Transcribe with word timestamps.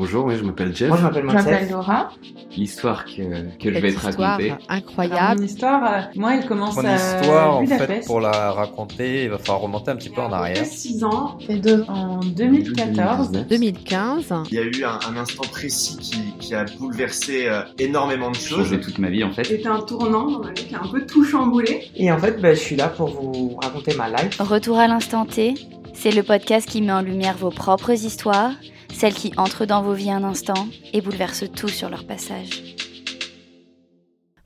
bonjour, 0.00 0.30
je 0.30 0.42
m'appelle 0.42 0.74
Jeff. 0.74 0.88
Moi, 0.88 0.96
je 0.96 1.02
m'appelle 1.02 1.22
Je 1.28 1.34
m'appelle 1.34 1.52
Mathilde. 1.52 1.70
Laura. 1.72 2.10
L'histoire 2.56 3.04
que, 3.04 3.56
que 3.58 3.72
je 3.72 3.78
vais 3.78 3.92
te 3.92 4.00
raconter. 4.00 4.54
Incroyable. 4.68 5.40
mon 5.40 5.46
histoire, 5.46 5.92
euh, 5.92 6.00
moi, 6.16 6.36
elle 6.36 6.46
commence 6.46 6.76
Mon 6.76 6.84
à 6.86 6.94
histoire, 6.94 7.56
en 7.56 7.60
Budapest. 7.62 7.86
fait, 7.92 8.06
pour 8.06 8.20
la 8.20 8.50
raconter, 8.52 9.24
il 9.24 9.30
va 9.30 9.36
falloir 9.38 9.60
remonter 9.60 9.90
un 9.90 9.96
petit 9.96 10.08
peu 10.08 10.22
en 10.22 10.32
arrière. 10.32 10.64
6 10.64 11.04
ans, 11.04 11.38
fait 11.46 11.56
deux 11.56 11.84
en 11.88 12.20
2014. 12.20 13.30
2015. 13.48 14.32
Il 14.50 14.54
y 14.54 14.58
a 14.58 14.62
eu 14.62 14.84
un, 14.84 14.98
un 15.10 15.16
instant 15.18 15.44
précis 15.50 15.98
qui, 15.98 16.32
qui 16.38 16.54
a 16.54 16.64
bouleversé 16.78 17.46
euh, 17.46 17.60
énormément 17.78 18.30
de 18.30 18.36
choses. 18.36 18.68
Changé 18.68 18.80
toute 18.80 18.98
ma 18.98 19.10
vie 19.10 19.22
en 19.22 19.32
fait. 19.32 19.44
C'était 19.44 19.68
un 19.68 19.80
tournant 19.80 20.30
dans 20.30 20.40
ma 20.40 20.52
vie 20.52 20.66
qui 20.66 20.74
a 20.74 20.80
un 20.82 20.88
peu 20.88 21.04
tout 21.04 21.24
chamboulé. 21.24 21.90
Et 21.94 22.10
en 22.10 22.18
fait, 22.18 22.40
bah, 22.40 22.54
je 22.54 22.58
suis 22.60 22.76
là 22.76 22.88
pour 22.88 23.08
vous 23.08 23.58
raconter 23.62 23.94
ma 23.96 24.08
life. 24.08 24.40
Retour 24.40 24.78
à 24.78 24.88
l'instant 24.88 25.26
T, 25.26 25.54
c'est 25.92 26.10
le 26.10 26.22
podcast 26.22 26.66
qui 26.68 26.80
met 26.80 26.92
en 26.92 27.02
lumière 27.02 27.36
vos 27.36 27.50
propres 27.50 27.90
histoires, 27.92 28.52
celles 28.92 29.14
qui 29.14 29.32
entrent 29.36 29.66
dans 29.66 29.82
vos 29.82 29.94
vies 29.94 30.10
un 30.10 30.24
instant 30.24 30.66
et 30.92 31.00
bouleversent 31.00 31.50
tout 31.54 31.68
sur 31.68 31.88
leur 31.88 32.06
passage. 32.06 32.76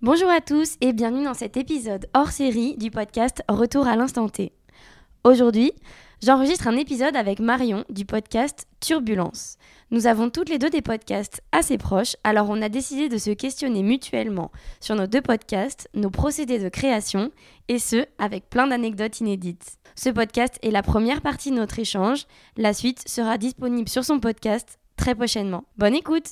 Bonjour 0.03 0.29
à 0.29 0.41
tous 0.41 0.77
et 0.80 0.93
bienvenue 0.93 1.25
dans 1.25 1.34
cet 1.34 1.57
épisode 1.57 2.07
hors 2.15 2.30
série 2.30 2.77
du 2.77 2.91
podcast 2.91 3.43
Retour 3.48 3.87
à 3.87 3.97
l'instant 3.97 4.29
T. 4.29 4.53
Aujourd'hui, 5.25 5.73
j'enregistre 6.23 6.69
un 6.69 6.77
épisode 6.77 7.17
avec 7.17 7.41
Marion 7.41 7.84
du 7.89 8.05
podcast 8.05 8.67
Turbulence. 8.80 9.57
Nous 9.91 10.07
avons 10.07 10.29
toutes 10.29 10.51
les 10.51 10.59
deux 10.59 10.69
des 10.69 10.83
podcasts 10.83 11.42
assez 11.53 11.79
proches, 11.79 12.17
alors 12.25 12.51
on 12.51 12.61
a 12.61 12.69
décidé 12.69 13.09
de 13.09 13.17
se 13.17 13.31
questionner 13.31 13.83
mutuellement 13.83 14.51
sur 14.81 14.95
nos 14.95 15.06
deux 15.06 15.23
podcasts, 15.23 15.89
nos 15.95 16.11
procédés 16.11 16.59
de 16.59 16.69
création, 16.69 17.31
et 17.69 17.79
ce, 17.79 18.05
avec 18.19 18.51
plein 18.51 18.67
d'anecdotes 18.67 19.20
inédites. 19.20 19.79
Ce 19.97 20.11
podcast 20.11 20.59
est 20.62 20.71
la 20.71 20.83
première 20.83 21.21
partie 21.23 21.51
de 21.51 21.57
notre 21.57 21.79
échange, 21.79 22.27
la 22.57 22.75
suite 22.75 23.09
sera 23.09 23.39
disponible 23.39 23.89
sur 23.89 24.05
son 24.05 24.19
podcast 24.19 24.79
très 24.97 25.15
prochainement. 25.15 25.65
Bonne 25.77 25.95
écoute 25.95 26.27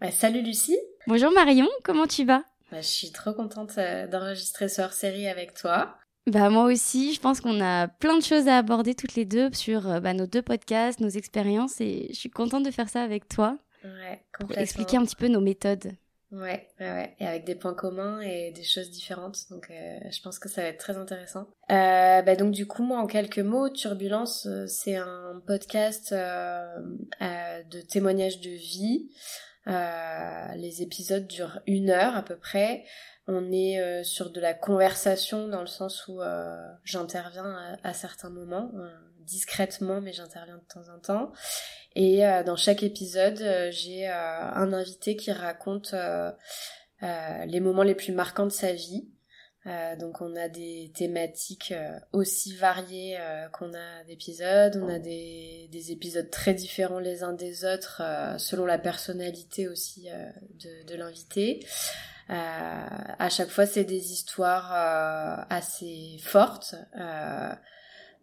Bah, 0.00 0.10
salut 0.10 0.42
Lucie, 0.42 0.76
Bonjour 1.06 1.32
Marion, 1.32 1.68
comment 1.82 2.06
tu 2.06 2.24
vas? 2.24 2.44
Bah, 2.70 2.80
je 2.80 2.86
suis 2.86 3.10
trop 3.12 3.32
contente 3.32 3.72
euh, 3.78 4.06
d'enregistrer 4.06 4.68
ce 4.68 4.82
hors-série 4.82 5.28
avec 5.28 5.54
toi. 5.54 5.96
Bah 6.26 6.48
moi 6.48 6.64
aussi, 6.64 7.12
je 7.12 7.20
pense 7.20 7.42
qu'on 7.42 7.60
a 7.60 7.86
plein 7.88 8.16
de 8.16 8.22
choses 8.22 8.48
à 8.48 8.56
aborder 8.56 8.94
toutes 8.94 9.14
les 9.14 9.26
deux 9.26 9.50
sur 9.52 9.86
euh, 9.88 10.00
bah, 10.00 10.14
nos 10.14 10.26
deux 10.26 10.40
podcasts, 10.42 11.00
nos 11.00 11.08
expériences 11.10 11.80
et 11.80 12.08
je 12.10 12.18
suis 12.18 12.30
contente 12.30 12.64
de 12.64 12.70
faire 12.70 12.88
ça 12.88 13.02
avec 13.02 13.28
toi 13.28 13.58
Ouais, 13.84 14.24
pour 14.40 14.56
expliquer 14.56 14.96
un 14.96 15.04
petit 15.04 15.16
peu 15.16 15.28
nos 15.28 15.42
méthodes. 15.42 15.92
Ouais, 16.34 16.68
ouais, 16.80 16.90
ouais, 16.90 17.14
et 17.20 17.26
avec 17.28 17.44
des 17.44 17.54
points 17.54 17.74
communs 17.74 18.20
et 18.20 18.50
des 18.50 18.64
choses 18.64 18.90
différentes, 18.90 19.38
donc 19.50 19.70
euh, 19.70 19.98
je 20.10 20.20
pense 20.20 20.40
que 20.40 20.48
ça 20.48 20.62
va 20.62 20.68
être 20.68 20.78
très 20.80 20.96
intéressant. 20.96 21.46
Euh, 21.70 22.22
bah 22.22 22.34
donc 22.34 22.50
du 22.50 22.66
coup, 22.66 22.82
moi 22.82 22.98
en 22.98 23.06
quelques 23.06 23.38
mots, 23.38 23.70
Turbulence, 23.70 24.46
euh, 24.46 24.66
c'est 24.66 24.96
un 24.96 25.40
podcast 25.46 26.10
euh, 26.10 26.80
euh, 27.22 27.62
de 27.70 27.80
témoignages 27.82 28.40
de 28.40 28.50
vie. 28.50 29.10
Euh, 29.68 30.54
les 30.56 30.82
épisodes 30.82 31.28
durent 31.28 31.60
une 31.68 31.90
heure 31.90 32.16
à 32.16 32.22
peu 32.24 32.36
près. 32.36 32.84
On 33.28 33.52
est 33.52 34.02
sur 34.02 34.30
de 34.30 34.40
la 34.40 34.54
conversation 34.54 35.46
dans 35.48 35.60
le 35.60 35.66
sens 35.68 36.08
où 36.08 36.20
j'interviens 36.82 37.78
à, 37.82 37.88
à 37.88 37.92
certains 37.94 38.28
moments, 38.28 38.70
discrètement, 39.20 40.02
mais 40.02 40.12
j'interviens 40.12 40.58
de 40.58 40.66
temps 40.74 40.92
en 40.94 40.98
temps. 40.98 41.32
Et 41.96 42.26
euh, 42.26 42.42
dans 42.42 42.56
chaque 42.56 42.82
épisode, 42.82 43.40
euh, 43.40 43.70
j'ai 43.70 44.08
euh, 44.08 44.12
un 44.12 44.72
invité 44.72 45.16
qui 45.16 45.32
raconte 45.32 45.94
les 47.46 47.60
moments 47.60 47.82
les 47.82 47.94
plus 47.94 48.12
marquants 48.12 48.46
de 48.46 48.52
sa 48.52 48.72
vie. 48.72 49.08
Euh, 49.66 49.96
donc 49.96 50.20
on 50.20 50.36
a 50.36 50.48
des 50.48 50.92
thématiques 50.94 51.72
euh, 51.72 51.98
aussi 52.12 52.54
variées 52.54 53.16
euh, 53.18 53.48
qu'on 53.48 53.72
a 53.72 54.04
d'épisodes, 54.06 54.78
on 54.82 54.88
a 54.90 54.98
des, 54.98 55.70
des 55.72 55.90
épisodes 55.90 56.28
très 56.28 56.52
différents 56.52 56.98
les 56.98 57.22
uns 57.22 57.32
des 57.32 57.64
autres 57.64 58.02
selon 58.36 58.66
la 58.66 58.76
personnalité 58.78 59.66
aussi 59.68 60.08
de, 60.62 60.86
de 60.86 60.94
l'invité. 60.96 61.66
À 62.28 63.28
chaque 63.30 63.48
fois 63.48 63.64
c'est 63.64 63.84
des 63.84 64.12
histoires 64.12 64.72
assez 65.50 66.18
fortes, 66.20 66.74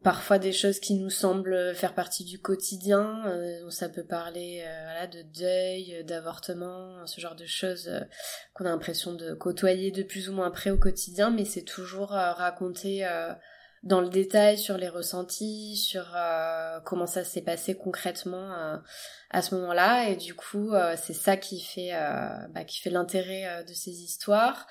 parfois 0.03 0.39
des 0.39 0.51
choses 0.51 0.79
qui 0.79 0.95
nous 0.95 1.09
semblent 1.09 1.75
faire 1.75 1.93
partie 1.93 2.23
du 2.23 2.39
quotidien. 2.39 3.23
Euh, 3.27 3.69
ça 3.69 3.89
peut 3.89 4.03
parler 4.03 4.63
euh, 4.65 4.83
voilà, 4.83 5.07
de 5.07 5.21
deuil, 5.21 5.95
euh, 5.95 6.03
d'avortement, 6.03 7.05
ce 7.05 7.21
genre 7.21 7.35
de 7.35 7.45
choses 7.45 7.87
euh, 7.87 8.01
qu'on 8.53 8.65
a 8.65 8.69
l'impression 8.69 9.13
de 9.13 9.33
côtoyer 9.33 9.91
de 9.91 10.03
plus 10.03 10.29
ou 10.29 10.33
moins 10.33 10.51
près 10.51 10.71
au 10.71 10.77
quotidien, 10.77 11.29
mais 11.29 11.45
c'est 11.45 11.63
toujours 11.63 12.15
euh, 12.15 12.31
raconté 12.33 13.07
dans 13.83 14.01
le 14.01 14.09
détail 14.09 14.59
sur 14.59 14.77
les 14.77 14.89
ressentis, 14.89 15.75
sur 15.75 16.15
comment 16.85 17.07
ça 17.07 17.23
s'est 17.23 17.41
passé 17.41 17.75
concrètement 17.75 18.79
à 19.31 19.41
ce 19.41 19.55
moment-là. 19.55 20.09
Et 20.09 20.15
du 20.15 20.35
coup, 20.35 20.71
c'est 20.97 21.13
ça 21.13 21.35
qui 21.35 21.59
fait, 21.59 21.91
bah, 22.53 22.63
qui 22.63 22.79
fait 22.79 22.91
l'intérêt 22.91 23.63
de 23.63 23.73
ces 23.73 24.03
histoires. 24.03 24.67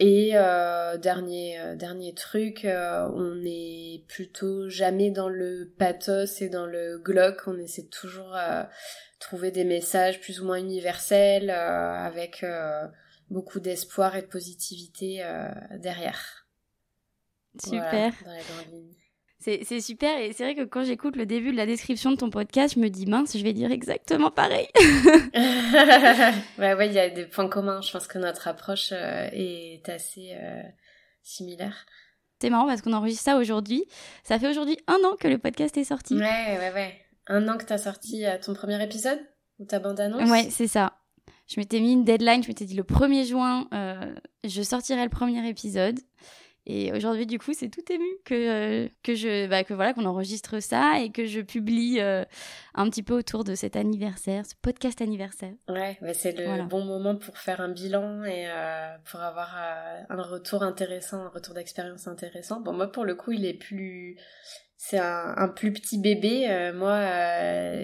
Et 0.00 0.32
euh, 0.34 0.98
dernier 0.98 1.60
euh, 1.60 1.76
dernier 1.76 2.14
truc, 2.14 2.64
euh, 2.64 3.08
on 3.14 3.40
est 3.44 4.04
plutôt 4.08 4.68
jamais 4.68 5.10
dans 5.10 5.28
le 5.28 5.72
pathos 5.78 6.42
et 6.42 6.48
dans 6.48 6.66
le 6.66 6.98
glauque. 6.98 7.42
On 7.46 7.56
essaie 7.58 7.86
toujours 7.86 8.34
euh, 8.34 8.64
trouver 9.20 9.52
des 9.52 9.64
messages 9.64 10.20
plus 10.20 10.40
ou 10.40 10.46
moins 10.46 10.58
universels 10.58 11.50
euh, 11.50 11.94
avec 11.94 12.42
euh, 12.42 12.88
beaucoup 13.30 13.60
d'espoir 13.60 14.16
et 14.16 14.22
de 14.22 14.26
positivité 14.26 15.22
euh, 15.22 15.48
derrière. 15.78 16.48
Super. 17.62 17.88
Voilà, 17.90 18.12
dans 18.24 18.32
les 18.32 18.42
grandes 18.42 18.72
lignes. 18.72 19.03
C'est 19.44 19.80
super 19.82 20.18
et 20.18 20.32
c'est 20.32 20.42
vrai 20.42 20.54
que 20.54 20.64
quand 20.64 20.84
j'écoute 20.84 21.16
le 21.16 21.26
début 21.26 21.52
de 21.52 21.56
la 21.58 21.66
description 21.66 22.10
de 22.10 22.16
ton 22.16 22.30
podcast, 22.30 22.76
je 22.76 22.80
me 22.80 22.88
dis 22.88 23.04
mince, 23.04 23.36
je 23.36 23.42
vais 23.42 23.52
dire 23.52 23.70
exactement 23.70 24.30
pareil. 24.30 24.68
ouais, 26.58 26.72
ouais, 26.72 26.86
il 26.86 26.94
y 26.94 26.98
a 26.98 27.10
des 27.10 27.26
points 27.26 27.48
communs. 27.48 27.82
Je 27.82 27.92
pense 27.92 28.06
que 28.06 28.18
notre 28.18 28.48
approche 28.48 28.88
euh, 28.92 29.28
est 29.32 29.86
assez 29.90 30.30
euh, 30.32 30.62
similaire. 31.22 31.84
C'est 32.40 32.48
marrant 32.48 32.66
parce 32.66 32.80
qu'on 32.80 32.94
enregistre 32.94 33.22
ça 33.22 33.36
aujourd'hui. 33.36 33.84
Ça 34.22 34.38
fait 34.38 34.48
aujourd'hui 34.48 34.78
un 34.86 34.98
an 35.04 35.14
que 35.20 35.28
le 35.28 35.36
podcast 35.36 35.76
est 35.76 35.84
sorti. 35.84 36.14
Ouais, 36.14 36.58
ouais, 36.58 36.72
ouais. 36.72 36.94
Un 37.26 37.46
an 37.48 37.58
que 37.58 37.64
t'as 37.64 37.78
sorti 37.78 38.24
euh, 38.24 38.38
ton 38.42 38.54
premier 38.54 38.82
épisode 38.82 39.18
ou 39.58 39.66
ta 39.66 39.78
bande-annonce? 39.78 40.30
Ouais, 40.30 40.48
c'est 40.50 40.68
ça. 40.68 40.94
Je 41.46 41.60
m'étais 41.60 41.80
mis 41.80 41.92
une 41.92 42.04
deadline, 42.04 42.42
je 42.42 42.48
m'étais 42.48 42.64
dit 42.64 42.74
le 42.74 42.82
1er 42.82 43.26
juin, 43.26 43.68
euh, 43.74 44.14
je 44.44 44.62
sortirai 44.62 45.04
le 45.04 45.10
premier 45.10 45.46
épisode. 45.46 46.00
Et 46.66 46.92
aujourd'hui, 46.92 47.26
du 47.26 47.38
coup, 47.38 47.52
c'est 47.52 47.68
tout 47.68 47.84
ému 47.92 48.06
que, 48.24 48.34
euh, 48.34 48.88
que 49.02 49.14
je, 49.14 49.46
bah, 49.48 49.64
que 49.64 49.74
voilà, 49.74 49.92
qu'on 49.92 50.06
enregistre 50.06 50.60
ça 50.60 50.98
et 51.00 51.10
que 51.12 51.26
je 51.26 51.40
publie 51.42 52.00
euh, 52.00 52.24
un 52.74 52.88
petit 52.88 53.02
peu 53.02 53.12
autour 53.12 53.44
de 53.44 53.54
cet 53.54 53.76
anniversaire, 53.76 54.46
ce 54.46 54.54
podcast 54.62 55.02
anniversaire. 55.02 55.52
Ouais, 55.68 55.98
bah, 56.00 56.14
c'est 56.14 56.32
le 56.32 56.44
Voilà. 56.46 56.62
bon 56.64 56.82
moment 56.84 57.16
pour 57.16 57.36
faire 57.36 57.60
un 57.60 57.68
bilan 57.68 58.24
et 58.24 58.46
euh, 58.48 58.96
pour 59.10 59.20
avoir 59.20 59.54
euh, 59.58 60.02
un 60.08 60.22
retour 60.22 60.62
intéressant, 60.62 61.18
un 61.22 61.28
retour 61.28 61.52
d'expérience 61.54 62.08
intéressant. 62.08 62.60
Bon, 62.60 62.72
moi, 62.72 62.90
pour 62.90 63.04
le 63.04 63.14
coup, 63.14 63.32
il 63.32 63.44
est 63.44 63.52
plus... 63.58 64.16
C'est 64.76 64.98
un, 64.98 65.34
un 65.36 65.48
plus 65.48 65.72
petit 65.72 65.98
bébé. 65.98 66.72
Moi, 66.74 66.98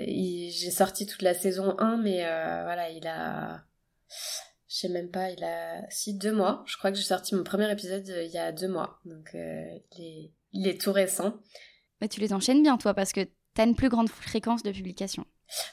j'ai 0.07 0.71
sorti 0.71 1.07
toute 1.07 1.23
la 1.23 1.35
saison 1.35 1.75
1, 1.79 1.99
mais 1.99 2.19
voilà, 2.65 2.91
il 2.91 3.07
a... 3.07 3.63
Je 4.71 4.77
sais 4.77 4.89
même 4.89 5.11
pas, 5.11 5.31
il 5.31 5.43
a... 5.45 5.83
Si, 5.91 6.17
deux 6.17 6.33
mois. 6.33 6.63
Je 6.67 6.79
crois 6.79 6.91
que 6.91 6.97
j'ai 6.97 7.03
sorti 7.03 7.35
mon 7.35 7.43
premier 7.43 7.71
épisode 7.71 8.09
euh, 8.09 8.23
il 8.23 8.31
y 8.31 8.39
a 8.39 8.53
deux 8.53 8.69
mois. 8.69 9.01
Donc, 9.05 9.35
euh, 9.35 9.65
il, 9.99 10.05
est... 10.05 10.33
il 10.53 10.69
est 10.69 10.81
tout 10.81 10.93
récent. 10.93 11.35
Mais 12.01 12.09
tu 12.09 12.21
les 12.21 12.33
enchaînes 12.33 12.63
bien, 12.63 12.79
toi, 12.79 12.95
parce 12.95 13.13
que 13.13 13.27
t'as 13.55 13.67
une 13.67 13.75
plus 13.75 13.89
grande 13.89 14.09
fréquence 14.09 14.63
de 14.63 14.71
publication. 14.71 15.27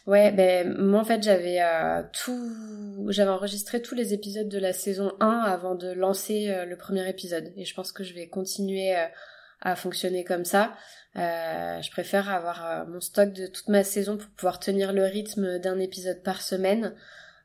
Ouais, 0.08 0.32
ben 0.32 0.76
moi 0.76 1.02
en 1.02 1.06
fait 1.06 1.22
j'avais 1.22 1.62
euh, 1.62 2.02
tout, 2.12 3.06
j'avais 3.10 3.30
enregistré 3.30 3.80
tous 3.80 3.94
les 3.94 4.12
épisodes 4.14 4.50
de 4.50 4.58
la 4.58 4.74
saison 4.74 5.12
1 5.20 5.28
avant 5.28 5.76
de 5.76 5.92
lancer 5.92 6.50
euh, 6.50 6.66
le 6.66 6.78
premier 6.78 7.08
épisode 7.08 7.54
et 7.56 7.64
je 7.64 7.76
pense 7.76 7.92
que 7.92 8.04
je 8.04 8.16
vais 8.16 8.28
continuer 8.28 8.96
à 9.62 9.76
fonctionner 9.76 10.24
comme 10.24 10.46
ça. 10.46 10.74
Euh, 11.16 11.80
je 11.82 11.92
préfère 11.92 12.30
avoir 12.30 12.88
mon 12.88 13.00
stock 13.00 13.32
de 13.34 13.46
toute 13.46 13.68
ma 13.68 13.84
saison 13.84 14.18
pour 14.18 14.30
pouvoir 14.30 14.60
tenir 14.60 14.94
le 14.94 15.04
rythme 15.04 15.60
d'un 15.60 15.80
épisode 15.80 16.24
par 16.24 16.42
semaine. 16.42 16.96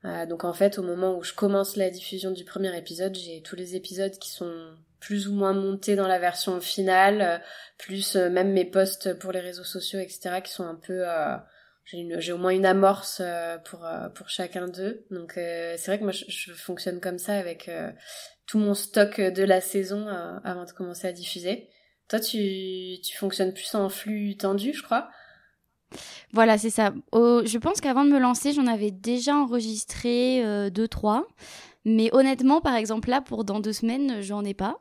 Euh, 0.04 0.26
donc 0.26 0.44
en 0.44 0.52
fait 0.52 0.78
au 0.78 0.82
moment 0.82 1.16
où 1.16 1.22
je 1.22 1.32
commence 1.32 1.76
la 1.76 1.90
diffusion 1.90 2.32
du 2.32 2.44
premier 2.44 2.76
épisode, 2.76 3.14
j'ai 3.14 3.40
tous 3.42 3.56
les 3.56 3.76
épisodes 3.76 4.18
qui 4.18 4.30
sont 4.30 4.74
plus 5.00 5.28
ou 5.28 5.34
moins 5.34 5.52
montés 5.52 5.96
dans 5.96 6.08
la 6.08 6.18
version 6.18 6.60
finale, 6.60 7.22
euh, 7.22 7.38
plus 7.78 8.16
euh, 8.16 8.28
même 8.28 8.52
mes 8.52 8.64
posts 8.64 9.14
pour 9.18 9.32
les 9.32 9.40
réseaux 9.40 9.64
sociaux, 9.64 10.00
etc. 10.00 10.40
qui 10.42 10.52
sont 10.52 10.64
un 10.64 10.74
peu 10.74 11.04
j'ai 11.84 12.32
au 12.32 12.38
moins 12.38 12.52
une 12.52 12.66
amorce 12.66 13.20
pour 13.64 13.84
pour 14.14 14.28
chacun 14.28 14.68
d'eux 14.68 15.04
donc 15.10 15.32
c'est 15.34 15.86
vrai 15.88 15.98
que 15.98 16.04
moi 16.04 16.12
je, 16.12 16.24
je 16.28 16.52
fonctionne 16.52 17.00
comme 17.00 17.18
ça 17.18 17.34
avec 17.34 17.68
tout 18.46 18.58
mon 18.58 18.72
stock 18.72 19.20
de 19.20 19.42
la 19.42 19.60
saison 19.60 20.06
avant 20.44 20.64
de 20.64 20.70
commencer 20.70 21.08
à 21.08 21.12
diffuser 21.12 21.68
toi 22.08 22.20
tu 22.20 23.00
tu 23.02 23.16
fonctionnes 23.18 23.52
plus 23.52 23.74
en 23.74 23.88
flux 23.88 24.36
tendu 24.36 24.72
je 24.72 24.82
crois? 24.82 25.10
Voilà, 26.32 26.58
c'est 26.58 26.70
ça. 26.70 26.92
Au- 27.12 27.44
je 27.44 27.58
pense 27.58 27.80
qu'avant 27.80 28.04
de 28.04 28.10
me 28.10 28.18
lancer, 28.18 28.52
j'en 28.52 28.66
avais 28.66 28.90
déjà 28.90 29.34
enregistré 29.36 30.42
2-3. 30.70 31.24
Mais 31.84 32.10
honnêtement, 32.14 32.60
par 32.60 32.76
exemple, 32.76 33.10
là, 33.10 33.20
pour 33.20 33.44
dans 33.44 33.58
deux 33.58 33.72
semaines, 33.72 34.22
j'en 34.22 34.44
ai 34.44 34.54
pas. 34.54 34.78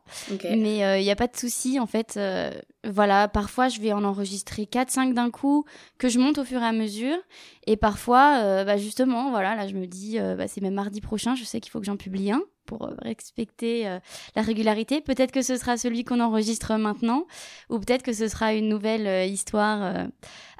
Mais 0.55 0.99
il 0.99 1.03
n'y 1.03 1.09
a 1.09 1.15
pas 1.15 1.25
de 1.27 1.35
souci, 1.35 1.79
en 1.79 1.87
fait. 1.87 2.13
euh, 2.17 2.51
voilà, 2.87 3.27
parfois, 3.27 3.69
je 3.69 3.79
vais 3.81 3.91
en 3.91 4.03
enregistrer 4.03 4.67
4-5 4.67 5.13
d'un 5.15 5.31
coup, 5.31 5.65
que 5.97 6.09
je 6.09 6.19
monte 6.19 6.37
au 6.37 6.43
fur 6.43 6.61
et 6.61 6.65
à 6.65 6.71
mesure. 6.71 7.17
Et 7.65 7.75
parfois, 7.75 8.39
euh, 8.43 8.63
bah, 8.65 8.77
justement, 8.77 9.31
voilà, 9.31 9.55
là, 9.55 9.67
je 9.67 9.73
me 9.73 9.87
dis, 9.87 10.19
euh, 10.19 10.35
bah, 10.35 10.47
c'est 10.47 10.61
même 10.61 10.75
mardi 10.75 11.01
prochain, 11.01 11.33
je 11.33 11.43
sais 11.43 11.59
qu'il 11.59 11.71
faut 11.71 11.79
que 11.79 11.85
j'en 11.87 11.97
publie 11.97 12.31
un 12.31 12.41
pour 12.71 12.87
euh, 12.87 12.95
respecter 12.99 13.85
euh, 13.85 13.99
la 14.33 14.41
régularité. 14.41 15.01
Peut-être 15.01 15.33
que 15.33 15.41
ce 15.41 15.57
sera 15.57 15.75
celui 15.75 16.05
qu'on 16.05 16.21
enregistre 16.21 16.73
maintenant, 16.77 17.27
ou 17.69 17.79
peut-être 17.79 18.01
que 18.01 18.13
ce 18.13 18.29
sera 18.29 18.53
une 18.53 18.69
nouvelle 18.69 19.07
euh, 19.07 19.25
histoire 19.25 20.07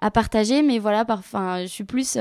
à 0.02 0.12
partager. 0.12 0.62
Mais 0.62 0.78
voilà, 0.78 1.06
enfin, 1.08 1.62
je 1.62 1.68
suis 1.68 1.86
plus... 1.86 2.18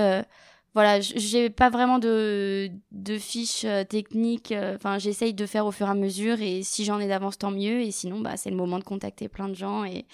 voilà, 0.74 1.00
j'ai 1.00 1.50
pas 1.50 1.70
vraiment 1.70 1.98
de, 1.98 2.70
fiches 3.18 3.66
techniques. 3.88 4.54
Enfin, 4.76 4.98
j'essaye 4.98 5.34
de 5.34 5.46
faire 5.46 5.66
au 5.66 5.72
fur 5.72 5.88
et 5.88 5.90
à 5.90 5.94
mesure 5.94 6.40
et 6.40 6.62
si 6.62 6.84
j'en 6.84 7.00
ai 7.00 7.08
d'avance, 7.08 7.38
tant 7.38 7.50
mieux. 7.50 7.80
Et 7.80 7.90
sinon, 7.90 8.20
bah, 8.20 8.36
c'est 8.36 8.50
le 8.50 8.56
moment 8.56 8.78
de 8.78 8.84
contacter 8.84 9.28
plein 9.28 9.48
de 9.48 9.54
gens 9.54 9.84
et, 9.84 10.06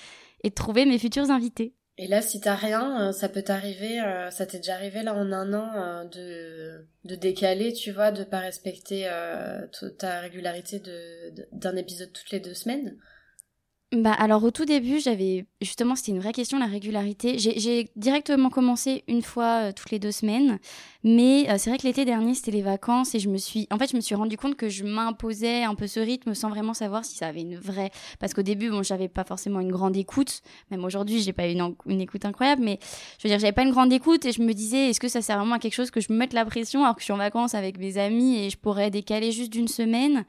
et 0.42 0.48
de 0.48 0.54
trouver 0.54 0.86
mes 0.86 0.98
futurs 0.98 1.30
invités. 1.30 1.74
Et 1.98 2.08
là, 2.08 2.20
si 2.20 2.40
t'as 2.40 2.54
rien, 2.54 3.08
euh, 3.08 3.12
ça 3.12 3.28
peut 3.28 3.42
t'arriver, 3.42 4.00
euh, 4.00 4.30
ça 4.30 4.44
t'est 4.44 4.58
déjà 4.58 4.74
arrivé 4.74 5.02
là 5.02 5.14
en 5.14 5.32
un 5.32 5.54
an 5.54 5.70
euh, 5.76 6.04
de, 6.04 6.86
de 7.08 7.14
décaler, 7.14 7.72
tu 7.72 7.90
vois, 7.90 8.12
de 8.12 8.22
pas 8.22 8.40
respecter 8.40 9.08
ta 9.98 10.20
régularité 10.20 10.82
d'un 11.52 11.76
épisode 11.76 12.12
toutes 12.12 12.30
les 12.30 12.40
deux 12.40 12.54
semaines? 12.54 12.98
Bah, 13.92 14.12
alors, 14.12 14.44
au 14.44 14.50
tout 14.50 14.64
début, 14.64 14.98
j'avais 14.98 15.46
justement, 15.62 15.94
c'était 15.94 16.12
une 16.12 16.18
vraie 16.18 16.32
question, 16.32 16.58
la 16.58 16.66
régularité. 16.66 17.38
J'ai 17.38 17.88
directement 17.96 18.50
commencé 18.50 19.04
une 19.06 19.22
fois 19.22 19.72
toutes 19.72 19.90
les 19.90 19.98
deux 19.98 20.12
semaines. 20.12 20.58
Mais 21.08 21.48
euh, 21.48 21.54
c'est 21.56 21.70
vrai 21.70 21.78
que 21.78 21.84
l'été 21.86 22.04
dernier, 22.04 22.34
c'était 22.34 22.50
les 22.50 22.62
vacances 22.62 23.14
et 23.14 23.20
je 23.20 23.28
me 23.28 23.36
suis, 23.36 23.68
en 23.70 23.78
fait, 23.78 23.88
je 23.92 23.94
me 23.96 24.00
suis 24.00 24.16
rendu 24.16 24.36
compte 24.36 24.56
que 24.56 24.68
je 24.68 24.82
m'imposais 24.82 25.62
un 25.62 25.76
peu 25.76 25.86
ce 25.86 26.00
rythme 26.00 26.34
sans 26.34 26.48
vraiment 26.50 26.74
savoir 26.74 27.04
si 27.04 27.14
ça 27.14 27.28
avait 27.28 27.42
une 27.42 27.54
vraie, 27.56 27.92
parce 28.18 28.34
qu'au 28.34 28.42
début, 28.42 28.70
bon, 28.70 28.82
j'avais 28.82 29.06
pas 29.06 29.22
forcément 29.22 29.60
une 29.60 29.70
grande 29.70 29.96
écoute. 29.96 30.42
Même 30.72 30.84
aujourd'hui, 30.84 31.20
j'ai 31.22 31.32
pas 31.32 31.46
une, 31.46 31.62
en- 31.62 31.76
une 31.86 32.00
écoute 32.00 32.24
incroyable, 32.24 32.62
mais 32.64 32.80
je 33.18 33.28
veux 33.28 33.30
dire, 33.30 33.38
j'avais 33.38 33.52
pas 33.52 33.62
une 33.62 33.70
grande 33.70 33.92
écoute 33.92 34.24
et 34.24 34.32
je 34.32 34.42
me 34.42 34.52
disais, 34.52 34.90
est-ce 34.90 34.98
que 34.98 35.06
ça 35.06 35.22
sert 35.22 35.38
vraiment 35.38 35.54
à 35.54 35.58
quelque 35.60 35.74
chose 35.74 35.92
que 35.92 36.00
je 36.00 36.12
me 36.12 36.18
mette 36.18 36.32
la 36.32 36.44
pression 36.44 36.82
alors 36.82 36.96
que 36.96 37.02
je 37.02 37.04
suis 37.04 37.12
en 37.12 37.18
vacances 37.18 37.54
avec 37.54 37.78
mes 37.78 37.98
amis 37.98 38.38
et 38.38 38.50
je 38.50 38.56
pourrais 38.56 38.90
décaler 38.90 39.30
juste 39.30 39.52
d'une 39.52 39.68
semaine? 39.68 40.24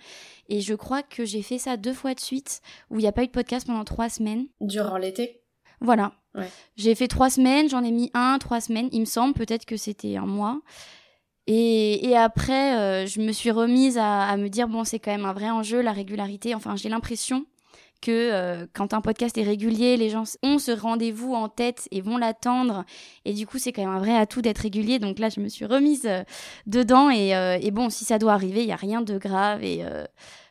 Et 0.48 0.62
je 0.62 0.76
crois 0.76 1.02
que 1.02 1.26
j'ai 1.26 1.42
fait 1.42 1.58
ça 1.58 1.76
deux 1.76 1.94
fois 1.94 2.14
de 2.14 2.20
suite 2.20 2.62
où 2.92 3.00
il 3.00 3.02
n'y 3.02 3.08
a 3.08 3.12
pas 3.12 3.24
eu 3.24 3.28
de 3.28 3.32
podcast 3.32 3.66
pendant 3.66 3.84
trois 3.84 4.10
semaines. 4.10 4.46
Durant 4.62 4.98
l'été? 4.98 5.42
Voilà. 5.82 6.14
J'ai 6.76 6.96
fait 6.96 7.08
trois 7.08 7.30
semaines, 7.30 7.70
j'en 7.70 7.84
ai 7.84 7.92
mis 7.92 8.12
un, 8.14 8.38
trois 8.40 8.62
semaines, 8.62 8.90
il 8.92 9.02
me 9.02 9.06
semble, 9.06 9.34
peut-être 9.34 9.66
que 9.66 9.78
c'était 9.78 10.18
un 10.18 10.26
mois. 10.26 10.60
Et, 11.48 12.16
après, 12.18 12.78
euh, 12.78 13.06
je 13.08 13.22
me 13.22 13.32
suis 13.32 13.52
remise 13.52 13.98
à, 13.98 14.36
me 14.36 14.50
dire, 14.50 14.68
bon, 14.68 14.84
c'est 14.84 15.00
quand 15.00 15.12
même 15.12 15.26
un 15.26 15.34
vrai 15.34 15.50
enjeu, 15.50 15.82
la 15.82 15.94
régularité. 15.94 16.54
Enfin, 16.54 16.76
j'ai 16.76 16.90
l'impression 16.90 17.46
que 18.02 18.12
euh, 18.12 18.68
quand 18.74 18.94
un 18.94 19.00
podcast 19.00 19.38
est 19.38 19.44
régulier, 19.44 19.96
les 19.96 20.10
gens 20.10 20.24
ont 20.44 20.60
ce 20.60 20.72
rendez-vous 20.72 21.34
en 21.34 21.48
tête 21.48 21.88
et 21.92 22.02
vont 22.02 22.18
l'attendre. 22.18 22.84
Et 23.24 23.34
du 23.34 23.48
coup, 23.48 23.60
c'est 23.60 23.72
quand 23.72 23.82
même 23.82 23.96
un 23.96 24.00
vrai 24.00 24.16
atout 24.16 24.42
d'être 24.42 24.60
régulier. 24.60 25.00
Donc 25.00 25.20
là, 25.20 25.30
je 25.30 25.40
me 25.40 25.48
suis 25.48 25.66
remise 25.66 26.06
euh, 26.06 26.24
dedans. 26.66 27.10
Et, 27.10 27.30
et 27.30 27.72
bon, 27.72 27.90
si 27.90 28.04
ça 28.04 28.20
doit 28.20 28.34
arriver, 28.34 28.62
il 28.62 28.68
n'y 28.68 28.74
a 28.74 28.78
rien 28.78 29.02
de 29.02 29.18
grave. 29.18 29.64
Et 29.64 29.86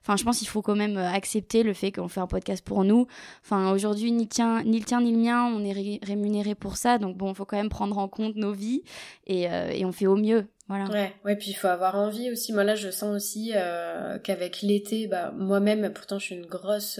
enfin, 0.06 0.16
je 0.16 0.22
pense 0.22 0.38
qu'il 0.38 0.46
faut 0.46 0.62
quand 0.62 0.76
même 0.76 0.96
euh, 0.96 1.10
accepter 1.10 1.64
le 1.64 1.74
fait 1.74 1.90
qu'on 1.90 2.06
fait 2.06 2.20
un 2.20 2.28
podcast 2.28 2.64
pour 2.64 2.84
nous. 2.84 3.08
Enfin, 3.42 3.72
aujourd'hui, 3.72 4.12
ni, 4.12 4.28
ni 4.64 4.78
le 4.78 4.84
tien 4.84 5.00
ni 5.00 5.10
le 5.10 5.18
mien, 5.18 5.44
on 5.52 5.64
est 5.64 5.72
ré- 5.72 6.00
rémunéré 6.04 6.54
pour 6.54 6.76
ça. 6.76 6.98
Donc 6.98 7.16
bon, 7.16 7.30
il 7.32 7.34
faut 7.34 7.44
quand 7.44 7.56
même 7.56 7.68
prendre 7.68 7.98
en 7.98 8.06
compte 8.06 8.36
nos 8.36 8.52
vies. 8.52 8.82
Et, 9.26 9.50
euh, 9.50 9.70
et 9.70 9.84
on 9.84 9.90
fait 9.90 10.06
au 10.06 10.14
mieux. 10.16 10.46
Voilà. 10.68 10.86
Ouais, 10.86 11.14
ouais, 11.24 11.36
puis 11.36 11.50
il 11.50 11.54
faut 11.54 11.68
avoir 11.68 11.96
envie 11.96 12.30
aussi. 12.30 12.52
Moi 12.52 12.64
là, 12.64 12.74
je 12.74 12.90
sens 12.90 13.14
aussi 13.14 13.52
euh, 13.54 14.18
qu'avec 14.18 14.62
l'été, 14.62 15.06
bah 15.06 15.32
moi-même, 15.36 15.92
pourtant, 15.92 16.18
je 16.18 16.24
suis 16.24 16.34
une 16.34 16.46
grosse 16.46 16.98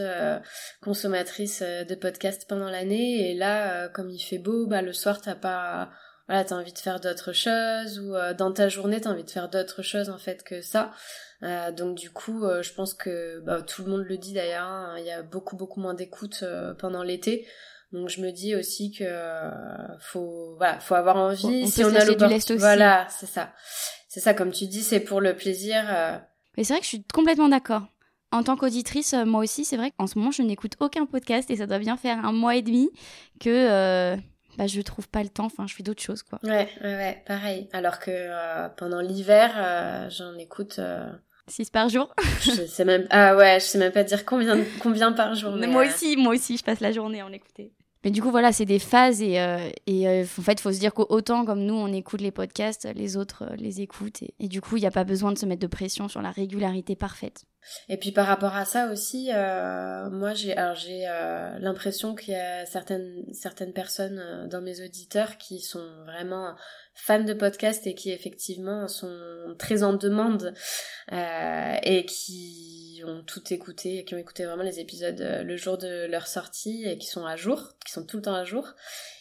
consommatrice 0.80 1.62
de 1.62 1.94
podcasts 1.96 2.46
pendant 2.48 2.70
l'année, 2.70 3.30
et 3.30 3.34
là, 3.34 3.88
comme 3.88 4.08
il 4.10 4.20
fait 4.20 4.38
beau, 4.38 4.66
bah 4.66 4.82
le 4.82 4.92
soir, 4.92 5.20
t'as 5.20 5.34
pas, 5.34 5.90
voilà, 6.28 6.44
t'as 6.44 6.54
envie 6.54 6.72
de 6.72 6.78
faire 6.78 7.00
d'autres 7.00 7.32
choses, 7.32 7.98
ou 7.98 8.14
dans 8.38 8.52
ta 8.52 8.68
journée, 8.68 9.00
t'as 9.00 9.10
envie 9.10 9.24
de 9.24 9.30
faire 9.30 9.48
d'autres 9.48 9.82
choses 9.82 10.10
en 10.10 10.18
fait 10.18 10.44
que 10.44 10.60
ça. 10.62 10.92
Euh, 11.42 11.70
donc 11.70 11.96
du 11.96 12.10
coup, 12.10 12.44
euh, 12.44 12.62
je 12.62 12.72
pense 12.72 12.94
que 12.94 13.40
bah, 13.40 13.62
tout 13.62 13.84
le 13.84 13.90
monde 13.90 14.04
le 14.08 14.16
dit 14.16 14.32
d'ailleurs, 14.32 14.66
hein, 14.66 14.94
il 14.98 15.04
y 15.04 15.10
a 15.10 15.22
beaucoup 15.22 15.56
beaucoup 15.56 15.80
moins 15.80 15.94
d'écoute 15.94 16.40
euh, 16.42 16.74
pendant 16.74 17.02
l'été. 17.02 17.46
Donc 17.92 18.08
je 18.08 18.20
me 18.20 18.30
dis 18.32 18.54
aussi 18.56 18.90
que 18.92 19.04
faut 20.00 20.54
voilà, 20.56 20.80
faut 20.80 20.94
avoir 20.94 21.16
envie 21.16 21.62
On- 21.64 21.66
si 21.66 21.84
on 21.84 21.94
a 21.94 22.04
aussi. 22.36 22.46
Voilà, 22.58 23.06
c'est 23.10 23.26
ça. 23.26 23.52
C'est 24.08 24.20
ça 24.20 24.34
comme 24.34 24.50
tu 24.50 24.66
dis, 24.66 24.82
c'est 24.82 25.00
pour 25.00 25.20
le 25.20 25.36
plaisir. 25.36 25.84
Mais 26.56 26.64
c'est 26.64 26.72
vrai 26.72 26.80
que 26.80 26.84
je 26.84 26.90
suis 26.90 27.04
complètement 27.04 27.48
d'accord. 27.48 27.82
En 28.32 28.42
tant 28.42 28.56
qu'auditrice, 28.56 29.14
moi 29.14 29.40
aussi, 29.42 29.64
c'est 29.64 29.76
vrai 29.76 29.92
qu'en 29.96 30.06
ce 30.06 30.18
moment, 30.18 30.30
je 30.32 30.42
n'écoute 30.42 30.72
aucun 30.80 31.06
podcast 31.06 31.50
et 31.50 31.56
ça 31.56 31.66
doit 31.66 31.78
bien 31.78 31.96
faire 31.96 32.24
un 32.24 32.32
mois 32.32 32.56
et 32.56 32.62
demi 32.62 32.90
que 33.40 34.16
bah, 34.56 34.66
je 34.66 34.80
trouve 34.80 35.08
pas 35.08 35.22
le 35.22 35.28
temps. 35.28 35.46
Enfin, 35.46 35.66
je 35.66 35.74
fais 35.74 35.82
d'autres 35.82 36.02
choses, 36.02 36.22
quoi. 36.22 36.38
Ouais, 36.42 36.68
ouais, 36.82 36.94
ouais, 36.96 37.22
pareil. 37.26 37.68
Alors 37.72 37.98
que 37.98 38.10
euh, 38.10 38.68
pendant 38.70 39.00
l'hiver, 39.00 39.52
euh, 39.56 40.08
j'en 40.10 40.36
écoute. 40.38 40.76
euh, 40.78 41.10
Six 41.48 41.70
par 41.70 41.88
jour. 41.88 42.12
je 42.40 42.66
sais 42.66 42.84
même. 42.84 43.06
Ah 43.10 43.36
ouais, 43.36 43.60
je 43.60 43.64
sais 43.66 43.78
même 43.78 43.92
pas 43.92 44.02
dire 44.02 44.24
combien, 44.24 44.58
combien 44.80 45.12
par 45.12 45.34
jour. 45.34 45.52
Mais 45.56 45.68
moi 45.68 45.84
euh, 45.84 45.88
aussi, 45.88 46.16
moi 46.16 46.34
aussi, 46.34 46.56
je 46.56 46.64
passe 46.64 46.80
la 46.80 46.90
journée 46.92 47.20
à 47.20 47.26
en 47.26 47.32
écouter. 47.32 47.72
Mais 48.04 48.10
du 48.10 48.22
coup, 48.22 48.30
voilà, 48.30 48.52
c'est 48.52 48.64
des 48.64 48.78
phases 48.78 49.20
et, 49.20 49.40
euh, 49.40 49.68
euh, 49.88 50.22
en 50.22 50.42
fait, 50.42 50.52
il 50.52 50.60
faut 50.60 50.72
se 50.72 50.78
dire 50.78 50.94
qu'autant 50.94 51.44
comme 51.44 51.64
nous, 51.64 51.74
on 51.74 51.92
écoute 51.92 52.20
les 52.20 52.30
podcasts, 52.30 52.88
les 52.94 53.16
autres 53.16 53.42
euh, 53.42 53.56
les 53.56 53.80
écoutent. 53.80 54.22
Et, 54.38 54.48
du 54.48 54.60
coup, 54.60 54.76
il 54.76 54.80
n'y 54.80 54.86
a 54.86 54.92
pas 54.92 55.04
besoin 55.04 55.32
de 55.32 55.38
se 55.38 55.46
mettre 55.46 55.62
de 55.62 55.66
pression 55.66 56.08
sur 56.08 56.22
la 56.22 56.30
régularité 56.30 56.94
parfaite. 56.94 57.44
Et 57.88 57.96
puis 57.96 58.12
par 58.12 58.28
rapport 58.28 58.54
à 58.54 58.64
ça 58.64 58.92
aussi, 58.92 59.28
moi 59.32 60.34
j'ai 60.34 60.54
l'impression 61.58 62.14
qu'il 62.14 62.34
y 62.34 62.36
a 62.36 62.64
certaines 62.64 63.24
certaines 63.32 63.72
personnes 63.72 64.46
dans 64.48 64.60
mes 64.60 64.84
auditeurs 64.84 65.36
qui 65.36 65.58
sont 65.58 65.84
vraiment 66.04 66.54
fans 66.96 67.22
de 67.22 67.34
podcasts 67.34 67.86
et 67.86 67.94
qui 67.94 68.10
effectivement 68.10 68.88
sont 68.88 69.54
très 69.58 69.82
en 69.82 69.92
demande 69.92 70.54
euh, 71.12 71.76
et 71.82 72.04
qui 72.04 73.02
ont 73.06 73.22
tout 73.22 73.52
écouté 73.52 74.04
qui 74.04 74.14
ont 74.14 74.18
écouté 74.18 74.44
vraiment 74.44 74.64
les 74.64 74.80
épisodes 74.80 75.20
euh, 75.20 75.42
le 75.42 75.56
jour 75.56 75.78
de 75.78 76.06
leur 76.06 76.26
sortie 76.26 76.84
et 76.84 76.98
qui 76.98 77.06
sont 77.06 77.24
à 77.24 77.36
jour, 77.36 77.74
qui 77.84 77.92
sont 77.92 78.04
tout 78.04 78.16
le 78.16 78.22
temps 78.22 78.34
à 78.34 78.44
jour. 78.44 78.74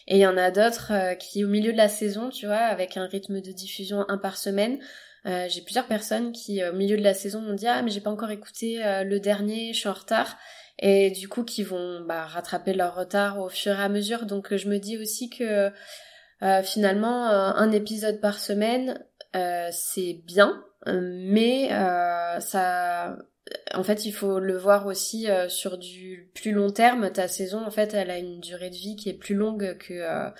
Et 0.07 0.17
il 0.17 0.21
y 0.21 0.27
en 0.27 0.37
a 0.37 0.51
d'autres 0.51 0.91
euh, 0.91 1.15
qui 1.15 1.43
au 1.43 1.47
milieu 1.47 1.71
de 1.71 1.77
la 1.77 1.89
saison, 1.89 2.29
tu 2.29 2.45
vois, 2.45 2.57
avec 2.57 2.97
un 2.97 3.07
rythme 3.07 3.41
de 3.41 3.51
diffusion 3.51 4.05
un 4.07 4.17
par 4.17 4.37
semaine, 4.37 4.79
euh, 5.25 5.47
j'ai 5.49 5.61
plusieurs 5.61 5.87
personnes 5.87 6.31
qui, 6.31 6.61
euh, 6.61 6.71
au 6.71 6.75
milieu 6.75 6.97
de 6.97 7.03
la 7.03 7.15
saison, 7.15 7.41
m'ont 7.41 7.53
dit 7.53 7.67
Ah, 7.67 7.81
mais 7.81 7.89
j'ai 7.89 8.01
pas 8.01 8.11
encore 8.11 8.31
écouté 8.31 8.79
le 9.03 9.19
dernier, 9.19 9.73
je 9.73 9.79
suis 9.79 9.89
en 9.89 9.93
retard. 9.93 10.37
Et 10.77 11.09
du 11.11 11.29
coup, 11.29 11.43
qui 11.43 11.63
vont 11.63 12.01
bah, 12.01 12.25
rattraper 12.25 12.73
leur 12.73 12.95
retard 12.95 13.39
au 13.39 13.49
fur 13.49 13.79
et 13.79 13.83
à 13.83 13.89
mesure. 13.89 14.25
Donc, 14.25 14.55
je 14.55 14.67
me 14.67 14.77
dis 14.77 14.97
aussi 14.97 15.29
que 15.29 15.71
euh, 16.43 16.61
finalement, 16.63 17.29
euh, 17.29 17.51
un 17.55 17.71
épisode 17.71 18.19
par 18.19 18.39
semaine, 18.39 19.05
euh, 19.35 19.69
c'est 19.71 20.21
bien, 20.25 20.63
euh, 20.87 20.99
mais 21.01 21.71
euh, 21.71 22.39
ça. 22.39 23.17
En 23.75 23.83
fait, 23.83 24.05
il 24.05 24.11
faut 24.11 24.39
le 24.39 24.57
voir 24.57 24.87
aussi 24.87 25.27
sur 25.49 25.77
du 25.77 26.31
plus 26.33 26.51
long 26.51 26.71
terme. 26.71 27.11
Ta 27.11 27.27
saison, 27.27 27.63
en 27.63 27.69
fait, 27.69 27.93
elle 27.93 28.09
a 28.09 28.17
une 28.17 28.39
durée 28.39 28.71
de 28.71 28.75
vie 28.75 28.95
qui 28.95 29.09
est 29.09 29.13
plus 29.13 29.35
longue 29.35 29.77
que 29.77 30.31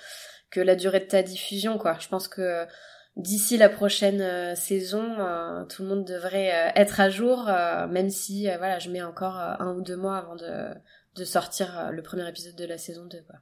que 0.50 0.60
la 0.60 0.74
durée 0.74 0.98
de 1.00 1.04
ta 1.04 1.22
diffusion, 1.22 1.78
quoi. 1.78 1.96
Je 2.00 2.08
pense 2.08 2.26
que 2.26 2.66
d'ici 3.14 3.58
la 3.58 3.68
prochaine 3.68 4.56
saison, 4.56 5.06
tout 5.68 5.82
le 5.82 5.88
monde 5.88 6.04
devrait 6.04 6.72
être 6.74 6.98
à 6.98 7.08
jour, 7.08 7.44
même 7.88 8.10
si 8.10 8.48
voilà, 8.58 8.80
je 8.80 8.90
mets 8.90 9.02
encore 9.02 9.36
un 9.38 9.76
ou 9.76 9.82
deux 9.82 9.96
mois 9.96 10.18
avant 10.18 10.34
de, 10.34 10.74
de 11.14 11.24
sortir 11.24 11.90
le 11.92 12.02
premier 12.02 12.28
épisode 12.28 12.56
de 12.56 12.66
la 12.66 12.76
saison 12.76 13.04
2. 13.04 13.22
Quoi. 13.22 13.36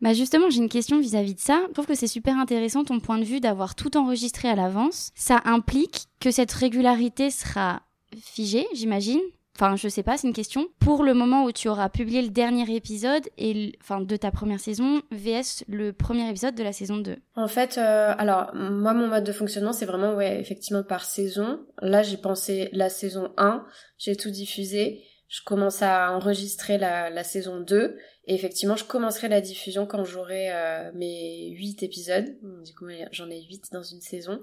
Bah 0.00 0.12
justement, 0.12 0.50
j'ai 0.50 0.58
une 0.58 0.68
question 0.68 1.00
vis-à-vis 1.00 1.34
de 1.34 1.40
ça. 1.40 1.60
Je 1.68 1.72
trouve 1.72 1.86
que 1.86 1.94
c'est 1.94 2.06
super 2.06 2.38
intéressant 2.38 2.84
ton 2.84 3.00
point 3.00 3.18
de 3.18 3.24
vue 3.24 3.40
d'avoir 3.40 3.74
tout 3.74 3.96
enregistré 3.96 4.48
à 4.48 4.54
l'avance. 4.54 5.10
Ça 5.14 5.40
implique 5.44 6.06
que 6.20 6.30
cette 6.30 6.52
régularité 6.52 7.30
sera 7.30 7.82
figée, 8.16 8.66
j'imagine. 8.74 9.20
Enfin, 9.60 9.74
je 9.74 9.88
sais 9.88 10.04
pas, 10.04 10.16
c'est 10.16 10.28
une 10.28 10.34
question. 10.34 10.68
Pour 10.78 11.02
le 11.02 11.14
moment 11.14 11.42
où 11.42 11.50
tu 11.50 11.68
auras 11.68 11.88
publié 11.88 12.22
le 12.22 12.28
dernier 12.28 12.72
épisode 12.76 13.24
et 13.38 13.76
enfin 13.82 14.00
de 14.00 14.16
ta 14.16 14.30
première 14.30 14.60
saison 14.60 15.02
vs 15.10 15.64
le 15.66 15.92
premier 15.92 16.30
épisode 16.30 16.54
de 16.54 16.62
la 16.62 16.72
saison 16.72 16.98
2. 16.98 17.16
En 17.34 17.48
fait, 17.48 17.76
euh, 17.76 18.14
alors 18.16 18.54
moi 18.54 18.94
mon 18.94 19.08
mode 19.08 19.24
de 19.24 19.32
fonctionnement 19.32 19.72
c'est 19.72 19.84
vraiment 19.84 20.14
ouais 20.14 20.40
effectivement 20.40 20.84
par 20.84 21.04
saison. 21.04 21.58
Là 21.82 22.04
j'ai 22.04 22.18
pensé 22.18 22.68
la 22.72 22.88
saison 22.88 23.32
1, 23.36 23.64
j'ai 23.98 24.14
tout 24.14 24.30
diffusé, 24.30 25.02
je 25.26 25.40
commence 25.44 25.82
à 25.82 26.12
enregistrer 26.12 26.78
la, 26.78 27.10
la 27.10 27.24
saison 27.24 27.58
2 27.58 27.96
et 28.28 28.34
effectivement 28.34 28.76
je 28.76 28.84
commencerai 28.84 29.28
la 29.28 29.40
diffusion 29.40 29.86
quand 29.86 30.04
j'aurai 30.04 30.52
euh, 30.52 30.92
mes 30.94 31.48
8 31.50 31.82
épisodes. 31.82 32.36
Du 32.64 32.74
coup 32.74 32.84
j'en 33.10 33.30
ai 33.30 33.42
8 33.42 33.72
dans 33.72 33.82
une 33.82 34.02
saison 34.02 34.40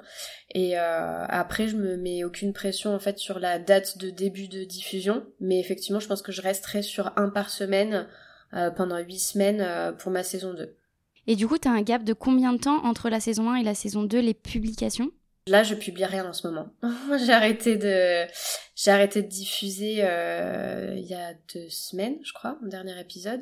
et 0.54 0.78
euh, 0.78 1.26
après 1.30 1.68
je 1.68 1.78
me 1.78 1.96
mets 1.96 2.24
aucune 2.24 2.52
pression 2.52 2.94
en 2.94 3.00
fait 3.00 3.20
sur 3.20 3.40
la 3.40 3.60
date 3.60 4.00
de 4.00 4.10
début 4.10 4.48
de 4.48 4.64
diffusion, 4.64 5.26
mais 5.40 5.60
effectivement 5.60 6.00
je 6.00 6.08
pense 6.08 6.24
que 6.24 6.32
je 6.32 6.42
resterai 6.42 6.82
sur 6.82 7.14
un 7.16 7.30
par 7.30 7.52
semaine 7.52 8.08
euh, 8.54 8.72
pendant 8.72 8.98
8 8.98 9.20
semaines 9.20 9.96
pour 10.00 10.12
ma 10.12 10.24
saison 10.24 10.54
2. 10.54 10.76
Et 11.28 11.36
du 11.36 11.48
coup, 11.48 11.58
tu 11.58 11.68
as 11.68 11.72
un 11.72 11.82
gap 11.82 12.04
de 12.04 12.14
combien 12.14 12.54
de 12.54 12.60
temps 12.60 12.86
entre 12.86 13.10
la 13.10 13.20
saison 13.20 13.50
1 13.50 13.56
et 13.56 13.64
la 13.64 13.74
saison 13.74 14.04
2, 14.04 14.20
les 14.20 14.36
publications? 14.36 15.10
Là, 15.48 15.62
je 15.62 15.76
publie 15.76 16.06
rien 16.06 16.26
en 16.26 16.34
ce 16.34 16.48
moment. 16.48 16.74
j'ai 17.24 17.32
arrêté 17.32 17.78
de, 17.78 18.26
j'ai 18.76 18.90
arrêté 18.90 19.22
de 19.22 19.28
diffuser 19.28 19.98
euh, 20.00 20.96
il 20.98 21.06
y 21.06 21.14
a 21.14 21.36
deux 21.54 21.70
semaines, 21.70 22.18
je 22.24 22.34
crois, 22.34 22.58
mon 22.64 22.68
dernier 22.68 23.00
épisode. 23.00 23.42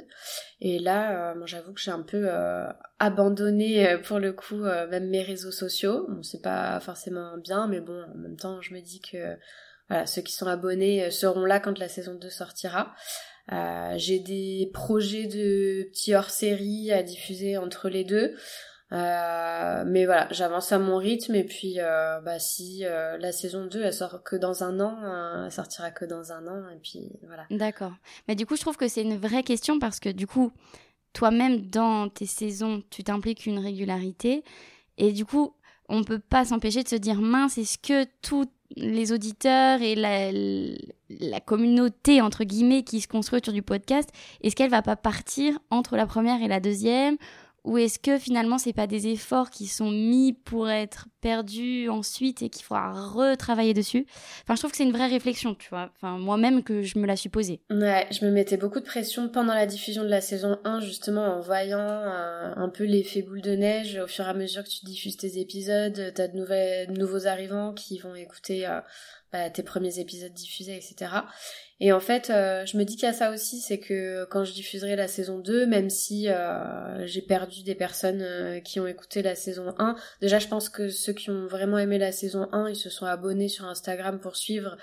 Et 0.60 0.80
là, 0.80 1.32
euh, 1.32 1.36
moi, 1.36 1.46
j'avoue 1.46 1.72
que 1.72 1.80
j'ai 1.80 1.92
un 1.92 2.02
peu 2.02 2.26
euh, 2.26 2.68
abandonné 3.00 3.88
euh, 3.88 3.98
pour 4.00 4.20
le 4.20 4.34
coup 4.34 4.66
euh, 4.66 4.86
même 4.90 5.08
mes 5.08 5.22
réseaux 5.22 5.54
sociaux. 5.54 6.06
Bon, 6.10 6.22
c'est 6.24 6.42
pas 6.42 6.78
forcément 6.82 7.38
bien, 7.38 7.68
mais 7.68 7.80
bon, 7.80 8.04
en 8.14 8.18
même 8.18 8.36
temps, 8.36 8.62
je 8.62 8.74
me 8.74 8.82
dis 8.82 9.00
que 9.00 9.38
voilà, 9.88 10.06
ceux 10.06 10.24
qui 10.24 10.34
sont 10.34 10.48
abonnés 10.48 11.10
seront 11.10 11.46
là 11.46 11.62
quand 11.62 11.80
la 11.80 11.88
saison 11.88 12.16
2 12.16 12.30
sortira. 12.30 12.94
J'ai 13.96 14.20
des 14.20 14.70
projets 14.74 15.28
de 15.28 15.84
petits 15.84 16.14
hors-série 16.14 16.92
à 16.92 17.02
diffuser 17.02 17.56
entre 17.58 17.88
les 17.88 18.04
deux. 18.04 18.36
Euh, 18.92 19.84
mais 19.88 20.06
voilà, 20.06 20.28
j'avance 20.32 20.72
à 20.72 20.78
mon 20.78 20.98
rythme 20.98 21.34
et 21.34 21.44
puis 21.44 21.80
euh, 21.80 22.20
bah 22.22 22.38
si 22.38 22.86
euh, 22.86 23.18
la 23.18 23.32
saison 23.32 23.66
2 23.66 23.82
elle 23.82 23.94
sort 23.94 24.22
que 24.24 24.36
dans 24.36 24.64
un 24.64 24.80
an, 24.80 24.98
euh, 25.04 25.46
elle 25.46 25.52
sortira 25.52 25.90
que 25.90 26.06
dans 26.06 26.32
un 26.32 26.48
an 26.48 26.70
et 26.70 26.78
puis 26.78 27.10
voilà. 27.26 27.46
D'accord. 27.50 27.94
Mais 28.28 28.36
du 28.36 28.46
coup, 28.46 28.56
je 28.56 28.62
trouve 28.62 28.78
que 28.78 28.88
c'est 28.88 29.02
une 29.02 29.18
vraie 29.18 29.44
question 29.44 29.80
parce 29.80 30.00
que 30.00 30.10
du 30.10 30.28
coup, 30.28 30.52
toi-même 31.14 31.62
dans 31.62 32.10
tes 32.10 32.28
saisons, 32.28 32.84
tu 32.92 33.04
t'impliques 33.04 33.48
une 33.48 33.60
régularité 33.60 34.44
et 34.98 35.12
du 35.12 35.26
coup, 35.26 35.56
on 35.90 36.04
peut 36.04 36.20
pas 36.20 36.46
s'empêcher 36.46 36.84
de 36.84 36.90
se 36.90 36.96
dire 36.96 37.20
mince, 37.20 37.58
est-ce 37.58 37.80
que 37.80 38.06
tous 38.22 38.48
les 38.76 39.12
auditeurs 39.12 39.82
et 39.82 39.96
la, 39.96 40.32
la 41.10 41.40
communauté 41.40 42.22
entre 42.22 42.44
guillemets 42.44 42.84
qui 42.84 43.02
se 43.02 43.08
construit 43.08 43.38
autour 43.38 43.54
du 43.54 43.62
podcast, 43.62 44.10
est-ce 44.42 44.56
qu'elle 44.56 44.72
va 44.72 44.82
pas 44.82 44.96
partir 44.96 45.58
entre 45.70 45.96
la 45.96 46.06
première 46.06 46.42
et 46.42 46.48
la 46.48 46.60
deuxième 46.60 47.18
ou 47.64 47.78
est-ce 47.78 47.98
que 47.98 48.18
finalement 48.18 48.58
c'est 48.58 48.74
pas 48.74 48.88
des 48.88 49.08
efforts 49.08 49.50
qui 49.50 49.68
sont 49.68 49.90
mis 49.90 50.34
pour 50.34 50.70
être 50.70 51.08
perdus 51.22 51.88
ensuite 51.90 52.42
et 52.42 52.50
qu'il 52.50 52.64
faudra 52.64 52.92
retravailler 52.92 53.74
dessus? 53.74 54.06
Enfin, 54.44 54.56
je 54.56 54.60
trouve 54.60 54.72
que 54.72 54.78
c'est 54.78 54.84
une 54.84 54.92
vraie 54.92 55.08
réflexion, 55.08 55.56
tu 55.56 55.70
vois. 55.70 55.92
Moi-même 56.02 56.64
que 56.64 56.82
je 56.82 57.00
me 57.00 57.08
la 57.08 57.16
suis 57.16 57.30
posée. 57.30 57.62
Je 57.70 58.26
me 58.26 58.32
mettais 58.32 58.58
beaucoup 58.58 58.80
de 58.80 58.86
pression 58.86 59.30
pendant 59.30 59.54
la 59.54 59.66
diffusion 59.66 60.04
de 60.04 60.10
la 60.10 60.22
saison 60.22 60.60
1, 60.66 60.82
justement 60.82 61.38
en 61.38 61.40
voyant 61.40 61.80
euh, 61.80 62.54
un 62.56 62.70
peu 62.70 62.84
l'effet 62.84 63.22
boule 63.22 63.42
de 63.42 63.56
neige 63.56 63.98
au 64.04 64.08
fur 64.08 64.26
et 64.26 64.30
à 64.30 64.34
mesure 64.34 64.64
que 64.64 64.70
tu 64.70 64.86
diffuses 64.86 65.18
tes 65.18 65.40
épisodes, 65.40 66.12
t'as 66.14 66.28
de, 66.28 66.92
de 66.92 67.00
nouveaux 67.00 67.28
arrivants 67.28 67.74
qui 67.74 67.98
vont 68.00 68.16
écouter 68.16 68.68
euh, 68.68 68.82
bah, 69.34 69.50
tes 69.50 69.64
premiers 69.64 70.00
épisodes 70.00 70.32
diffusés, 70.32 70.76
etc. 70.78 71.12
Et 71.80 71.92
en 71.92 72.00
fait, 72.00 72.30
euh, 72.30 72.68
je 72.68 72.78
me 72.78 72.86
dis 72.86 72.96
qu'il 72.96 73.08
y 73.08 73.10
a 73.10 73.14
ça 73.14 73.32
aussi, 73.32 73.60
c'est 73.60 73.80
que 73.80 74.26
quand 74.26 74.46
je 74.46 74.54
diffuserai 74.54 74.96
la 74.96 75.08
saison 75.08 75.40
2, 75.40 75.66
même 75.66 75.90
si 75.90 76.30
euh, 76.30 77.06
j'ai 77.08 77.24
perdu 77.24 77.64
des 77.64 77.74
personnes 77.74 78.22
euh, 78.22 78.60
qui 78.60 78.80
ont 78.80 78.86
écouté 78.86 79.24
la 79.24 79.34
saison 79.34 79.74
1, 79.80 79.96
déjà 80.22 80.38
je 80.38 80.48
pense 80.48 80.70
que 80.70 80.88
ceux 80.90 81.14
qui 81.14 81.32
ont 81.32 81.48
vraiment 81.48 81.80
aimé 81.80 81.98
la 81.98 82.12
saison 82.12 82.48
1, 82.52 82.70
ils 82.70 82.76
se 82.76 82.92
sont 82.92 83.08
abonnés 83.08 83.50
sur 83.50 83.66
Instagram 83.66 84.20
pour 84.20 84.36
suivre. 84.36 84.78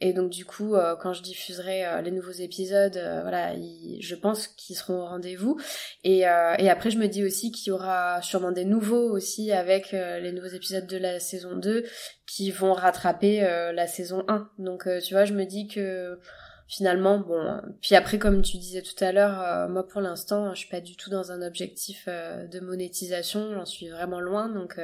Et 0.00 0.14
donc 0.14 0.30
du 0.30 0.46
coup, 0.46 0.74
euh, 0.74 0.96
quand 0.96 1.12
je 1.12 1.22
diffuserai 1.22 1.84
euh, 1.84 2.00
les 2.00 2.10
nouveaux 2.10 2.30
épisodes, 2.30 2.96
euh, 2.96 3.20
voilà, 3.20 3.54
je 3.54 4.14
pense 4.14 4.48
qu'ils 4.48 4.76
seront 4.76 5.02
au 5.02 5.04
rendez-vous. 5.04 5.60
Et, 6.04 6.26
euh, 6.26 6.54
et 6.58 6.70
après, 6.70 6.90
je 6.90 6.98
me 6.98 7.06
dis 7.06 7.22
aussi 7.22 7.52
qu'il 7.52 7.68
y 7.68 7.70
aura 7.70 8.22
sûrement 8.22 8.50
des 8.50 8.64
nouveaux 8.64 9.10
aussi 9.10 9.52
avec 9.52 9.92
euh, 9.92 10.18
les 10.18 10.32
nouveaux 10.32 10.48
épisodes 10.48 10.86
de 10.86 10.96
la 10.96 11.20
saison 11.20 11.54
2 11.54 11.84
qui 12.26 12.50
vont 12.50 12.72
rattraper 12.72 13.44
euh, 13.44 13.72
la 13.72 13.86
saison 13.86 14.24
1. 14.28 14.48
Donc 14.58 14.88
tu 15.04 15.12
vois, 15.12 15.26
je 15.26 15.34
me 15.34 15.44
dis 15.44 15.68
que 15.68 16.18
finalement, 16.66 17.18
bon, 17.18 17.60
puis 17.82 17.94
après, 17.94 18.18
comme 18.18 18.40
tu 18.40 18.56
disais 18.56 18.80
tout 18.80 19.04
à 19.04 19.12
l'heure, 19.12 19.68
moi 19.68 19.86
pour 19.86 20.00
l'instant, 20.00 20.54
je 20.54 20.60
suis 20.60 20.68
pas 20.68 20.80
du 20.80 20.96
tout 20.96 21.10
dans 21.10 21.32
un 21.32 21.42
objectif 21.42 22.06
de 22.06 22.60
monétisation, 22.60 23.52
j'en 23.52 23.66
suis 23.66 23.88
vraiment 23.88 24.20
loin, 24.20 24.48
donc 24.48 24.78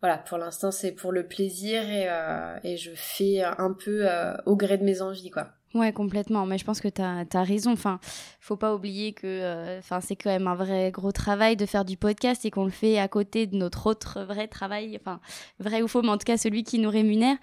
voilà, 0.00 0.18
pour 0.18 0.38
l'instant 0.38 0.70
c'est 0.70 0.92
pour 0.92 1.12
le 1.12 1.26
plaisir 1.26 1.82
et, 1.88 2.08
euh, 2.08 2.76
je 2.76 2.90
fais 2.94 3.42
un 3.42 3.72
peu 3.72 4.02
euh, 4.02 4.34
au 4.46 4.56
gré 4.56 4.76
de 4.78 4.84
mes 4.84 5.00
envies, 5.00 5.30
quoi. 5.30 5.48
Ouais, 5.74 5.92
complètement. 5.92 6.46
Mais 6.46 6.56
je 6.56 6.64
pense 6.64 6.80
que 6.80 6.86
tu 6.86 7.02
as, 7.02 7.42
raison. 7.42 7.72
Enfin, 7.72 7.98
faut 8.38 8.56
pas 8.56 8.74
oublier 8.76 9.12
que 9.12 9.26
euh, 9.26 9.80
c'est 10.00 10.14
quand 10.14 10.30
même 10.30 10.46
un 10.46 10.54
vrai 10.54 10.92
gros 10.92 11.10
travail 11.10 11.56
de 11.56 11.66
faire 11.66 11.84
du 11.84 11.96
podcast 11.96 12.44
et 12.44 12.50
qu'on 12.52 12.64
le 12.64 12.70
fait 12.70 12.98
à 12.98 13.08
côté 13.08 13.48
de 13.48 13.56
notre 13.56 13.88
autre 13.88 14.22
vrai 14.22 14.46
travail. 14.46 14.96
Enfin, 15.00 15.20
vrai 15.58 15.82
ou 15.82 15.88
faux, 15.88 16.02
mais 16.02 16.10
en 16.10 16.18
tout 16.18 16.26
cas 16.26 16.36
celui 16.36 16.62
qui 16.62 16.78
nous 16.78 16.90
rémunère. 16.90 17.36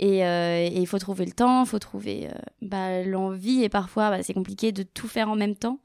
Et 0.00 0.18
il 0.68 0.86
faut 0.86 0.98
trouver 0.98 1.24
le 1.24 1.32
temps, 1.32 1.62
il 1.62 1.68
faut 1.68 1.78
trouver 1.78 2.28
bah, 2.60 3.02
l'envie. 3.04 3.62
Et 3.64 3.70
parfois, 3.70 4.10
bah, 4.10 4.22
c'est 4.22 4.34
compliqué 4.34 4.70
de 4.70 4.82
tout 4.82 5.08
faire 5.08 5.30
en 5.30 5.36
même 5.36 5.56
temps. 5.56 5.80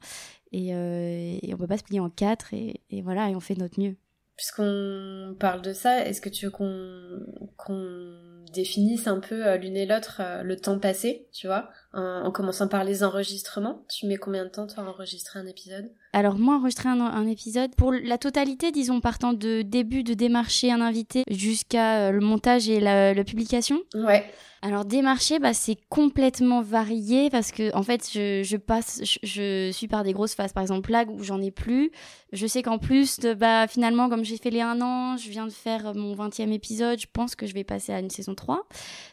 Et, 0.52 0.74
on 0.74 1.56
peut 1.56 1.66
pas 1.66 1.78
se 1.78 1.84
plier 1.84 2.00
en 2.00 2.10
quatre. 2.10 2.52
Et, 2.52 3.02
voilà, 3.02 3.30
et 3.30 3.34
on 3.34 3.40
fait 3.40 3.56
notre 3.56 3.80
mieux. 3.80 3.96
Puisqu'on 4.36 5.36
parle 5.38 5.62
de 5.62 5.72
ça, 5.72 6.04
est-ce 6.06 6.20
que 6.20 6.28
tu 6.28 6.46
veux 6.46 6.50
qu'on 6.50 7.20
qu'on 7.56 8.44
définisse 8.52 9.06
un 9.06 9.20
peu 9.20 9.46
euh, 9.46 9.56
l'une 9.56 9.76
et 9.76 9.86
l'autre 9.86 10.20
euh, 10.20 10.42
le 10.42 10.56
temps 10.56 10.78
passé, 10.78 11.28
tu 11.32 11.46
vois, 11.46 11.70
en, 11.94 12.26
en 12.26 12.30
commençant 12.30 12.68
par 12.68 12.84
les 12.84 13.02
enregistrements 13.04 13.84
Tu 13.88 14.06
mets 14.06 14.16
combien 14.16 14.44
de 14.44 14.50
temps 14.50 14.66
toi 14.66 14.84
à 14.84 14.86
enregistrer 14.88 15.38
un 15.38 15.46
épisode? 15.46 15.90
Alors 16.12 16.38
moi, 16.38 16.56
enregistrer 16.56 16.88
un, 16.88 17.00
un 17.00 17.26
épisode, 17.26 17.74
pour 17.74 17.92
la 17.92 18.18
totalité, 18.18 18.72
disons, 18.72 19.00
partant 19.00 19.32
de 19.32 19.62
début 19.62 20.04
de 20.04 20.14
démarcher 20.14 20.70
un 20.70 20.80
invité 20.80 21.24
jusqu'à 21.30 22.08
euh, 22.08 22.10
le 22.10 22.20
montage 22.20 22.68
et 22.68 22.80
la, 22.80 23.14
la 23.14 23.24
publication, 23.24 23.80
Ouais. 23.94 24.24
Alors 24.66 24.86
démarcher, 24.86 25.40
bah, 25.40 25.52
c'est 25.52 25.76
complètement 25.90 26.62
varié 26.62 27.28
parce 27.28 27.52
que 27.52 27.76
en 27.76 27.82
fait, 27.82 28.08
je, 28.10 28.42
je 28.42 28.56
passe, 28.56 29.02
je, 29.04 29.18
je 29.22 29.70
suis 29.72 29.88
par 29.88 30.04
des 30.04 30.14
grosses 30.14 30.34
phases. 30.34 30.54
Par 30.54 30.62
exemple, 30.62 30.90
là 30.90 31.04
où 31.06 31.22
j'en 31.22 31.38
ai 31.42 31.50
plus, 31.50 31.90
je 32.32 32.46
sais 32.46 32.62
qu'en 32.62 32.78
plus, 32.78 33.20
de, 33.20 33.34
bah 33.34 33.66
finalement, 33.66 34.08
comme 34.08 34.24
j'ai 34.24 34.38
fait 34.38 34.48
les 34.48 34.62
un 34.62 34.80
an, 34.80 35.18
je 35.18 35.28
viens 35.28 35.46
de 35.46 35.52
faire 35.52 35.94
mon 35.94 36.14
20e 36.14 36.50
épisode, 36.50 36.98
je 36.98 37.06
pense 37.12 37.34
que 37.36 37.46
je 37.46 37.52
vais 37.52 37.62
passer 37.62 37.92
à 37.92 38.00
une 38.00 38.08
saison 38.08 38.34
3. 38.34 38.66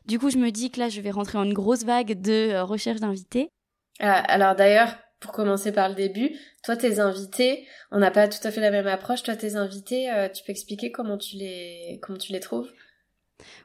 Du 0.06 0.20
coup, 0.20 0.30
je 0.30 0.38
me 0.38 0.52
dis 0.52 0.72
que 0.72 0.80
là, 0.80 0.88
je 0.88 1.02
vais 1.02 1.12
rentrer 1.12 1.38
en 1.38 1.44
une 1.44 1.54
grosse 1.54 1.84
vague 1.84 2.22
de 2.22 2.32
euh, 2.32 2.64
recherche 2.72 3.00
d'invités. 3.00 3.50
Ah, 4.00 4.20
alors 4.20 4.56
d'ailleurs, 4.56 4.98
pour 5.20 5.32
commencer 5.32 5.72
par 5.72 5.90
le 5.90 5.96
début, 5.96 6.36
toi 6.64 6.76
tes 6.76 7.00
invités, 7.00 7.68
on 7.92 8.00
n'a 8.00 8.10
pas 8.12 8.28
tout 8.28 8.46
à 8.46 8.52
fait 8.52 8.62
la 8.62 8.72
même 8.72 8.88
approche. 8.88 9.22
Toi 9.24 9.36
tes 9.36 9.56
invités, 9.56 10.12
euh, 10.12 10.28
tu 10.30 10.44
peux 10.44 10.52
expliquer 10.52 10.92
comment 10.92 11.18
tu 11.18 11.36
les 11.38 12.00
comment 12.02 12.18
tu 12.18 12.32
les 12.34 12.40
trouves? 12.40 12.72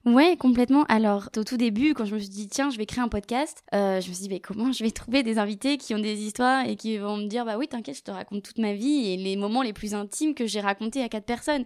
Ouais, 0.05 0.37
complètement. 0.39 0.85
Alors, 0.89 1.29
au 1.37 1.45
tout 1.45 1.57
début, 1.57 1.93
quand 1.95 2.05
je 2.05 2.15
me 2.15 2.19
suis 2.19 2.29
dit, 2.29 2.49
tiens, 2.49 2.71
je 2.71 2.79
vais 2.79 2.87
créer 2.87 3.03
un 3.03 3.09
podcast, 3.09 3.63
euh, 3.75 4.01
je 4.01 4.09
me 4.09 4.15
suis 4.15 4.23
dit, 4.23 4.29
mais 4.29 4.41
comment 4.41 4.73
je 4.73 4.83
vais 4.83 4.91
trouver 4.91 5.23
des 5.23 5.39
invités 5.39 5.77
qui 5.77 5.95
ont 5.95 5.99
des 5.99 6.23
histoires 6.23 6.67
et 6.67 6.77
qui 6.77 6.97
vont 6.97 7.17
me 7.19 7.27
dire, 7.27 7.45
bah 7.45 7.59
oui, 7.59 7.69
t'inquiète, 7.69 7.97
je 7.97 8.03
te 8.03 8.11
raconte 8.11 8.43
toute 8.43 8.59
ma 8.59 8.73
vie 8.73 9.13
et 9.13 9.17
les 9.17 9.37
moments 9.37 9.63
les 9.63 9.73
plus 9.73 9.95
intimes 9.95 10.35
que 10.35 10.47
j'ai 10.47 10.61
racontés 10.61 11.03
à 11.03 11.09
quatre 11.09 11.27
personnes. 11.27 11.65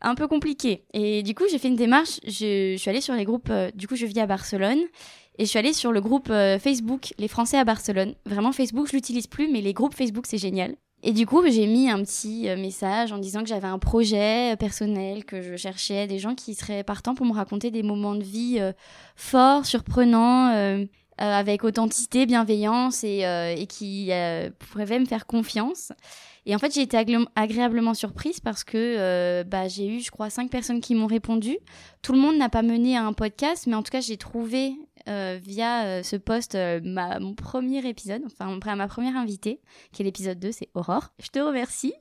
Un 0.00 0.14
peu 0.14 0.28
compliqué. 0.28 0.86
Et 0.94 1.22
du 1.22 1.34
coup, 1.34 1.44
j'ai 1.50 1.58
fait 1.58 1.68
une 1.68 1.76
démarche. 1.76 2.20
Je, 2.24 2.72
je 2.72 2.76
suis 2.78 2.88
allée 2.88 3.02
sur 3.02 3.14
les 3.14 3.26
groupes. 3.26 3.50
euh, 3.50 3.70
du 3.74 3.86
coup, 3.86 3.96
je 3.96 4.06
vis 4.06 4.18
à 4.20 4.26
Barcelone. 4.26 4.80
Et 5.38 5.44
je 5.44 5.48
suis 5.50 5.58
allée 5.58 5.72
sur 5.72 5.92
le 5.92 6.00
groupe 6.00 6.28
euh, 6.30 6.58
Facebook, 6.58 7.14
les 7.18 7.28
Français 7.28 7.56
à 7.56 7.64
Barcelone. 7.64 8.14
Vraiment, 8.26 8.52
Facebook, 8.52 8.88
je 8.88 8.92
l'utilise 8.92 9.26
plus, 9.26 9.48
mais 9.48 9.62
les 9.62 9.72
groupes 9.72 9.94
Facebook, 9.94 10.26
c'est 10.26 10.36
génial. 10.38 10.76
Et 11.02 11.12
du 11.12 11.24
coup, 11.24 11.42
j'ai 11.48 11.66
mis 11.66 11.88
un 11.88 12.02
petit 12.02 12.46
euh, 12.48 12.56
message 12.56 13.10
en 13.10 13.16
disant 13.16 13.40
que 13.40 13.48
j'avais 13.48 13.68
un 13.68 13.78
projet 13.78 14.52
euh, 14.52 14.56
personnel, 14.56 15.24
que 15.24 15.40
je 15.40 15.56
cherchais 15.56 16.06
des 16.06 16.18
gens 16.18 16.34
qui 16.34 16.54
seraient 16.54 16.84
partants 16.84 17.14
pour 17.14 17.24
me 17.24 17.32
raconter 17.32 17.70
des 17.70 17.82
moments 17.82 18.14
de 18.14 18.22
vie 18.22 18.60
forts, 19.16 19.64
surprenants, 19.64 20.84
avec 21.16 21.64
authenticité, 21.64 22.26
bienveillance 22.26 23.02
et, 23.04 23.24
et 23.56 23.66
qui 23.66 24.10
pourraient 24.58 24.98
me 24.98 25.06
faire 25.06 25.26
confiance. 25.26 25.92
Et 26.46 26.54
en 26.54 26.58
fait, 26.58 26.74
j'ai 26.74 26.80
été 26.80 26.96
agré- 26.96 27.26
agréablement 27.36 27.92
surprise 27.92 28.40
parce 28.40 28.64
que 28.64 29.42
bah, 29.42 29.68
j'ai 29.68 29.86
eu, 29.86 30.00
je 30.00 30.10
crois, 30.10 30.30
cinq 30.30 30.50
personnes 30.50 30.80
qui 30.80 30.94
m'ont 30.94 31.06
répondu. 31.06 31.58
Tout 32.02 32.12
le 32.14 32.18
monde 32.18 32.36
n'a 32.36 32.48
pas 32.48 32.62
mené 32.62 32.96
à 32.96 33.04
un 33.04 33.12
podcast, 33.12 33.66
mais 33.66 33.74
en 33.74 33.82
tout 33.82 33.90
cas, 33.90 34.00
j'ai 34.00 34.16
trouvé 34.16 34.72
euh, 35.08 35.38
via 35.42 35.84
euh, 35.84 36.02
ce 36.02 36.16
post 36.16 36.54
euh, 36.54 36.80
mon 36.82 37.34
premier 37.34 37.86
épisode, 37.86 38.22
enfin 38.26 38.58
ma 38.76 38.88
première 38.88 39.16
invitée, 39.16 39.60
qui 39.92 40.02
est 40.02 40.04
l'épisode 40.04 40.38
2, 40.38 40.52
c'est 40.52 40.68
Aurore. 40.74 41.10
Je 41.22 41.28
te 41.28 41.38
remercie. 41.38 41.94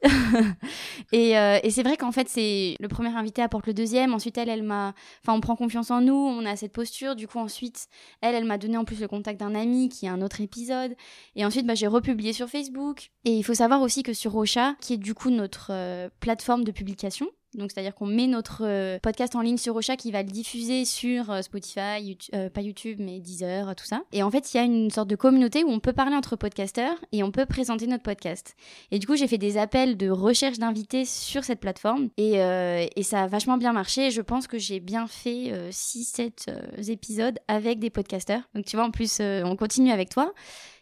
et 1.12 1.34
c'est 1.70 1.84
vrai 1.84 1.98
qu'en 1.98 2.12
fait, 2.12 2.28
c'est 2.30 2.76
le 2.80 2.88
premier 2.88 3.16
invité 3.16 3.42
apporte 3.42 3.68
le 3.68 3.74
deuxième. 3.74 4.14
Ensuite, 4.14 4.38
elle, 4.38 4.50
elle 4.50 4.64
m'a, 4.64 4.94
enfin, 5.24 5.38
on 5.38 5.42
prend 5.42 5.56
confiance 5.56 5.92
en 5.92 6.02
nous, 6.02 6.14
on 6.14 6.46
a 6.46 6.56
cette 6.56 6.74
posture. 6.74 7.16
Du 7.16 7.28
coup, 7.28 7.40
ensuite, 7.40 7.88
elle, 8.22 8.36
elle 8.36 8.46
m'a 8.46 8.58
donné 8.58 8.78
en 8.78 8.86
plus 8.86 9.00
le 9.00 9.08
contact 9.08 9.40
d'un 9.40 9.56
ami 9.56 9.90
qui 9.90 10.08
a 10.08 10.14
un 10.14 10.22
autre 10.22 10.42
épisode. 10.42 10.96
Et 11.36 11.46
ensuite, 11.46 11.66
bah, 11.66 11.76
j'ai 11.76 11.88
republié 11.88 12.34
sur 12.34 12.50
Facebook. 12.50 13.12
Et 13.26 13.32
il 13.32 13.44
faut 13.44 13.54
savoir 13.54 13.82
aussi 13.82 14.04
que 14.04 14.14
sur 14.14 14.36
Ocha, 14.36 14.76
qui 14.82 14.94
est 14.94 14.98
du 14.98 15.14
coup 15.14 15.30
notre 15.30 16.10
plateforme 16.20 16.64
de 16.64 16.72
publication, 16.72 17.28
donc 17.56 17.72
c'est-à-dire 17.72 17.96
qu'on 17.96 18.06
met 18.06 18.28
notre 18.28 18.64
euh, 18.64 19.00
podcast 19.00 19.36
en 19.36 19.42
ligne 19.42 19.58
sur 19.58 19.76
Ocha 19.76 19.96
qui 19.96 20.12
va 20.12 20.22
le 20.22 20.30
diffuser 20.30 20.86
sur 20.86 21.32
euh, 21.32 21.42
Spotify, 21.42 22.18
euh, 22.34 22.50
pas 22.50 22.62
YouTube 22.62 22.98
mais 23.00 23.20
Deezer, 23.20 23.70
euh, 23.70 23.74
tout 23.74 23.86
ça. 23.86 24.04
Et 24.12 24.24
en 24.24 24.30
fait, 24.30 24.54
il 24.54 24.58
y 24.58 24.60
a 24.60 24.64
une 24.64 24.92
sorte 24.92 25.10
de 25.10 25.16
communauté 25.16 25.64
où 25.64 25.70
on 25.70 25.80
peut 25.80 25.94
parler 25.94 26.16
entre 26.16 26.36
podcasteurs 26.36 26.96
et 27.12 27.24
on 27.24 27.32
peut 27.32 27.46
présenter 27.46 27.88
notre 27.88 28.04
podcast. 28.04 28.56
Et 28.92 29.00
du 29.00 29.08
coup, 29.08 29.16
j'ai 29.16 29.28
fait 29.28 29.38
des 29.38 29.58
appels 29.58 29.98
de 29.98 30.10
recherche 30.10 30.60
d'invités 30.60 31.06
sur 31.06 31.44
cette 31.44 31.60
plateforme 31.60 32.10
et, 32.18 32.42
euh, 32.42 32.86
ça 33.02 33.24
a 33.24 33.28
vachement 33.28 33.58
bien 33.58 33.74
marché. 33.74 34.12
Je 34.12 34.22
pense 34.22 34.46
que 34.46 34.60
j'ai 34.60 34.80
bien 34.80 35.08
fait 35.08 35.52
6-7 35.72 36.92
épisodes 36.92 37.40
avec 37.48 37.80
des 37.80 37.90
podcasteurs. 37.90 38.42
Donc 38.54 38.66
tu 38.66 38.76
vois, 38.76 38.86
en 38.86 38.92
plus, 38.92 39.20
euh, 39.20 39.42
on 39.46 39.56
continue 39.56 39.92
avec 39.92 40.10
toi. 40.10 40.34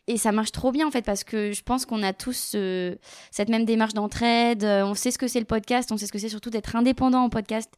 Et 0.10 0.16
ça 0.16 0.32
marche 0.32 0.54
trop 0.54 0.72
bien 0.72 0.88
en 0.88 0.92
fait 0.92 1.02
parce 1.02 1.26
que 1.26 1.52
je 1.52 1.62
pense 1.64 1.86
qu'on 1.86 2.02
a 2.02 2.14
tous 2.14 2.54
euh, 2.56 2.96
cette 3.30 3.50
même 3.50 3.66
démarche 3.66 3.94
d'entraide. 3.94 4.64
euh, 4.64 4.86
on 4.86 4.94
sait 4.94 5.12
ce 5.12 5.18
que 5.18 5.28
c'est 5.28 5.40
le 5.40 5.46
podcast, 5.46 5.92
on 5.92 5.98
sait 5.98 6.08
ce 6.08 6.14
que 6.14 6.18
c'est 6.18 6.30
surtout 6.30 6.50
d'être 6.50 6.78
indépendant 6.78 7.24
en 7.24 7.30
podcast 7.30 7.70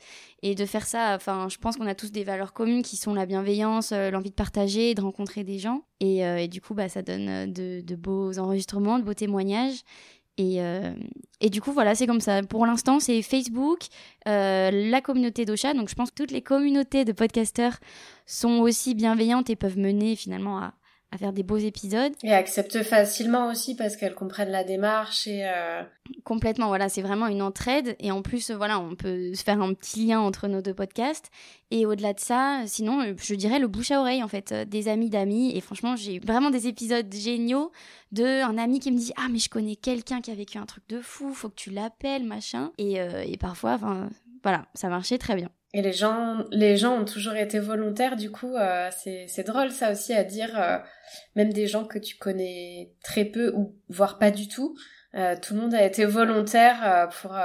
et 0.43 0.53
de 0.53 0.65
faire 0.67 0.85
ça. 0.85 1.15
Enfin, 1.15 1.47
je 1.49 1.57
pense 1.57 1.75
qu'on 1.75 1.87
a 1.87 1.95
tous 1.95 2.11
des 2.11 2.23
valeurs 2.23 2.53
communes 2.53 2.83
qui 2.83 2.97
sont 2.97 3.15
la 3.15 3.25
bienveillance, 3.25 3.91
euh, 3.93 4.11
l'envie 4.11 4.29
de 4.29 4.35
partager, 4.35 4.93
de 4.93 5.01
rencontrer 5.01 5.43
des 5.43 5.57
gens. 5.57 5.81
Et, 6.01 6.47
du 6.47 6.61
coup, 6.61 6.73
bah, 6.73 6.87
ça 6.87 7.01
donne 7.01 7.51
de, 7.51 7.95
beaux 7.95 8.39
enregistrements, 8.39 8.99
de 8.99 9.03
beaux 9.03 9.13
témoignages. 9.13 9.81
Et, 10.37 10.59
et 11.41 11.49
du 11.49 11.59
coup, 11.59 11.73
voilà, 11.73 11.93
c'est 11.93 12.07
comme 12.07 12.21
ça. 12.21 12.41
Pour 12.43 12.65
l'instant, 12.65 13.01
c'est 13.01 13.21
Facebook, 13.21 13.87
la 14.25 15.01
communauté 15.01 15.43
d'Ocha. 15.43 15.73
Donc, 15.73 15.89
je 15.89 15.95
pense 15.95 16.11
que 16.11 16.15
toutes 16.15 16.31
les 16.31 16.41
communautés 16.41 17.03
de 17.03 17.11
podcasteurs 17.11 17.79
sont 18.25 18.59
aussi 18.59 18.95
bienveillantes 18.95 19.49
et 19.49 19.57
peuvent 19.57 19.77
mener 19.77 20.15
finalement 20.15 20.59
à, 20.59 20.73
à 21.11 21.17
faire 21.17 21.33
des 21.33 21.43
beaux 21.43 21.57
épisodes. 21.57 22.13
Et 22.23 22.33
acceptent 22.33 22.83
facilement 22.83 23.49
aussi 23.49 23.75
parce 23.75 23.95
qu'elles 23.95 24.15
comprennent 24.15 24.51
la 24.51 24.63
démarche 24.63 25.27
et 25.27 25.41
euh, 25.45 25.83
Complètement, 26.23 26.67
voilà, 26.67 26.89
c'est 26.89 27.01
vraiment 27.01 27.27
une 27.27 27.41
entraide. 27.41 27.95
Et 27.99 28.11
en 28.11 28.21
plus, 28.21 28.51
voilà, 28.51 28.79
on 28.79 28.95
peut 28.95 29.33
se 29.33 29.43
faire 29.43 29.61
un 29.61 29.73
petit 29.73 30.05
lien 30.05 30.19
entre 30.19 30.47
nos 30.47 30.61
deux 30.61 30.73
podcasts. 30.73 31.29
Et 31.71 31.85
au-delà 31.85 32.13
de 32.13 32.19
ça, 32.19 32.63
sinon, 32.65 33.01
euh, 33.01 33.13
je 33.17 33.35
dirais 33.35 33.59
le 33.59 33.67
bouche 33.67 33.91
à 33.91 33.99
oreille, 33.99 34.23
en 34.23 34.27
fait, 34.27 34.51
euh, 34.51 34.65
des 34.65 34.87
amis 34.87 35.09
d'amis. 35.09 35.55
Et 35.55 35.61
franchement, 35.61 35.95
j'ai 35.95 36.15
eu 36.15 36.19
vraiment 36.19 36.49
des 36.49 36.67
épisodes 36.67 37.11
géniaux 37.13 37.71
de 38.11 38.43
un 38.43 38.57
ami 38.57 38.79
qui 38.79 38.91
me 38.91 38.97
dit 38.97 39.13
Ah, 39.17 39.27
mais 39.29 39.39
je 39.39 39.49
connais 39.49 39.75
quelqu'un 39.75 40.21
qui 40.21 40.31
a 40.31 40.35
vécu 40.35 40.57
un 40.57 40.65
truc 40.65 40.83
de 40.89 40.99
fou, 40.99 41.33
faut 41.33 41.49
que 41.49 41.55
tu 41.55 41.69
l'appelles, 41.69 42.23
machin. 42.23 42.71
Et, 42.77 42.99
euh, 42.99 43.23
et 43.25 43.37
parfois, 43.37 43.73
enfin, 43.73 44.09
voilà, 44.43 44.65
ça 44.73 44.89
marchait 44.89 45.17
très 45.17 45.35
bien. 45.35 45.49
Et 45.73 45.83
les 45.83 45.93
gens, 45.93 46.45
les 46.51 46.77
gens 46.77 46.99
ont 46.99 47.05
toujours 47.05 47.35
été 47.35 47.59
volontaires, 47.59 48.15
du 48.15 48.31
coup, 48.31 48.55
euh, 48.55 48.89
c'est, 48.91 49.43
drôle 49.43 49.69
ça 49.69 49.91
aussi 49.91 50.13
à 50.13 50.23
dire, 50.23 50.59
euh, 50.59 50.77
même 51.35 51.53
des 51.53 51.67
gens 51.67 51.85
que 51.85 51.99
tu 51.99 52.17
connais 52.17 52.91
très 53.03 53.23
peu 53.23 53.53
ou 53.55 53.75
voire 53.87 54.17
pas 54.17 54.31
du 54.31 54.47
tout, 54.47 54.75
euh, 55.13 55.35
tout 55.39 55.53
le 55.53 55.61
monde 55.61 55.75
a 55.75 55.85
été 55.85 56.05
volontaire 56.05 57.09
pour, 57.21 57.37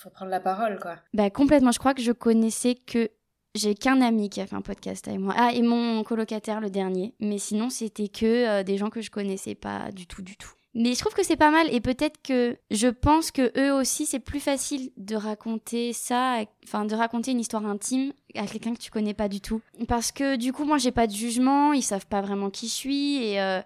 pour 0.00 0.12
prendre 0.12 0.30
la 0.30 0.40
parole, 0.40 0.78
quoi. 0.78 0.96
Bah, 1.14 1.30
complètement, 1.30 1.72
je 1.72 1.78
crois 1.78 1.94
que 1.94 2.02
je 2.02 2.12
connaissais 2.12 2.74
que. 2.74 3.10
J'ai 3.54 3.74
qu'un 3.74 4.00
ami 4.00 4.30
qui 4.30 4.40
a 4.40 4.46
fait 4.46 4.56
un 4.56 4.62
podcast 4.62 5.06
avec 5.08 5.20
moi. 5.20 5.34
Ah, 5.36 5.50
et 5.52 5.60
mon 5.60 6.02
colocataire, 6.04 6.58
le 6.62 6.70
dernier. 6.70 7.14
Mais 7.20 7.36
sinon, 7.36 7.68
c'était 7.68 8.08
que 8.08 8.62
des 8.62 8.78
gens 8.78 8.88
que 8.88 9.02
je 9.02 9.10
connaissais 9.10 9.54
pas 9.54 9.92
du 9.92 10.06
tout, 10.06 10.22
du 10.22 10.38
tout. 10.38 10.54
Mais 10.74 10.94
je 10.94 11.00
trouve 11.00 11.12
que 11.12 11.22
c'est 11.22 11.36
pas 11.36 11.50
mal 11.50 11.72
et 11.72 11.80
peut-être 11.80 12.20
que 12.22 12.56
je 12.70 12.88
pense 12.88 13.30
que 13.30 13.52
eux 13.58 13.74
aussi 13.74 14.06
c'est 14.06 14.20
plus 14.20 14.40
facile 14.40 14.90
de 14.96 15.16
raconter 15.16 15.92
ça, 15.92 16.38
enfin 16.64 16.86
de 16.86 16.94
raconter 16.94 17.32
une 17.32 17.40
histoire 17.40 17.66
intime 17.66 18.12
à 18.34 18.46
quelqu'un 18.46 18.72
que 18.72 18.78
tu 18.78 18.90
connais 18.90 19.12
pas 19.12 19.28
du 19.28 19.42
tout. 19.42 19.60
Parce 19.86 20.12
que 20.12 20.36
du 20.36 20.52
coup 20.52 20.64
moi 20.64 20.78
j'ai 20.78 20.92
pas 20.92 21.06
de 21.06 21.12
jugement, 21.12 21.74
ils 21.74 21.82
savent 21.82 22.06
pas 22.06 22.22
vraiment 22.22 22.48
qui 22.48 22.68
je 22.68 22.72
suis 22.72 23.16
et 23.22 23.40
euh, 23.40 23.60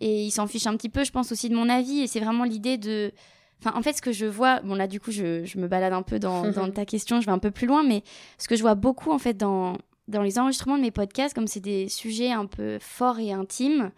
et 0.00 0.24
ils 0.24 0.30
s'en 0.30 0.46
fichent 0.46 0.66
un 0.66 0.76
petit 0.76 0.88
peu, 0.88 1.04
je 1.04 1.12
pense 1.12 1.30
aussi 1.32 1.48
de 1.50 1.54
mon 1.54 1.68
avis 1.68 2.00
et 2.00 2.06
c'est 2.06 2.20
vraiment 2.20 2.44
l'idée 2.44 2.78
de 2.78 3.12
Enfin, 3.64 3.78
en 3.78 3.82
fait, 3.82 3.92
ce 3.92 4.02
que 4.02 4.10
je 4.10 4.26
vois, 4.26 4.60
bon 4.60 4.74
là, 4.74 4.88
du 4.88 4.98
coup, 4.98 5.12
je, 5.12 5.44
je 5.44 5.58
me 5.58 5.68
balade 5.68 5.92
un 5.92 6.02
peu 6.02 6.18
dans, 6.18 6.50
dans 6.50 6.68
ta 6.70 6.84
question, 6.84 7.20
je 7.20 7.26
vais 7.26 7.32
un 7.32 7.38
peu 7.38 7.52
plus 7.52 7.68
loin, 7.68 7.84
mais 7.84 8.02
ce 8.38 8.48
que 8.48 8.56
je 8.56 8.62
vois 8.62 8.74
beaucoup, 8.74 9.12
en 9.12 9.18
fait, 9.18 9.34
dans, 9.34 9.76
dans 10.08 10.22
les 10.22 10.38
enregistrements 10.38 10.76
de 10.76 10.82
mes 10.82 10.90
podcasts, 10.90 11.32
comme 11.32 11.46
c'est 11.46 11.60
des 11.60 11.88
sujets 11.88 12.32
un 12.32 12.46
peu 12.46 12.78
forts 12.80 13.20
et 13.20 13.32
intimes, 13.32 13.92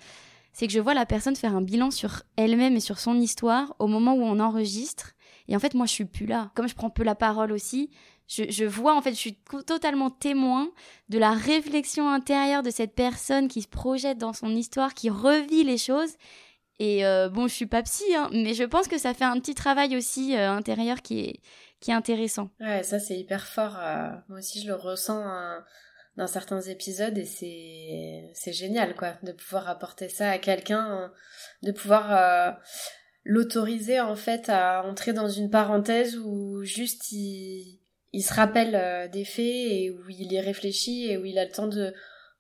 c'est 0.54 0.66
que 0.66 0.72
je 0.72 0.80
vois 0.80 0.94
la 0.94 1.04
personne 1.04 1.36
faire 1.36 1.54
un 1.54 1.60
bilan 1.60 1.90
sur 1.90 2.22
elle-même 2.36 2.76
et 2.76 2.80
sur 2.80 2.98
son 2.98 3.20
histoire 3.20 3.76
au 3.80 3.86
moment 3.86 4.14
où 4.14 4.22
on 4.22 4.40
enregistre. 4.40 5.12
Et 5.48 5.56
en 5.56 5.58
fait, 5.58 5.74
moi, 5.74 5.84
je 5.84 5.92
suis 5.92 6.04
plus 6.06 6.24
là. 6.24 6.52
Comme 6.54 6.68
je 6.68 6.74
prends 6.74 6.88
peu 6.88 7.02
la 7.02 7.14
parole 7.14 7.52
aussi, 7.52 7.90
je, 8.28 8.64
vois, 8.64 8.96
en 8.96 9.02
fait, 9.02 9.10
je 9.10 9.18
suis 9.18 9.38
totalement 9.66 10.10
témoin 10.10 10.70
de 11.10 11.18
la 11.18 11.32
réflexion 11.32 12.08
intérieure 12.08 12.62
de 12.62 12.70
cette 12.70 12.94
personne 12.94 13.48
qui 13.48 13.60
se 13.60 13.68
projette 13.68 14.16
dans 14.16 14.32
son 14.32 14.54
histoire, 14.54 14.94
qui 14.94 15.10
revit 15.10 15.64
les 15.64 15.76
choses. 15.76 16.14
Et 16.78 17.04
euh, 17.04 17.28
bon, 17.28 17.46
je 17.46 17.54
suis 17.54 17.66
pas 17.66 17.82
psy, 17.82 18.04
hein, 18.16 18.30
mais 18.32 18.54
je 18.54 18.64
pense 18.64 18.88
que 18.88 18.98
ça 18.98 19.12
fait 19.12 19.24
un 19.24 19.38
petit 19.38 19.54
travail 19.54 19.96
aussi 19.96 20.36
euh, 20.36 20.50
intérieur 20.50 21.02
qui 21.02 21.20
est, 21.20 21.40
qui 21.80 21.90
est 21.90 21.94
intéressant. 21.94 22.50
Ouais, 22.60 22.82
ça 22.82 22.98
c'est 22.98 23.16
hyper 23.16 23.46
fort. 23.46 23.76
euh, 23.78 24.10
moi 24.28 24.38
aussi, 24.38 24.62
je 24.62 24.68
le 24.68 24.74
ressens 24.74 25.20
hein, 25.20 25.64
dans 26.16 26.26
certains 26.26 26.60
épisodes 26.60 27.16
et 27.18 27.24
c'est 27.24 28.30
c'est 28.34 28.52
génial, 28.52 28.94
quoi, 28.94 29.14
de 29.22 29.32
pouvoir 29.32 29.68
apporter 29.68 30.08
ça 30.08 30.30
à 30.30 30.38
quelqu'un, 30.38 30.80
hein, 30.80 31.12
de 31.62 31.72
pouvoir 31.72 32.12
euh, 32.12 32.52
l'autoriser 33.24 34.00
en 34.00 34.16
fait 34.16 34.48
à 34.48 34.84
entrer 34.84 35.12
dans 35.12 35.28
une 35.28 35.50
parenthèse 35.50 36.16
où 36.18 36.62
juste 36.62 37.10
il 37.12 37.80
il 38.12 38.22
se 38.22 38.32
rappelle 38.32 38.76
euh, 38.76 39.08
des 39.08 39.24
faits 39.24 39.44
et 39.44 39.90
où 39.90 40.08
il 40.08 40.32
y 40.32 40.40
réfléchit 40.40 41.10
et 41.10 41.18
où 41.18 41.24
il 41.24 41.36
a 41.36 41.44
le 41.44 41.50
temps 41.50 41.66
de 41.66 41.92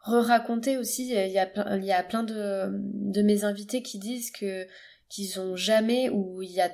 re-raconter 0.04 0.78
aussi. 0.78 1.10
Il 1.10 1.32
y 1.32 1.38
a 1.38 1.46
plein, 1.46 1.76
il 1.76 1.84
y 1.84 1.92
a 1.92 2.02
plein 2.04 2.22
de, 2.22 2.68
de 2.70 3.22
mes 3.22 3.42
invités 3.42 3.82
qui 3.82 3.98
disent 3.98 4.30
que 4.30 4.68
qu'ils 5.08 5.40
ont 5.40 5.56
jamais 5.56 6.10
ou 6.10 6.42
il 6.42 6.52
y 6.52 6.60
a 6.60 6.70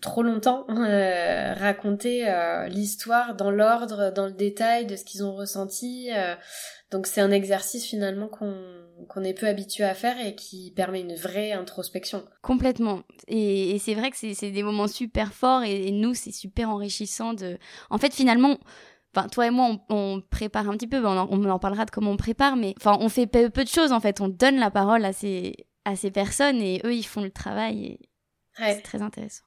trop 0.00 0.22
longtemps 0.22 0.64
euh, 0.70 1.54
raconté 1.54 2.28
euh, 2.28 2.66
l'histoire 2.68 3.34
dans 3.36 3.50
l'ordre, 3.50 4.12
dans 4.12 4.26
le 4.26 4.32
détail 4.32 4.86
de 4.86 4.96
ce 4.96 5.04
qu'ils 5.04 5.24
ont 5.24 5.34
ressenti. 5.34 6.10
euh. 6.14 6.34
donc 6.90 7.06
c'est 7.06 7.20
un 7.20 7.30
exercice 7.30 7.84
finalement 7.84 8.28
qu'on 8.28 8.56
qu'on 9.08 9.22
est 9.22 9.34
peu 9.34 9.46
habitué 9.46 9.84
à 9.84 9.94
faire 9.94 10.18
et 10.24 10.34
qui 10.34 10.72
permet 10.74 11.00
une 11.02 11.14
vraie 11.14 11.52
introspection. 11.52 12.24
Complètement. 12.42 13.02
Et, 13.28 13.70
et 13.74 13.78
c'est 13.78 13.94
vrai 13.94 14.10
que 14.10 14.16
c'est 14.16 14.34
c'est 14.34 14.50
des 14.50 14.62
moments 14.64 14.88
super 14.88 15.32
forts 15.32 15.62
et, 15.62 15.86
et 15.88 15.92
nous, 15.92 16.14
c'est 16.14 16.32
super 16.32 16.70
enrichissant 16.70 17.32
de... 17.34 17.58
En 17.90 17.98
fait, 17.98 18.12
finalement, 18.12 18.58
enfin, 19.14 19.28
toi 19.28 19.46
et 19.46 19.50
moi, 19.50 19.66
on, 19.88 19.94
on 19.94 20.20
prépare 20.20 20.68
un 20.68 20.72
petit 20.72 20.88
peu, 20.88 20.98
on 21.06 21.16
en, 21.16 21.28
on 21.30 21.44
en 21.48 21.58
parlera 21.60 21.84
de 21.84 21.90
comment 21.92 22.10
on 22.10 22.16
prépare, 22.16 22.56
mais 22.56 22.74
enfin, 22.78 22.98
on 23.00 23.08
fait 23.08 23.28
peu, 23.28 23.50
peu 23.50 23.62
de 23.62 23.68
choses, 23.68 23.92
en 23.92 24.00
fait. 24.00 24.20
On 24.20 24.28
donne 24.28 24.56
la 24.56 24.72
parole 24.72 25.04
à 25.04 25.12
ces, 25.12 25.54
à 25.84 25.94
ces 25.94 26.10
personnes 26.10 26.60
et 26.60 26.80
eux, 26.84 26.92
ils 26.94 27.06
font 27.06 27.22
le 27.22 27.30
travail 27.30 27.84
et 27.84 28.00
Ouais. 28.60 28.74
c'est 28.74 28.82
très 28.82 29.02
intéressant. 29.02 29.44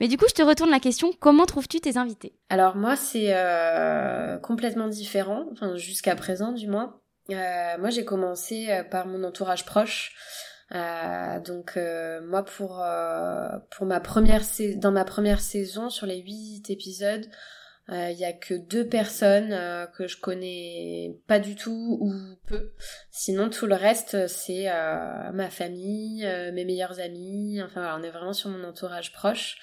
Mais 0.00 0.08
du 0.08 0.16
coup, 0.16 0.26
je 0.28 0.34
te 0.34 0.42
retourne 0.42 0.70
la 0.70 0.80
question, 0.80 1.12
comment 1.18 1.46
trouves-tu 1.46 1.80
tes 1.80 1.96
invités? 1.96 2.34
Alors 2.48 2.76
moi 2.76 2.96
c'est 2.96 3.34
euh, 3.34 4.38
complètement 4.38 4.88
différent, 4.88 5.46
enfin 5.52 5.76
jusqu'à 5.76 6.14
présent 6.16 6.52
du 6.52 6.68
moins. 6.68 7.00
Euh, 7.30 7.78
moi 7.78 7.90
j'ai 7.90 8.04
commencé 8.04 8.68
euh, 8.68 8.84
par 8.84 9.06
mon 9.06 9.24
entourage 9.24 9.64
proche. 9.64 10.14
Donc 11.44 11.78
moi 12.24 12.42
pour 12.44 12.82
pour 13.70 13.86
ma 13.86 14.00
première 14.00 14.42
dans 14.76 14.92
ma 14.92 15.04
première 15.04 15.40
saison 15.40 15.90
sur 15.90 16.06
les 16.06 16.22
huit 16.22 16.70
épisodes 16.70 17.26
euh, 17.88 18.10
il 18.10 18.18
y 18.18 18.24
a 18.24 18.32
que 18.32 18.54
deux 18.54 18.86
personnes 18.86 19.52
euh, 19.52 19.86
que 19.86 20.06
je 20.06 20.16
connais 20.16 21.18
pas 21.26 21.40
du 21.40 21.56
tout 21.56 21.98
ou 22.00 22.12
peu 22.46 22.72
sinon 23.10 23.50
tout 23.50 23.66
le 23.66 23.74
reste 23.74 24.28
c'est 24.28 24.70
euh, 24.70 25.32
ma 25.32 25.50
famille 25.50 26.24
euh, 26.24 26.52
mes 26.52 26.64
meilleurs 26.64 27.00
amis 27.00 27.60
enfin 27.60 27.80
voilà, 27.80 27.96
on 27.98 28.02
est 28.04 28.10
vraiment 28.10 28.32
sur 28.32 28.50
mon 28.50 28.62
entourage 28.62 29.12
proche 29.12 29.58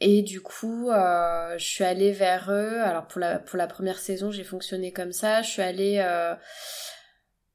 et 0.00 0.22
du 0.22 0.40
coup, 0.40 0.90
euh, 0.90 1.58
je 1.58 1.64
suis 1.64 1.84
allée 1.84 2.12
vers 2.12 2.50
eux. 2.50 2.80
Alors 2.80 3.06
pour 3.06 3.20
la 3.20 3.38
pour 3.38 3.58
la 3.58 3.66
première 3.66 3.98
saison, 3.98 4.30
j'ai 4.30 4.44
fonctionné 4.44 4.92
comme 4.92 5.12
ça. 5.12 5.42
Je 5.42 5.50
suis 5.50 5.62
allée, 5.62 5.98
euh, 5.98 6.34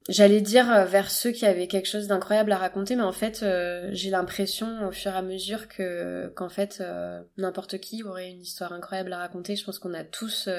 j'allais 0.09 0.41
dire 0.41 0.71
euh, 0.71 0.85
vers 0.85 1.09
ceux 1.09 1.31
qui 1.31 1.45
avaient 1.45 1.67
quelque 1.67 1.87
chose 1.87 2.07
d'incroyable 2.07 2.51
à 2.51 2.57
raconter, 2.57 2.95
mais 2.95 3.03
en 3.03 3.11
fait, 3.11 3.43
euh, 3.43 3.89
j'ai 3.91 4.09
l'impression 4.09 4.87
au 4.87 4.91
fur 4.91 5.11
et 5.11 5.17
à 5.17 5.21
mesure 5.21 5.67
que 5.67 6.27
qu'en 6.35 6.49
fait 6.49 6.79
euh, 6.81 7.21
n'importe 7.37 7.79
qui 7.79 8.03
aurait 8.03 8.29
une 8.29 8.41
histoire 8.41 8.73
incroyable 8.73 9.13
à 9.13 9.19
raconter. 9.19 9.55
Je 9.55 9.65
pense 9.65 9.79
qu'on 9.79 9.93
a 9.93 10.03
tous 10.03 10.49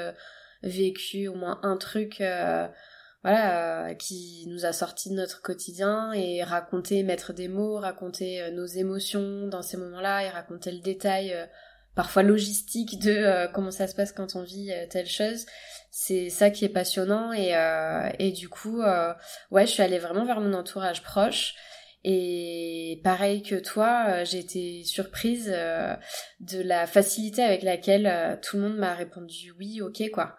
vécu 0.63 1.29
au 1.29 1.35
moins 1.35 1.61
un 1.63 1.77
truc. 1.77 2.23
voilà, 3.23 3.95
qui 3.97 4.45
nous 4.49 4.67
a 4.67 4.73
sorti 4.73 5.11
de 5.11 5.15
notre 5.15 5.43
quotidien 5.43 6.13
et 6.13 6.45
raconter, 6.45 7.03
mettre 7.03 7.33
des 7.33 7.49
mots, 7.49 7.79
raconter 7.79 8.53
nos 8.53 8.67
émotions 8.67 9.49
dans 9.49 9.63
ces 9.63 9.77
moments-là 9.77 10.25
et 10.25 10.29
raconter 10.29 10.71
le 10.71 10.79
détail 10.79 11.35
parfois 11.97 12.23
logistique 12.23 13.01
de 13.01 13.11
euh, 13.11 13.49
comment 13.49 13.73
ça 13.73 13.89
se 13.89 13.97
passe 13.97 14.13
quand 14.13 14.37
on 14.37 14.43
vit 14.43 14.71
euh, 14.71 14.87
telle 14.89 15.09
chose. 15.09 15.47
C'est 15.91 16.29
ça 16.29 16.51
qui 16.51 16.67
est 16.67 16.69
passionnant 16.69 17.33
et, 17.33 17.57
euh, 17.57 18.11
et 18.19 18.31
du 18.31 18.51
coup, 18.51 18.83
euh, 18.83 19.15
ouais, 19.51 19.67
je 19.67 19.73
suis 19.73 19.83
allée 19.83 19.99
vraiment 19.99 20.27
vers 20.27 20.41
mon 20.41 20.53
entourage 20.53 21.03
proche. 21.03 21.55
Et 22.05 23.01
pareil 23.03 23.43
que 23.43 23.57
toi, 23.57 24.05
euh, 24.09 24.25
j'ai 24.25 24.39
été 24.39 24.85
surprise 24.85 25.47
de 25.47 26.63
la 26.63 26.87
facilité 26.87 27.43
avec 27.43 27.63
laquelle 27.63 28.39
tout 28.43 28.59
le 28.59 28.63
monde 28.63 28.77
m'a 28.77 28.95
répondu 28.95 29.53
oui, 29.59 29.81
ok, 29.81 30.11
quoi. 30.13 30.37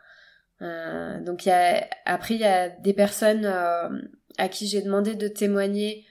Donc 0.61 1.45
y 1.45 1.51
a, 1.51 1.87
après, 2.05 2.35
il 2.35 2.41
y 2.41 2.45
a 2.45 2.69
des 2.69 2.93
personnes 2.93 3.45
à 3.45 4.49
qui 4.49 4.67
j'ai 4.67 4.81
demandé 4.81 5.15
de 5.15 5.27
témoigner 5.27 6.05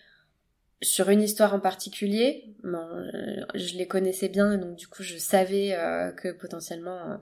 sur 0.82 1.08
une 1.10 1.22
histoire 1.22 1.54
en 1.54 1.60
particulier. 1.60 2.54
Bon, 2.62 2.78
euh, 2.78 3.44
je 3.54 3.76
les 3.76 3.86
connaissais 3.86 4.28
bien, 4.28 4.56
donc 4.58 4.76
du 4.76 4.86
coup, 4.88 5.02
je 5.02 5.16
savais 5.16 5.74
euh, 5.74 6.12
que 6.12 6.32
potentiellement, 6.32 6.98
euh, 6.98 7.16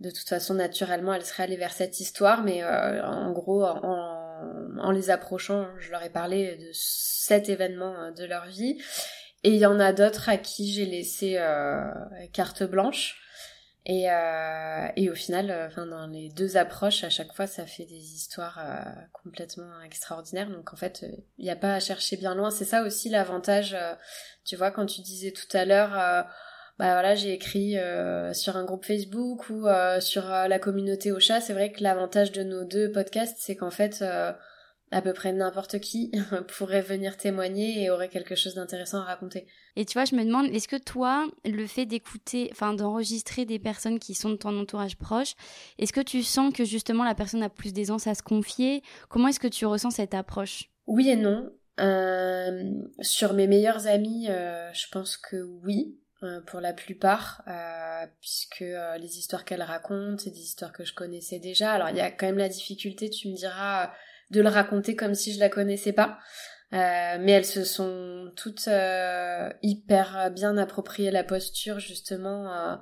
de 0.00 0.10
toute 0.10 0.28
façon, 0.28 0.54
naturellement, 0.54 1.14
elles 1.14 1.24
seraient 1.24 1.44
allées 1.44 1.56
vers 1.56 1.72
cette 1.72 2.00
histoire. 2.00 2.42
Mais 2.42 2.62
euh, 2.62 3.04
en 3.04 3.32
gros, 3.32 3.64
en, 3.64 4.78
en 4.78 4.90
les 4.90 5.10
approchant, 5.10 5.66
je 5.78 5.90
leur 5.90 6.02
ai 6.02 6.10
parlé 6.10 6.56
de 6.56 6.70
cet 6.72 7.48
événement 7.48 8.10
de 8.10 8.24
leur 8.24 8.46
vie. 8.46 8.78
Et 9.44 9.50
il 9.50 9.56
y 9.56 9.66
en 9.66 9.78
a 9.78 9.92
d'autres 9.92 10.28
à 10.28 10.38
qui 10.38 10.72
j'ai 10.72 10.86
laissé 10.86 11.38
carte 12.32 12.64
blanche. 12.64 13.25
Et, 13.88 14.10
euh, 14.10 14.88
et 14.96 15.08
au 15.10 15.14
final, 15.14 15.48
euh, 15.48 15.68
enfin 15.68 15.86
dans 15.86 16.08
les 16.08 16.28
deux 16.30 16.56
approches, 16.56 17.04
à 17.04 17.08
chaque 17.08 17.32
fois, 17.32 17.46
ça 17.46 17.66
fait 17.66 17.84
des 17.84 18.14
histoires 18.14 18.58
euh, 18.58 18.82
complètement 19.12 19.80
extraordinaires. 19.84 20.50
Donc 20.50 20.72
en 20.72 20.76
fait, 20.76 21.06
il 21.38 21.44
n'y 21.44 21.52
a 21.52 21.56
pas 21.56 21.74
à 21.74 21.78
chercher 21.78 22.16
bien 22.16 22.34
loin. 22.34 22.50
C'est 22.50 22.64
ça 22.64 22.82
aussi 22.82 23.08
l'avantage. 23.08 23.76
tu 24.44 24.56
vois, 24.56 24.72
quand 24.72 24.86
tu 24.86 25.02
disais 25.02 25.30
tout 25.30 25.56
à 25.56 25.64
l'heure, 25.64 25.92
bah 26.78 26.92
voilà, 26.92 27.14
j'ai 27.14 27.32
écrit 27.32 27.76
sur 28.32 28.56
un 28.56 28.64
groupe 28.64 28.84
Facebook 28.84 29.48
ou 29.50 29.68
sur 30.00 30.24
la 30.26 30.58
communauté 30.58 31.12
Ocha. 31.12 31.40
C'est 31.40 31.52
vrai 31.52 31.70
que 31.70 31.84
l'avantage 31.84 32.32
de 32.32 32.42
nos 32.42 32.64
deux 32.64 32.90
podcasts, 32.90 33.38
c'est 33.38 33.54
qu'en 33.54 33.70
fait 33.70 34.04
à 34.92 35.02
peu 35.02 35.12
près 35.12 35.32
n'importe 35.32 35.80
qui 35.80 36.12
pourrait 36.56 36.82
venir 36.82 37.16
témoigner 37.16 37.82
et 37.82 37.90
aurait 37.90 38.08
quelque 38.08 38.34
chose 38.34 38.54
d'intéressant 38.54 38.98
à 38.98 39.04
raconter. 39.04 39.46
Et 39.74 39.84
tu 39.84 39.94
vois, 39.94 40.04
je 40.04 40.14
me 40.14 40.24
demande, 40.24 40.46
est-ce 40.54 40.68
que 40.68 40.76
toi, 40.76 41.26
le 41.44 41.66
fait 41.66 41.86
d'écouter, 41.86 42.48
enfin 42.52 42.72
d'enregistrer 42.72 43.44
des 43.44 43.58
personnes 43.58 43.98
qui 43.98 44.14
sont 44.14 44.30
de 44.30 44.36
ton 44.36 44.58
entourage 44.58 44.96
proche, 44.96 45.34
est-ce 45.78 45.92
que 45.92 46.00
tu 46.00 46.22
sens 46.22 46.52
que 46.52 46.64
justement 46.64 47.04
la 47.04 47.14
personne 47.14 47.42
a 47.42 47.50
plus 47.50 47.72
d'aisance 47.72 48.06
à 48.06 48.14
se 48.14 48.22
confier? 48.22 48.82
Comment 49.08 49.28
est-ce 49.28 49.40
que 49.40 49.48
tu 49.48 49.66
ressens 49.66 49.90
cette 49.90 50.14
approche? 50.14 50.70
Oui 50.86 51.10
et 51.10 51.16
non. 51.16 51.50
Euh, 51.78 52.72
sur 53.00 53.34
mes 53.34 53.46
meilleurs 53.46 53.86
amis, 53.86 54.28
euh, 54.30 54.72
je 54.72 54.86
pense 54.90 55.16
que 55.16 55.42
oui. 55.64 55.98
Euh, 56.22 56.40
pour 56.46 56.62
la 56.62 56.72
plupart, 56.72 57.42
puisque 58.22 58.64
les 58.98 59.18
histoires 59.18 59.44
qu'elle 59.44 59.62
raconte, 59.62 60.20
c'est 60.20 60.30
des 60.30 60.40
histoires 60.40 60.72
que 60.72 60.82
je 60.82 60.94
connaissais 60.94 61.38
déjà. 61.38 61.72
Alors 61.72 61.90
il 61.90 61.96
y 61.96 62.00
a 62.00 62.10
quand 62.10 62.24
même 62.24 62.38
la 62.38 62.48
difficulté, 62.48 63.10
tu 63.10 63.28
me 63.28 63.36
diras, 63.36 63.92
de 64.30 64.40
le 64.40 64.48
raconter 64.48 64.96
comme 64.96 65.14
si 65.14 65.32
je 65.32 65.40
la 65.40 65.48
connaissais 65.48 65.92
pas. 65.92 66.18
Euh, 66.72 67.16
mais 67.20 67.32
elles 67.32 67.44
se 67.44 67.64
sont 67.64 68.32
toutes 68.34 68.66
euh, 68.66 69.48
hyper 69.62 70.32
bien 70.32 70.56
appropriées 70.56 71.12
la 71.12 71.22
posture 71.22 71.78
justement 71.78 72.52
euh, 72.52 72.74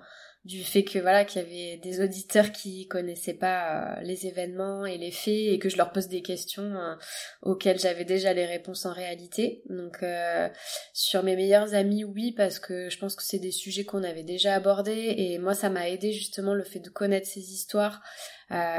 du 0.44 0.62
fait 0.62 0.84
que 0.84 0.98
voilà 0.98 1.24
qu'il 1.24 1.40
y 1.40 1.44
avait 1.44 1.76
des 1.78 2.02
auditeurs 2.02 2.52
qui 2.52 2.86
connaissaient 2.86 3.32
pas 3.32 3.96
euh, 3.96 4.00
les 4.02 4.26
événements 4.26 4.84
et 4.84 4.98
les 4.98 5.10
faits 5.10 5.34
et 5.34 5.58
que 5.58 5.70
je 5.70 5.78
leur 5.78 5.90
pose 5.90 6.08
des 6.08 6.20
questions 6.20 6.76
euh, 6.76 6.94
auxquelles 7.40 7.78
j'avais 7.78 8.04
déjà 8.04 8.34
les 8.34 8.44
réponses 8.44 8.84
en 8.84 8.92
réalité. 8.92 9.62
Donc 9.70 10.02
euh, 10.02 10.48
sur 10.92 11.22
mes 11.22 11.34
meilleurs 11.34 11.72
amis 11.74 12.04
oui 12.04 12.32
parce 12.32 12.58
que 12.58 12.90
je 12.90 12.98
pense 12.98 13.16
que 13.16 13.22
c'est 13.22 13.38
des 13.38 13.52
sujets 13.52 13.84
qu'on 13.84 14.04
avait 14.04 14.22
déjà 14.22 14.54
abordés 14.54 15.14
et 15.16 15.38
moi 15.38 15.54
ça 15.54 15.70
m'a 15.70 15.88
aidé 15.88 16.12
justement 16.12 16.52
le 16.52 16.64
fait 16.64 16.80
de 16.80 16.90
connaître 16.90 17.26
ces 17.26 17.52
histoires 17.52 18.02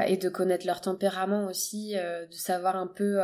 et 0.07 0.15
de 0.15 0.29
connaître 0.29 0.65
leur 0.65 0.79
tempérament 0.79 1.47
aussi, 1.47 1.95
de 1.95 2.35
savoir 2.35 2.77
un 2.77 2.87
peu 2.87 3.19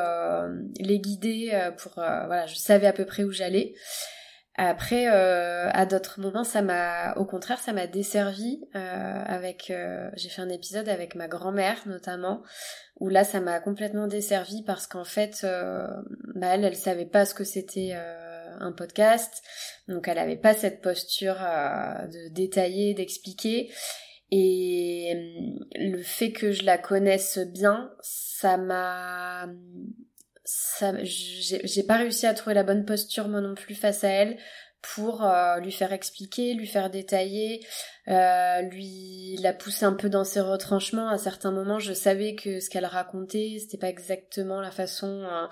les 0.80 1.00
guider 1.00 1.52
pour 1.78 1.94
voilà 1.94 2.46
je 2.48 2.56
savais 2.56 2.88
à 2.88 2.94
peu 2.94 3.06
près 3.06 3.24
où 3.24 3.32
j'allais. 3.32 3.74
Après, 4.56 5.08
euh, 5.08 5.70
à 5.72 5.86
d'autres 5.86 6.20
moments, 6.20 6.44
ça 6.44 6.62
m'a, 6.62 7.14
au 7.14 7.26
contraire, 7.26 7.60
ça 7.60 7.72
m'a 7.72 7.88
desservi. 7.88 8.62
Euh, 8.76 9.24
avec, 9.26 9.72
euh, 9.72 10.10
j'ai 10.16 10.30
fait 10.30 10.42
un 10.42 10.50
épisode 10.50 10.90
avec 10.90 11.16
ma 11.16 11.28
grand-mère 11.28 11.78
notamment, 11.88 12.44
où 13.00 13.08
là, 13.08 13.24
ça 13.24 13.40
m'a 13.40 13.60
complètement 13.60 14.08
desservi 14.08 14.64
parce 14.64 14.88
qu'en 14.88 15.06
fait, 15.06 15.46
bah, 16.36 16.48
elle, 16.54 16.66
elle 16.66 16.76
savait 16.76 17.06
pas 17.06 17.26
ce 17.26 17.34
que 17.34 17.46
c'était 17.46 17.94
un 18.60 18.72
podcast, 18.74 19.42
donc 19.88 20.08
elle 20.08 20.20
avait 20.20 20.36
pas 20.36 20.54
cette 20.54 20.82
posture 20.82 21.36
de 21.36 22.34
détailler, 22.34 22.94
d'expliquer. 22.94 23.72
Et 24.32 25.60
le 25.76 26.02
fait 26.04 26.32
que 26.32 26.52
je 26.52 26.64
la 26.64 26.78
connaisse 26.78 27.40
bien, 27.40 27.92
ça 28.02 28.58
m'a 28.58 29.48
ça, 30.54 30.92
j'ai 31.04 31.84
pas 31.84 31.96
réussi 31.96 32.26
à 32.26 32.34
trouver 32.34 32.54
la 32.56 32.64
bonne 32.64 32.84
posture 32.84 33.30
moi 33.30 33.40
non 33.40 33.56
plus 33.56 33.76
face 33.76 34.04
à 34.04 34.10
elle 34.10 34.38
pour 34.82 35.24
euh, 35.24 35.60
lui 35.60 35.72
faire 35.72 35.94
expliquer, 35.94 36.56
lui 36.56 36.68
faire 36.68 36.90
détailler, 36.90 37.66
euh, 38.08 38.62
lui 38.64 39.38
la 39.42 39.54
pousser 39.54 39.86
un 39.86 39.94
peu 39.94 40.10
dans 40.10 40.24
ses 40.24 40.42
retranchements. 40.42 41.08
À 41.08 41.18
certains 41.18 41.52
moments, 41.52 41.80
je 41.80 41.94
savais 41.94 42.36
que 42.36 42.60
ce 42.60 42.70
qu'elle 42.70 42.86
racontait, 42.86 43.58
c'était 43.60 43.78
pas 43.78 43.90
exactement 43.90 44.60
la 44.60 44.72
façon 44.72 45.24
euh, 45.24 45.48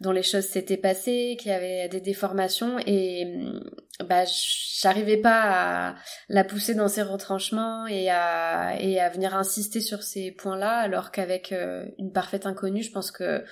dont 0.00 0.10
les 0.10 0.24
choses 0.24 0.46
s'étaient 0.46 0.76
passées, 0.76 1.36
qu'il 1.38 1.52
y 1.52 1.54
avait 1.54 1.88
des 1.88 2.00
déformations 2.00 2.78
et 2.84 3.24
mm, 3.24 3.60
bah 4.06 4.24
j'arrivais 4.80 5.18
pas 5.18 5.90
à 5.90 5.94
la 6.28 6.44
pousser 6.44 6.74
dans 6.74 6.88
ses 6.88 7.02
retranchements 7.02 7.86
et 7.86 8.10
à 8.10 8.74
et 8.80 9.00
à 9.00 9.08
venir 9.08 9.34
insister 9.34 9.80
sur 9.80 10.02
ces 10.02 10.32
points-là, 10.32 10.78
alors 10.78 11.12
qu'avec 11.12 11.54
une 11.98 12.12
parfaite 12.12 12.46
inconnue, 12.46 12.82
je 12.82 12.90
pense 12.90 13.12
que 13.12 13.44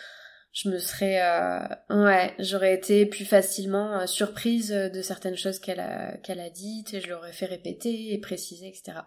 je 0.52 0.68
me 0.68 0.78
serais 0.78 1.20
euh, 1.22 1.60
ouais 1.90 2.34
j'aurais 2.40 2.74
été 2.74 3.06
plus 3.06 3.24
facilement 3.24 4.00
euh, 4.00 4.06
surprise 4.06 4.70
de 4.70 5.02
certaines 5.02 5.36
choses 5.36 5.60
qu'elle 5.60 5.78
a 5.78 6.16
qu'elle 6.18 6.40
a 6.40 6.50
dites 6.50 6.92
et 6.92 7.00
je 7.00 7.08
l'aurais 7.08 7.32
fait 7.32 7.46
répéter 7.46 8.12
et 8.12 8.18
préciser 8.18 8.66
etc 8.66 8.98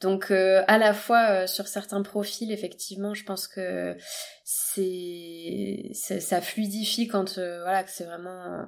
donc 0.00 0.30
euh, 0.30 0.62
à 0.66 0.78
la 0.78 0.94
fois 0.94 1.46
sur 1.46 1.66
certains 1.66 2.02
profils 2.02 2.50
effectivement 2.50 3.12
je 3.12 3.24
pense 3.24 3.46
que 3.46 3.96
c'est 4.44 5.90
ça 5.92 6.40
fluidifie 6.40 7.06
quand 7.06 7.38
voilà 7.38 7.84
que 7.84 7.90
c'est 7.90 8.04
vraiment 8.04 8.66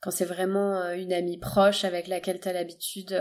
quand 0.00 0.10
c'est 0.10 0.24
vraiment 0.24 0.90
une 0.92 1.12
amie 1.12 1.38
proche 1.38 1.84
avec 1.84 2.08
laquelle 2.08 2.40
tu 2.40 2.48
as 2.48 2.52
l'habitude 2.52 3.20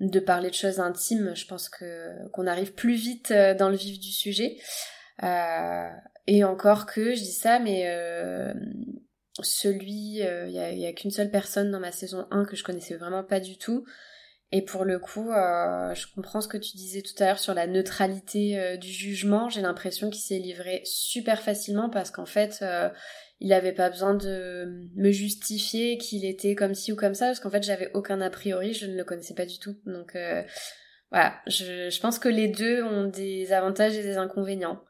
de 0.00 0.20
parler 0.20 0.48
de 0.48 0.54
choses 0.54 0.80
intimes 0.80 1.34
je 1.34 1.46
pense 1.46 1.68
que 1.68 2.26
qu'on 2.30 2.46
arrive 2.46 2.72
plus 2.72 2.94
vite 2.94 3.32
dans 3.32 3.68
le 3.68 3.76
vif 3.76 3.98
du 4.00 4.12
sujet. 4.12 4.56
Euh, 5.22 5.88
et 6.26 6.44
encore 6.44 6.86
que, 6.86 7.14
je 7.14 7.20
dis 7.20 7.32
ça, 7.32 7.58
mais 7.58 7.84
euh, 7.86 8.52
celui, 9.40 10.16
il 10.16 10.22
euh, 10.26 10.48
y 10.48 10.84
a, 10.84 10.88
a 10.88 10.92
qu'une 10.92 11.10
seule 11.10 11.30
personne 11.30 11.70
dans 11.70 11.80
ma 11.80 11.92
saison 11.92 12.26
1 12.30 12.44
que 12.44 12.56
je 12.56 12.64
connaissais 12.64 12.96
vraiment 12.96 13.22
pas 13.22 13.40
du 13.40 13.58
tout. 13.58 13.84
Et 14.52 14.62
pour 14.62 14.84
le 14.84 14.98
coup, 14.98 15.30
euh, 15.30 15.94
je 15.94 16.06
comprends 16.14 16.40
ce 16.40 16.48
que 16.48 16.56
tu 16.56 16.76
disais 16.76 17.02
tout 17.02 17.14
à 17.18 17.26
l'heure 17.26 17.38
sur 17.38 17.54
la 17.54 17.66
neutralité 17.66 18.76
du 18.78 18.88
jugement. 18.88 19.48
J'ai 19.48 19.60
l'impression 19.60 20.08
qu'il 20.08 20.22
s'est 20.22 20.38
livré 20.38 20.82
super 20.84 21.42
facilement 21.42 21.90
parce 21.90 22.10
qu'en 22.10 22.26
fait, 22.26 22.64
il 23.40 23.52
avait 23.52 23.72
pas 23.72 23.90
besoin 23.90 24.14
de 24.14 24.88
me 24.94 25.10
justifier 25.10 25.98
qu'il 25.98 26.24
était 26.24 26.54
comme 26.54 26.74
ci 26.74 26.92
ou 26.92 26.96
comme 26.96 27.14
ça 27.14 27.26
parce 27.26 27.40
qu'en 27.40 27.50
fait, 27.50 27.64
j'avais 27.64 27.90
aucun 27.92 28.20
a 28.20 28.30
priori, 28.30 28.72
je 28.72 28.86
ne 28.86 28.96
le 28.96 29.02
connaissais 29.02 29.34
pas 29.34 29.46
du 29.46 29.58
tout. 29.58 29.76
Donc 29.84 30.16
voilà, 31.10 31.40
je, 31.48 31.90
je 31.90 32.00
pense 32.00 32.20
que 32.20 32.28
les 32.28 32.46
deux 32.46 32.84
ont 32.84 33.04
des 33.04 33.52
avantages 33.52 33.96
et 33.96 34.02
des 34.02 34.16
inconvénients. 34.16 34.80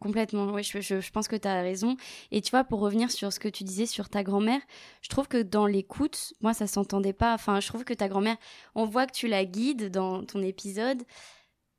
Complètement, 0.00 0.52
oui, 0.52 0.62
je, 0.62 1.10
pense 1.10 1.28
que 1.28 1.36
tu 1.36 1.48
as 1.48 1.60
raison. 1.60 1.96
Et 2.30 2.40
tu 2.40 2.50
vois, 2.50 2.64
pour 2.64 2.80
revenir 2.80 3.10
sur 3.10 3.32
ce 3.32 3.38
que 3.38 3.48
tu 3.48 3.64
disais 3.64 3.86
sur 3.86 4.08
ta 4.08 4.22
grand-mère, 4.22 4.60
je 5.02 5.08
trouve 5.08 5.28
que 5.28 5.42
dans 5.42 5.66
l'écoute, 5.66 6.32
moi, 6.40 6.54
ça 6.54 6.66
s'entendait 6.66 7.12
pas. 7.12 7.34
Enfin, 7.34 7.60
je 7.60 7.68
trouve 7.68 7.84
que 7.84 7.94
ta 7.94 8.08
grand-mère, 8.08 8.36
on 8.74 8.86
voit 8.86 9.06
que 9.06 9.12
tu 9.12 9.28
la 9.28 9.44
guides 9.44 9.90
dans 9.90 10.24
ton 10.24 10.42
épisode, 10.42 11.02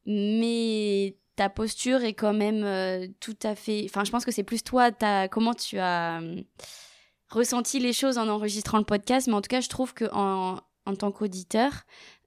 mais 0.05 1.17
ta 1.35 1.49
posture 1.49 2.03
est 2.03 2.13
quand 2.13 2.33
même 2.33 2.63
euh, 2.63 3.07
tout 3.19 3.37
à 3.43 3.55
fait. 3.55 3.83
Enfin, 3.85 4.03
je 4.03 4.11
pense 4.11 4.25
que 4.25 4.31
c'est 4.31 4.43
plus 4.43 4.63
toi, 4.63 4.91
ta... 4.91 5.27
comment 5.27 5.53
tu 5.53 5.79
as 5.79 6.21
euh, 6.21 6.41
ressenti 7.29 7.79
les 7.79 7.93
choses 7.93 8.17
en 8.17 8.27
enregistrant 8.27 8.77
le 8.77 8.85
podcast, 8.85 9.27
mais 9.27 9.33
en 9.33 9.41
tout 9.41 9.49
cas, 9.49 9.61
je 9.61 9.69
trouve 9.69 9.93
que 9.93 10.05
en, 10.13 10.59
en 10.85 10.95
tant 10.95 11.11
qu'auditeur, 11.11 11.71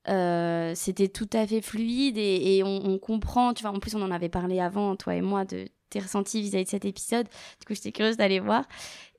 euh, 0.08 0.72
c'était 0.74 1.08
tout 1.08 1.28
à 1.32 1.46
fait 1.46 1.60
fluide 1.60 2.16
et, 2.18 2.62
on, 2.64 2.98
comprend, 2.98 3.54
tu 3.54 3.62
vois, 3.62 3.72
en 3.72 3.78
plus 3.78 3.94
on 3.94 4.02
en 4.02 4.10
avait 4.10 4.28
parlé 4.28 4.60
avant, 4.60 4.96
toi 4.96 5.14
et 5.14 5.20
moi, 5.20 5.44
de 5.44 5.66
tes 5.90 6.00
ressentis 6.00 6.42
vis-à-vis 6.42 6.64
de 6.64 6.70
cet 6.70 6.84
épisode. 6.84 7.26
Du 7.60 7.66
coup, 7.66 7.74
j'étais 7.74 7.92
curieuse 7.92 8.16
d'aller 8.16 8.40
voir. 8.40 8.64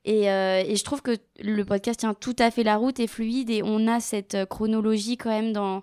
Et, 0.04 0.30
euh, 0.30 0.62
et, 0.66 0.76
je 0.76 0.84
trouve 0.84 1.02
que 1.02 1.16
le 1.40 1.64
podcast 1.64 2.00
tient 2.00 2.14
tout 2.14 2.36
à 2.38 2.50
fait 2.50 2.62
la 2.62 2.76
route, 2.76 3.00
est 3.00 3.06
fluide 3.06 3.50
et 3.50 3.62
on 3.62 3.86
a 3.86 4.00
cette 4.00 4.34
euh, 4.34 4.46
chronologie 4.46 5.16
quand 5.16 5.30
même 5.30 5.52
dans, 5.52 5.82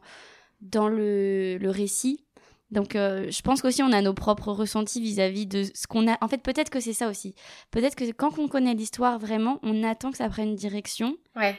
dans 0.62 0.88
le, 0.88 1.58
le 1.58 1.70
récit. 1.70 2.24
Donc 2.70 2.96
je 2.96 3.42
pense 3.44 3.62
qu'aussi 3.62 3.82
on 3.82 3.94
a 3.94 4.02
nos 4.02 4.14
propres 4.14 4.52
ressentis 4.52 5.00
vis-à-vis 5.00 5.46
de 5.46 5.64
ce 5.64 5.88
qu'on 5.88 6.06
a. 6.06 6.18
En 6.20 6.28
fait, 6.28 6.40
peut-être 6.40 6.70
que 6.70 6.82
c'est 6.82 6.92
ça 6.92 7.08
aussi. 7.08 7.34
Peut-être 7.72 7.96
que 7.96 8.12
quand 8.12 8.38
on 8.40 8.50
connaît 8.50 8.74
l'histoire 8.74 9.20
vraiment, 9.20 9.60
on 9.64 9.86
attend 9.86 10.12
que 10.12 10.18
ça 10.18 10.28
prenne 10.28 10.50
une 10.50 10.56
direction. 10.56 11.16
Ouais 11.38 11.58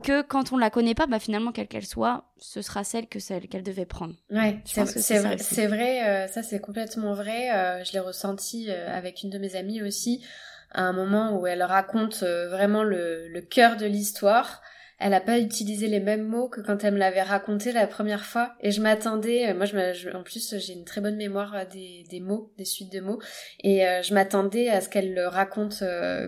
que 0.00 0.22
quand 0.22 0.52
on 0.52 0.58
la 0.58 0.70
connaît 0.70 0.94
pas, 0.94 1.06
bah 1.06 1.18
finalement 1.18 1.52
quelle 1.52 1.68
qu'elle 1.68 1.86
soit, 1.86 2.24
ce 2.38 2.62
sera 2.62 2.84
celle 2.84 3.06
que 3.06 3.18
celle 3.18 3.48
qu'elle 3.48 3.62
devait 3.62 3.86
prendre. 3.86 4.14
Ouais, 4.30 4.58
c'est 4.64 4.84
vrai, 5.18 5.38
c'est 5.38 5.66
vrai, 5.66 6.08
euh, 6.08 6.28
ça 6.28 6.42
c'est 6.42 6.60
complètement 6.60 7.14
vrai. 7.14 7.50
Euh, 7.50 7.84
je 7.84 7.92
l'ai 7.92 8.00
ressenti 8.00 8.66
euh, 8.68 8.96
avec 8.96 9.22
une 9.22 9.30
de 9.30 9.38
mes 9.38 9.56
amies 9.56 9.82
aussi, 9.82 10.24
à 10.72 10.82
un 10.82 10.92
moment 10.92 11.38
où 11.38 11.46
elle 11.46 11.62
raconte 11.62 12.22
vraiment 12.22 12.82
le, 12.82 13.28
le 13.28 13.40
cœur 13.40 13.76
de 13.76 13.86
l'histoire 13.86 14.62
elle 15.00 15.14
a 15.14 15.20
pas 15.20 15.38
utilisé 15.38 15.88
les 15.88 15.98
mêmes 15.98 16.26
mots 16.26 16.48
que 16.48 16.60
quand 16.60 16.84
elle 16.84 16.92
me 16.94 16.98
l'avait 16.98 17.22
raconté 17.22 17.72
la 17.72 17.86
première 17.86 18.24
fois. 18.26 18.54
Et 18.60 18.70
je 18.70 18.82
m'attendais, 18.82 19.48
euh, 19.48 19.54
moi 19.54 19.64
je, 19.64 20.14
en 20.14 20.22
plus 20.22 20.56
j'ai 20.58 20.74
une 20.74 20.84
très 20.84 21.00
bonne 21.00 21.16
mémoire 21.16 21.54
euh, 21.54 21.64
des, 21.64 22.20
mots, 22.20 22.52
des 22.58 22.66
suites 22.66 22.92
de 22.92 23.00
mots, 23.00 23.18
et 23.64 23.86
euh, 23.86 24.02
je 24.02 24.12
m'attendais 24.12 24.68
à 24.68 24.82
ce 24.82 24.90
qu'elle 24.90 25.14
le 25.14 25.26
raconte 25.26 25.82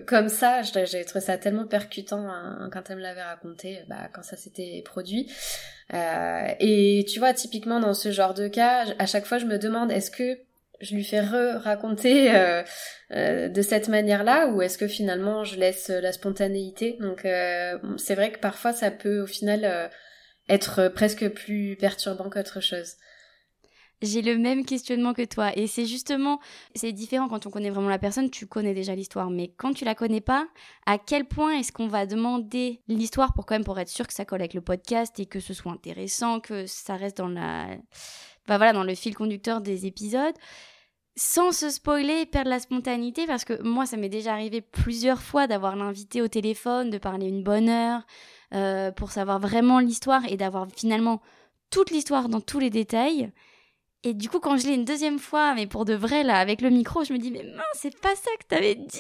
comme 0.07 0.29
ça. 0.29 0.63
J'ai 0.63 1.05
trouvé 1.05 1.21
ça 1.21 1.37
tellement 1.37 1.67
percutant 1.67 2.27
hein, 2.27 2.71
quand 2.73 2.89
elle 2.89 2.97
me 2.97 3.03
l'avait 3.03 3.23
raconté, 3.23 3.81
bah, 3.89 4.09
quand 4.13 4.23
ça 4.23 4.37
s'était 4.37 4.83
produit. 4.85 5.31
et 5.93 7.05
tu 7.09 7.19
vois, 7.19 7.35
typiquement 7.35 7.79
dans 7.79 7.95
ce 7.95 8.11
genre 8.11 8.33
de 8.33 8.49
cas, 8.49 8.87
à 8.99 9.05
chaque 9.05 9.27
fois 9.27 9.37
je 9.37 9.45
me 9.45 9.59
demande 9.59 9.93
est-ce 9.93 10.11
que 10.11 10.39
je 10.83 10.95
lui 10.95 11.05
fais 11.05 11.21
re-raconter 11.21 12.35
euh, 12.35 12.63
euh, 13.13 13.49
de 13.49 13.63
cette 13.63 13.89
manière-là 13.89 14.49
ou 14.49 14.61
est-ce 14.63 14.77
que 14.77 14.89
finalement 14.89 15.45
je 15.45 15.57
laisse 15.57 15.89
la 15.89 16.13
spontanéité? 16.13 16.99
Donc 17.01 17.25
euh, 17.25 17.79
c'est 17.97 18.17
vrai 18.17 18.33
que 18.33 18.39
parfois 18.39 18.73
ça 18.73 18.91
peut 18.91 19.21
au 19.21 19.27
final 19.27 19.91
être 20.49 20.89
presque 20.89 21.29
plus 21.29 21.77
perturbant 21.77 22.29
qu'autre 22.29 22.61
chose. 22.61 22.97
J'ai 24.03 24.21
le 24.21 24.37
même 24.37 24.65
questionnement 24.65 25.15
que 25.15 25.25
toi. 25.25 25.53
Et 25.57 25.69
c'est 25.69 25.87
justement, 25.87 26.41
c'est 26.75 26.91
différent 26.91 27.29
quand 27.29 27.47
on 27.47 27.51
connaît 27.51 27.71
vraiment 27.71 27.89
la 27.89 28.01
personne, 28.01 28.31
tu 28.31 28.49
connais 28.49 28.75
déjà 28.75 28.97
l'histoire. 28.97 29.31
Mais 29.31 29.53
quand 29.57 29.73
tu 29.73 29.85
la 29.85 29.95
connais 29.95 30.21
pas, 30.21 30.49
à 30.87 30.99
quel 30.99 31.25
point 31.25 31.57
est-ce 31.57 31.71
qu'on 31.71 31.87
va 31.87 32.05
demander 32.05 32.81
l'histoire 32.89 33.33
pour 33.33 33.47
quand 33.47 33.55
même 33.55 33.65
pour 33.65 33.79
être 33.79 33.89
sûr 33.89 34.09
que 34.09 34.13
ça 34.13 34.25
colle 34.25 34.41
avec 34.41 34.55
le 34.55 34.61
podcast 34.61 35.21
et 35.21 35.27
que 35.27 35.39
ce 35.39 35.55
soit 35.55 35.71
intéressant, 35.71 36.41
que 36.41 36.67
ça 36.67 36.97
reste 36.97 37.19
dans 37.19 37.29
la, 37.29 37.69
bah 38.49 38.57
voilà, 38.57 38.73
dans 38.73 38.83
le 38.83 38.97
fil 38.97 39.15
conducteur 39.15 39.61
des 39.61 39.87
épisodes? 39.87 40.35
Sans 41.17 41.53
se 41.53 41.69
spoiler, 41.71 42.27
perdre 42.27 42.51
la 42.51 42.59
spontanéité, 42.59 43.27
parce 43.27 43.45
que 43.45 43.63
moi, 43.63 43.87
ça 43.87 43.97
m'est 43.97 44.09
déjà 44.09 44.33
arrivé 44.33 44.61
plusieurs 44.61 45.21
fois 45.21 45.47
d'avoir 45.47 45.77
l'invité 45.77 46.23
au 46.23 46.29
téléphone, 46.29 46.91
de 46.91 46.99
parler 46.99 47.27
une 47.27 47.43
bonne 47.43 47.69
heure, 47.69 48.03
euh, 48.55 48.91
pour 48.93 49.13
savoir 49.13 49.39
vraiment 49.39 49.79
l'histoire 49.79 50.23
et 50.29 50.37
d'avoir 50.37 50.67
finalement 50.75 51.21
toute 51.71 51.91
l'histoire 51.91 52.29
dans 52.29 52.41
tous 52.41 52.59
les 52.59 52.71
détails. 52.71 53.31
Et 54.05 54.15
du 54.15 54.29
coup, 54.29 54.41
quand 54.41 54.57
je 54.57 54.67
l'ai 54.67 54.75
une 54.75 54.85
deuxième 54.85 55.21
fois, 55.21 55.55
mais 55.55 55.69
pour 55.69 55.85
de 55.85 55.95
vrai, 55.95 56.25
là, 56.25 56.39
avec 56.39 56.61
le 56.61 56.71
micro, 56.71 57.05
je 57.05 57.13
me 57.13 57.19
dis, 57.19 57.31
mais 57.31 57.45
mince, 57.45 57.65
c'est 57.75 57.97
pas 58.01 58.15
ça 58.17 58.31
que 58.41 58.47
t'avais 58.49 58.75
dit 58.75 58.99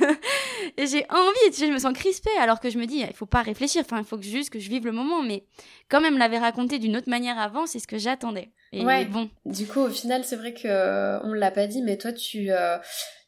Et 0.76 0.86
j'ai 0.86 1.06
envie, 1.08 1.46
tu 1.46 1.52
sais, 1.54 1.66
je 1.68 1.72
me 1.72 1.78
sens 1.78 1.94
crispée, 1.94 2.36
alors 2.38 2.60
que 2.60 2.68
je 2.68 2.78
me 2.78 2.86
dis, 2.86 2.98
il 2.98 3.14
faut 3.14 3.24
pas 3.24 3.40
réfléchir, 3.40 3.82
enfin, 3.82 3.98
il 3.98 4.04
faut 4.04 4.18
que 4.18 4.24
juste 4.24 4.50
que 4.50 4.58
je 4.58 4.68
vive 4.68 4.84
le 4.84 4.92
moment, 4.92 5.22
mais 5.22 5.44
quand 5.88 6.02
même 6.02 6.18
l'avait 6.18 6.38
raconté 6.38 6.78
d'une 6.78 6.96
autre 6.96 7.08
manière 7.08 7.38
avant, 7.38 7.66
c'est 7.66 7.78
ce 7.78 7.86
que 7.86 7.96
j'attendais. 7.96 8.50
Et 8.72 8.84
ouais. 8.84 9.06
bon. 9.06 9.30
Du 9.46 9.66
coup, 9.66 9.80
au 9.80 9.88
final, 9.88 10.22
c'est 10.24 10.36
vrai 10.36 10.52
que 10.52 10.68
euh, 10.68 11.18
on 11.22 11.32
l'a 11.32 11.50
pas 11.50 11.66
dit, 11.66 11.82
mais 11.82 11.96
toi, 11.96 12.12
tu... 12.12 12.50
Euh, 12.50 12.76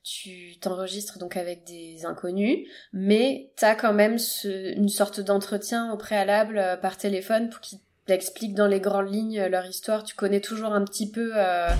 tu 0.05 0.59
t'enregistres 0.61 1.19
donc 1.19 1.39
avec 1.39 1.65
des 1.65 2.05
inconnus, 2.05 2.69
mais 2.93 3.51
t'as 3.57 3.75
quand 3.75 3.95
même 3.95 4.19
ce, 4.19 4.77
une 4.77 4.91
sorte 4.91 5.21
d'entretien 5.21 5.91
au 5.93 5.97
préalable 5.97 6.59
euh, 6.59 6.77
par 6.77 6.99
téléphone 6.99 7.49
pour 7.49 7.61
qu'ils 7.61 7.79
t'expliquent 8.07 8.55
dans 8.55 8.67
les 8.67 8.81
grandes 8.81 9.13
lignes 9.13 9.41
euh, 9.41 9.49
leur 9.49 9.67
histoire. 9.67 10.05
Tu 10.05 10.15
connais 10.15 10.41
toujours 10.41 10.73
un 10.73 10.85
petit 10.85 11.11
peu 11.11 11.33
euh, 11.35 11.71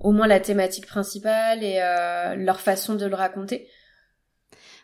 au 0.00 0.12
moins 0.12 0.26
la 0.26 0.40
thématique 0.40 0.86
principale 0.86 1.62
et 1.62 1.80
euh, 1.80 2.34
leur 2.36 2.60
façon 2.60 2.94
de 2.94 3.06
le 3.06 3.14
raconter. 3.14 3.68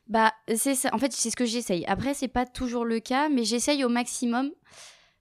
Bah, 0.08 0.32
c'est 0.54 0.74
ça. 0.74 0.88
En 0.94 0.98
fait, 0.98 1.12
c'est 1.12 1.30
ce 1.30 1.36
que 1.36 1.44
j'essaye. 1.44 1.84
Après, 1.86 2.14
c'est 2.14 2.28
pas 2.28 2.46
toujours 2.46 2.84
le 2.84 3.00
cas, 3.00 3.28
mais 3.28 3.44
j'essaye 3.44 3.84
au 3.84 3.90
maximum. 3.90 4.50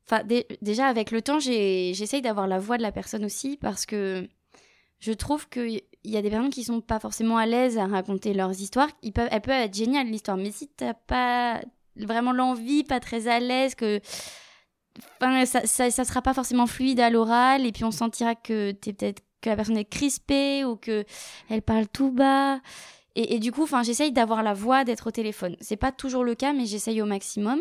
Enfin, 0.10 0.24
déjà, 0.62 0.88
avec 0.88 1.12
le 1.12 1.22
temps, 1.22 1.40
j'essaye 1.40 2.22
d'avoir 2.22 2.48
la 2.48 2.60
voix 2.60 2.78
de 2.78 2.82
la 2.82 2.94
personne 2.94 3.26
aussi, 3.26 3.58
parce 3.58 3.86
que 3.86 4.26
je 5.00 5.12
trouve 5.12 5.50
qu'il 5.50 5.82
y 6.06 6.16
a 6.16 6.22
des 6.22 6.30
personnes 6.30 6.50
qui 6.50 6.64
sont 6.64 6.80
pas 6.80 7.02
forcément 7.02 7.36
à 7.36 7.46
l'aise 7.46 7.78
à 7.78 7.88
raconter 7.88 8.34
leurs 8.34 8.62
histoires. 8.62 8.88
Ils 9.02 9.12
peuvent, 9.12 9.28
elle 9.30 9.42
peut 9.42 9.52
être 9.52 9.76
géniale, 9.76 10.08
l'histoire, 10.08 10.38
mais 10.38 10.52
si 10.52 10.70
t'as 10.70 10.94
pas 10.94 11.60
vraiment 11.98 12.32
l'envie, 12.32 12.86
pas 12.86 13.02
très 13.02 13.28
à 13.28 13.42
l'aise, 13.42 13.76
que 13.76 14.00
ça, 15.46 15.66
ça, 15.66 16.04
sera 16.04 16.22
pas 16.22 16.34
forcément 16.34 16.68
fluide 16.68 17.00
à 17.00 17.10
l'oral 17.10 17.66
et 17.66 17.72
puis 17.72 17.84
on 17.84 17.92
sentira 17.92 18.36
que 18.36 18.72
t'es 18.72 18.94
peut-être 18.94 19.24
que 19.42 19.50
la 19.50 19.56
personne 19.56 19.78
est 19.78 19.86
crispée 19.86 20.66
ou 20.66 20.76
que 20.76 21.06
elle 21.50 21.62
parle 21.62 21.88
tout 21.88 22.12
bas 22.12 22.60
et, 23.16 23.36
et 23.36 23.40
du 23.40 23.52
coup 23.52 23.64
enfin 23.64 23.84
j'essaye 23.84 24.12
d'avoir 24.12 24.42
la 24.42 24.54
voix 24.54 24.84
d'être 24.84 25.08
au 25.08 25.12
téléphone 25.12 25.56
c'est 25.62 25.78
pas 25.78 25.92
toujours 25.92 26.24
le 26.24 26.34
cas 26.34 26.54
mais 26.54 26.66
j'essaye 26.66 27.02
au 27.02 27.06
maximum 27.06 27.60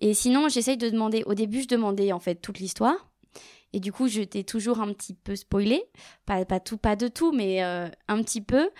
et 0.00 0.12
sinon 0.12 0.48
j'essaye 0.48 0.76
de 0.76 0.90
demander 0.90 1.22
au 1.24 1.34
début 1.34 1.62
je 1.62 1.68
demandais 1.68 2.12
en 2.12 2.20
fait 2.20 2.36
toute 2.36 2.58
l'histoire 2.58 3.08
et 3.76 3.80
du 3.80 3.92
coup, 3.92 4.08
j'étais 4.08 4.42
toujours 4.42 4.80
un 4.80 4.92
petit 4.94 5.12
peu 5.12 5.36
spoilée. 5.36 5.84
Pas, 6.24 6.46
pas 6.46 6.60
tout, 6.60 6.78
pas 6.78 6.96
de 6.96 7.08
tout, 7.08 7.32
mais 7.32 7.62
euh, 7.62 7.88
un 8.08 8.22
petit 8.22 8.40
peu. 8.40 8.70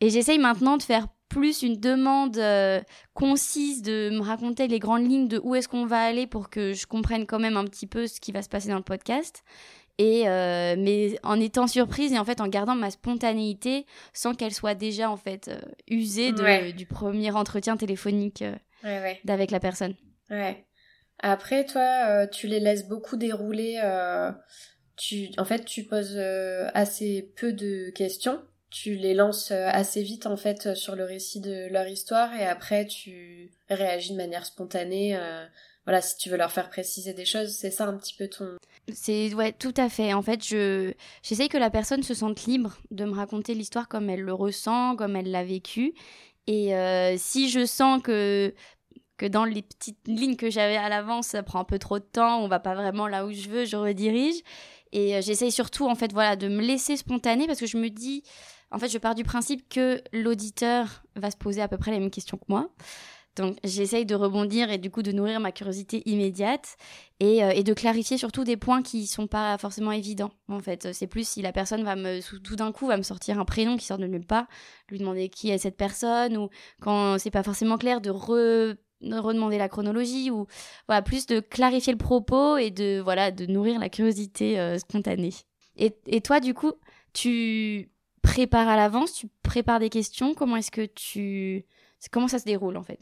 Et 0.00 0.08
j'essaye 0.08 0.38
maintenant 0.38 0.78
de 0.78 0.82
faire 0.82 1.08
plus 1.28 1.62
une 1.62 1.78
demande 1.80 2.36
euh, 2.38 2.80
concise, 3.14 3.82
de 3.82 4.10
me 4.10 4.20
raconter 4.20 4.68
les 4.68 4.78
grandes 4.78 5.08
lignes 5.10 5.28
de 5.28 5.40
où 5.42 5.54
est-ce 5.54 5.68
qu'on 5.68 5.86
va 5.86 6.00
aller 6.04 6.26
pour 6.26 6.50
que 6.50 6.72
je 6.72 6.86
comprenne 6.86 7.26
quand 7.26 7.38
même 7.38 7.56
un 7.56 7.64
petit 7.64 7.86
peu 7.86 8.06
ce 8.06 8.20
qui 8.20 8.32
va 8.32 8.42
se 8.42 8.48
passer 8.48 8.68
dans 8.68 8.76
le 8.76 8.82
podcast. 8.82 9.42
Et 9.98 10.28
euh, 10.28 10.76
mais 10.78 11.18
en 11.22 11.40
étant 11.40 11.66
surprise 11.66 12.12
et 12.12 12.18
en 12.18 12.24
fait 12.24 12.42
en 12.42 12.48
gardant 12.48 12.74
ma 12.74 12.90
spontanéité 12.90 13.86
sans 14.12 14.34
qu'elle 14.34 14.52
soit 14.52 14.74
déjà 14.74 15.10
en 15.10 15.16
fait 15.16 15.48
euh, 15.48 15.58
usée 15.88 16.32
de, 16.32 16.42
Ouais. 16.42 16.72
du 16.74 16.84
premier 16.84 17.30
entretien 17.30 17.76
téléphonique 17.78 18.44
Ouais, 18.84 19.00
ouais. 19.00 19.20
d'avec 19.24 19.50
la 19.50 19.58
personne. 19.58 19.94
Ouais. 20.30 20.66
Après, 21.20 21.64
toi, 21.64 22.26
tu 22.26 22.46
les 22.46 22.60
laisses 22.60 22.86
beaucoup 22.86 23.16
dérouler. 23.16 23.80
tu, 24.98 25.28
en 25.38 25.44
fait, 25.46 25.64
tu 25.64 25.84
poses 25.84 26.18
assez 26.74 27.32
peu 27.36 27.52
de 27.54 27.88
questions. 27.90 28.38
Tu 28.70 28.96
les 28.96 29.14
lances 29.14 29.52
euh, 29.52 29.68
assez 29.70 30.02
vite, 30.02 30.26
en 30.26 30.36
fait, 30.36 30.66
euh, 30.66 30.74
sur 30.74 30.96
le 30.96 31.04
récit 31.04 31.40
de 31.40 31.68
leur 31.70 31.86
histoire. 31.86 32.34
Et 32.34 32.44
après, 32.44 32.86
tu 32.86 33.52
réagis 33.70 34.12
de 34.12 34.16
manière 34.16 34.44
spontanée. 34.44 35.16
euh, 35.16 35.44
voilà, 35.84 36.00
si 36.00 36.16
tu 36.16 36.30
veux 36.30 36.36
leur 36.36 36.50
faire 36.50 36.68
préciser 36.68 37.12
des 37.12 37.24
choses, 37.24 37.50
c'est 37.50 37.70
ça 37.70 37.86
un 37.86 37.96
petit 37.96 38.14
peu 38.14 38.26
ton... 38.26 38.56
C'est 38.92 39.32
ouais, 39.34 39.52
tout 39.52 39.74
à 39.76 39.88
fait. 39.88 40.12
En 40.14 40.22
fait, 40.22 40.44
je 40.44 40.92
j'essaye 41.22 41.48
que 41.48 41.58
la 41.58 41.70
personne 41.70 42.02
se 42.02 42.12
sente 42.14 42.44
libre 42.46 42.76
de 42.90 43.04
me 43.04 43.14
raconter 43.14 43.54
l'histoire 43.54 43.86
comme 43.88 44.10
elle 44.10 44.22
le 44.22 44.32
ressent, 44.32 44.96
comme 44.96 45.14
elle 45.14 45.30
l'a 45.30 45.44
vécu. 45.44 45.94
Et 46.48 46.72
si 47.18 47.48
je 47.48 47.66
sens 47.66 48.00
que 48.02 48.54
que 49.16 49.26
dans 49.26 49.44
les 49.44 49.62
petites 49.62 50.06
lignes 50.06 50.36
que 50.36 50.50
j'avais 50.50 50.76
à 50.76 50.88
l'avance, 50.88 51.28
ça 51.28 51.42
prend 51.42 51.60
un 51.60 51.64
peu 51.64 51.80
trop 51.80 51.98
de 51.98 52.04
temps, 52.04 52.40
on 52.44 52.48
va 52.48 52.60
pas 52.60 52.74
vraiment 52.74 53.08
là 53.08 53.26
où 53.26 53.32
je 53.32 53.48
veux, 53.48 53.64
je 53.64 53.76
redirige. 53.76 54.40
Et 54.92 55.20
j'essaye 55.20 55.50
surtout 55.50 55.88
en 55.88 55.96
fait 55.96 56.12
voilà 56.12 56.36
de 56.36 56.46
me 56.46 56.62
laisser 56.62 56.96
spontaner 56.96 57.48
parce 57.48 57.58
que 57.58 57.66
je 57.66 57.76
me 57.76 57.90
dis 57.90 58.22
en 58.70 58.78
fait 58.78 58.88
je 58.88 58.98
pars 58.98 59.14
du 59.14 59.24
principe 59.24 59.68
que 59.68 60.02
l'auditeur 60.12 61.02
va 61.14 61.30
se 61.30 61.36
poser 61.36 61.62
à 61.62 61.68
peu 61.68 61.78
près 61.78 61.90
les 61.90 62.00
mêmes 62.00 62.10
questions 62.10 62.36
que 62.36 62.44
moi. 62.48 62.70
Donc 63.36 63.58
j'essaye 63.62 64.06
de 64.06 64.14
rebondir 64.14 64.70
et 64.70 64.78
du 64.78 64.90
coup 64.90 65.02
de 65.02 65.12
nourrir 65.12 65.40
ma 65.40 65.52
curiosité 65.52 66.02
immédiate 66.06 66.76
et, 67.20 67.44
euh, 67.44 67.62
de 67.62 67.74
clarifier 67.74 68.16
surtout 68.16 68.44
des 68.44 68.56
points 68.56 68.82
qui 68.82 69.06
sont 69.06 69.26
pas 69.26 69.58
forcément 69.58 69.92
évidents. 69.92 70.30
En 70.48 70.60
fait, 70.60 70.92
c'est 70.94 71.06
plus 71.06 71.28
si 71.28 71.42
la 71.42 71.52
personne 71.52 71.84
va 71.84 71.96
me 71.96 72.20
tout 72.40 72.56
d'un 72.56 72.72
coup 72.72 72.86
va 72.86 72.96
me 72.96 73.02
sortir 73.02 73.38
un 73.38 73.44
prénom 73.44 73.76
qui 73.76 73.84
sort 73.84 73.98
de 73.98 74.06
nulle 74.06 74.26
part, 74.26 74.46
lui 74.88 74.98
demander 74.98 75.28
qui 75.28 75.50
est 75.50 75.58
cette 75.58 75.76
personne 75.76 76.36
ou 76.36 76.48
quand 76.80 77.18
c'est 77.18 77.30
pas 77.30 77.42
forcément 77.42 77.76
clair 77.76 78.00
de 78.00 78.10
re 78.10 78.74
de 79.02 79.18
redemander 79.18 79.58
la 79.58 79.68
chronologie 79.68 80.30
ou 80.30 80.46
voilà 80.88 81.02
plus 81.02 81.26
de 81.26 81.40
clarifier 81.40 81.92
le 81.92 81.98
propos 81.98 82.56
et 82.56 82.70
de 82.70 83.00
voilà 83.00 83.30
de 83.30 83.44
nourrir 83.44 83.78
la 83.78 83.90
curiosité 83.90 84.58
euh, 84.58 84.78
spontanée. 84.78 85.34
Et 85.76 86.22
toi 86.22 86.40
du 86.40 86.54
coup 86.54 86.72
tu 87.12 87.90
prépares 88.26 88.68
à 88.68 88.76
l'avance, 88.76 89.12
tu 89.12 89.28
prépares 89.42 89.80
des 89.80 89.90
questions. 89.90 90.34
Comment 90.34 90.56
est-ce 90.56 90.70
que 90.70 90.86
tu 90.86 91.64
comment 92.10 92.28
ça 92.28 92.38
se 92.38 92.44
déroule 92.44 92.76
en 92.76 92.82
fait? 92.82 93.00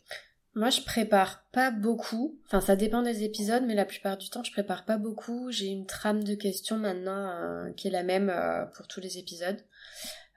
Moi, 0.54 0.70
je 0.70 0.82
prépare 0.82 1.44
pas 1.52 1.72
beaucoup. 1.72 2.38
Enfin, 2.46 2.60
ça 2.60 2.76
dépend 2.76 3.02
des 3.02 3.24
épisodes, 3.24 3.64
mais 3.66 3.74
la 3.74 3.84
plupart 3.84 4.16
du 4.16 4.30
temps, 4.30 4.44
je 4.44 4.52
prépare 4.52 4.84
pas 4.84 4.98
beaucoup. 4.98 5.50
J'ai 5.50 5.66
une 5.66 5.84
trame 5.84 6.22
de 6.22 6.37
questions 6.37 6.76
maintenant 6.76 7.28
euh, 7.28 7.72
qui 7.72 7.88
est 7.88 7.90
la 7.90 8.04
même 8.04 8.30
euh, 8.30 8.64
pour 8.76 8.87
tous 8.87 9.00
les 9.00 9.18
épisodes. 9.18 9.60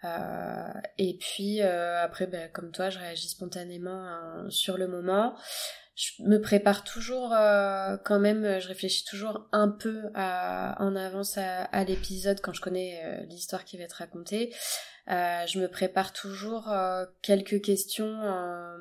Euh, 0.03 0.73
et 0.97 1.17
puis 1.19 1.61
après, 1.61 2.25
ben, 2.25 2.49
comme 2.51 2.71
toi, 2.71 2.89
je 2.89 2.97
réagis 2.97 3.29
spontanément 3.29 4.07
euh, 4.07 4.49
sur 4.49 4.77
le 4.77 4.87
moment. 4.87 5.35
Je 5.97 6.21
me 6.21 6.39
prépare 6.39 6.83
toujours 6.83 7.33
euh, 7.33 7.97
quand 8.05 8.19
même, 8.19 8.59
je 8.59 8.67
réfléchis 8.67 9.03
toujours 9.03 9.47
un 9.51 9.67
peu 9.67 10.03
à, 10.13 10.75
en 10.79 10.95
avance 10.95 11.39
à, 11.39 11.63
à 11.63 11.83
l'épisode 11.83 12.39
quand 12.39 12.53
je 12.53 12.61
connais 12.61 13.01
euh, 13.03 13.25
l'histoire 13.25 13.65
qui 13.65 13.77
va 13.77 13.83
être 13.85 13.93
racontée. 13.93 14.53
Euh, 15.09 15.43
je 15.47 15.57
me 15.57 15.67
prépare 15.67 16.13
toujours 16.13 16.71
euh, 16.71 17.05
quelques 17.23 17.63
questions, 17.63 18.21
euh, 18.21 18.77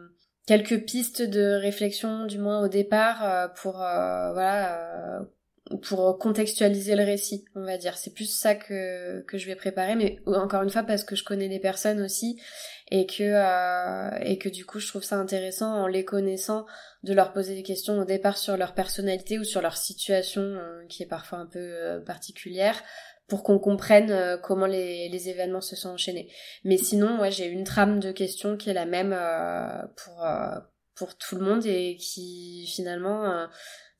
quelques 0.46 0.84
pistes 0.84 1.22
de 1.22 1.58
réflexion 1.58 2.26
du 2.26 2.36
moins 2.36 2.60
au 2.60 2.68
départ 2.68 3.24
euh, 3.24 3.48
pour 3.48 3.82
euh, 3.82 4.34
voilà 4.34 5.20
euh, 5.20 5.24
pour 5.88 6.18
contextualiser 6.18 6.96
le 6.96 7.04
récit, 7.04 7.46
on 7.54 7.64
va 7.64 7.78
dire. 7.78 7.96
C'est 7.96 8.12
plus 8.12 8.30
ça 8.30 8.54
que 8.54 9.22
que 9.22 9.38
je 9.38 9.46
vais 9.46 9.56
préparer, 9.56 9.96
mais 9.96 10.20
encore 10.26 10.62
une 10.62 10.70
fois 10.70 10.82
parce 10.82 11.02
que 11.02 11.16
je 11.16 11.24
connais 11.24 11.48
les 11.48 11.60
personnes 11.60 12.02
aussi 12.02 12.38
et 12.90 13.06
que 13.06 13.22
euh, 13.22 14.18
et 14.20 14.38
que 14.38 14.48
du 14.48 14.64
coup 14.64 14.78
je 14.78 14.86
trouve 14.86 15.02
ça 15.02 15.16
intéressant 15.16 15.72
en 15.72 15.86
les 15.86 16.04
connaissant 16.04 16.66
de 17.02 17.14
leur 17.14 17.32
poser 17.32 17.54
des 17.54 17.62
questions 17.62 17.98
au 17.98 18.04
départ 18.04 18.36
sur 18.36 18.56
leur 18.56 18.74
personnalité 18.74 19.38
ou 19.38 19.44
sur 19.44 19.62
leur 19.62 19.76
situation 19.76 20.42
euh, 20.42 20.84
qui 20.88 21.02
est 21.02 21.08
parfois 21.08 21.38
un 21.38 21.46
peu 21.46 21.58
euh, 21.58 22.00
particulière 22.00 22.82
pour 23.28 23.42
qu'on 23.42 23.58
comprenne 23.58 24.10
euh, 24.10 24.36
comment 24.36 24.66
les, 24.66 25.28
événements 25.28 25.60
se 25.60 25.74
sont 25.74 25.90
enchaînés. 25.90 26.30
Mais 26.64 26.76
sinon, 26.76 27.20
ouais, 27.20 27.32
j'ai 27.32 27.46
une 27.46 27.64
trame 27.64 27.98
de 27.98 28.12
questions 28.12 28.56
qui 28.56 28.70
est 28.70 28.74
la 28.74 28.86
même 28.86 29.16
pour 29.96 30.24
pour 30.94 31.16
tout 31.16 31.36
le 31.36 31.44
monde 31.44 31.66
et 31.66 31.96
qui 31.96 32.66
finalement 32.72 33.48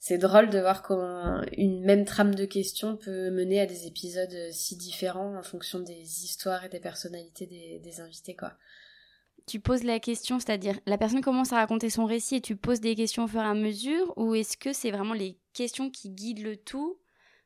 c'est 0.07 0.19
drôle 0.19 0.51
de 0.51 0.61
voir 0.61 0.83
comment 0.83 1.43
une 1.57 1.81
même 1.85 2.05
trame 2.05 2.37
de 2.37 2.45
questions 2.45 2.97
peut 2.97 3.29
mener 3.33 3.61
à 3.61 3.67
des 3.67 3.89
épisodes 3.89 4.33
euh, 4.33 4.51
si 4.53 4.77
différents 4.77 5.37
en 5.37 5.43
fonction 5.43 5.81
des 5.81 6.25
histoires 6.25 6.65
et 6.65 6.69
des 6.69 6.79
personnalités 6.79 7.47
des, 7.47 7.81
des 7.81 8.01
invités 8.01 8.37
quoi. 8.37 8.53
tu 9.49 9.59
poses 9.59 9.83
la 9.83 9.99
question, 9.99 10.39
c'est-à-dire 10.39 10.79
la 10.87 10.97
personne 10.97 11.23
commence 11.23 11.53
à 11.53 11.57
raconter 11.57 11.91
son 11.91 12.05
récit 12.05 12.37
et 12.37 12.41
tu 12.41 12.55
poses 12.55 12.81
des 12.81 12.95
questions 12.95 13.25
au 13.25 13.27
fur 13.27 13.41
et 13.41 13.47
à 13.47 13.55
mesure, 13.55 14.13
ou 14.17 14.37
est-ce 14.37 14.57
que 14.57 14.73
c'est 14.73 14.93
vraiment 14.93 15.13
les 15.13 15.41
questions 15.53 15.91
qui 15.91 16.11
guident 16.11 16.45
le 16.45 16.57
tout? 16.57 17.01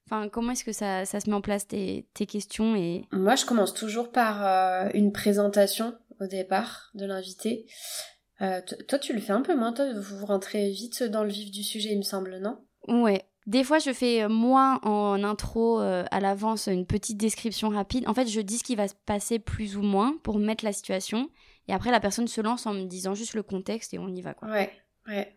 Enfin, 0.05 0.29
comment 0.29 0.53
est-ce 0.53 0.65
que 0.65 0.73
ça, 0.73 1.07
ça 1.07 1.19
se 1.19 1.31
met 1.31 1.37
en 1.37 1.41
place 1.41 1.67
tes, 1.67 2.09
tes 2.13 2.27
questions 2.27 2.77
et 2.77 3.07
Moi, 3.11 3.37
je 3.37 3.47
commence 3.47 3.73
toujours 3.73 4.13
par 4.13 4.45
euh, 4.45 4.91
une 4.93 5.13
présentation 5.13 5.95
au 6.21 6.27
départ 6.27 6.91
de 6.95 7.07
l'invité. 7.07 7.65
Euh, 8.43 8.61
toi, 8.89 8.99
tu 8.99 9.13
le 9.13 9.21
fais 9.21 9.33
un 9.33 9.43
peu 9.43 9.55
moins. 9.55 9.73
Toi, 9.73 9.87
vous 9.93 10.27
rentrez 10.27 10.71
vite 10.71 11.03
dans 11.03 11.25
le 11.25 11.31
vif 11.31 11.51
du 11.51 11.63
sujet, 11.63 11.91
il 11.91 11.99
me 11.99 12.03
semble, 12.03 12.39
non? 12.39 12.59
Ouais, 12.89 13.25
des 13.47 13.65
fois, 13.65 13.79
je 13.79 13.93
fais 13.93 14.29
moins 14.29 14.81
en 14.83 15.25
intro 15.25 15.81
euh, 15.81 16.05
à 16.11 16.21
l'avance 16.21 16.69
une 16.69 16.87
petite 16.87 17.17
description 17.17 17.69
rapide. 17.69 18.07
En 18.07 18.15
fait, 18.15 18.27
je 18.29 18.41
dis 18.41 18.59
ce 18.59 18.65
qui 18.65 18.77
va 18.77 18.87
se 18.87 18.95
passer 19.07 19.39
plus 19.39 19.77
ou 19.77 19.83
moins 19.83 20.15
pour 20.23 20.39
mettre 20.39 20.65
la 20.65 20.73
situation. 20.73 21.31
Et 21.69 21.73
après, 21.73 21.91
la 21.91 22.01
personne 22.01 22.29
se 22.29 22.41
lance 22.41 22.67
en 22.67 22.75
me 22.75 22.85
disant 22.85 23.15
juste 23.15 23.35
le 23.35 23.43
contexte 23.43 23.95
et 23.95 23.99
on 23.99 24.09
y 24.09 24.23
va. 24.23 24.35
Quoi. 24.35 24.49
Ouais, 24.49 24.71
ouais. 25.09 25.37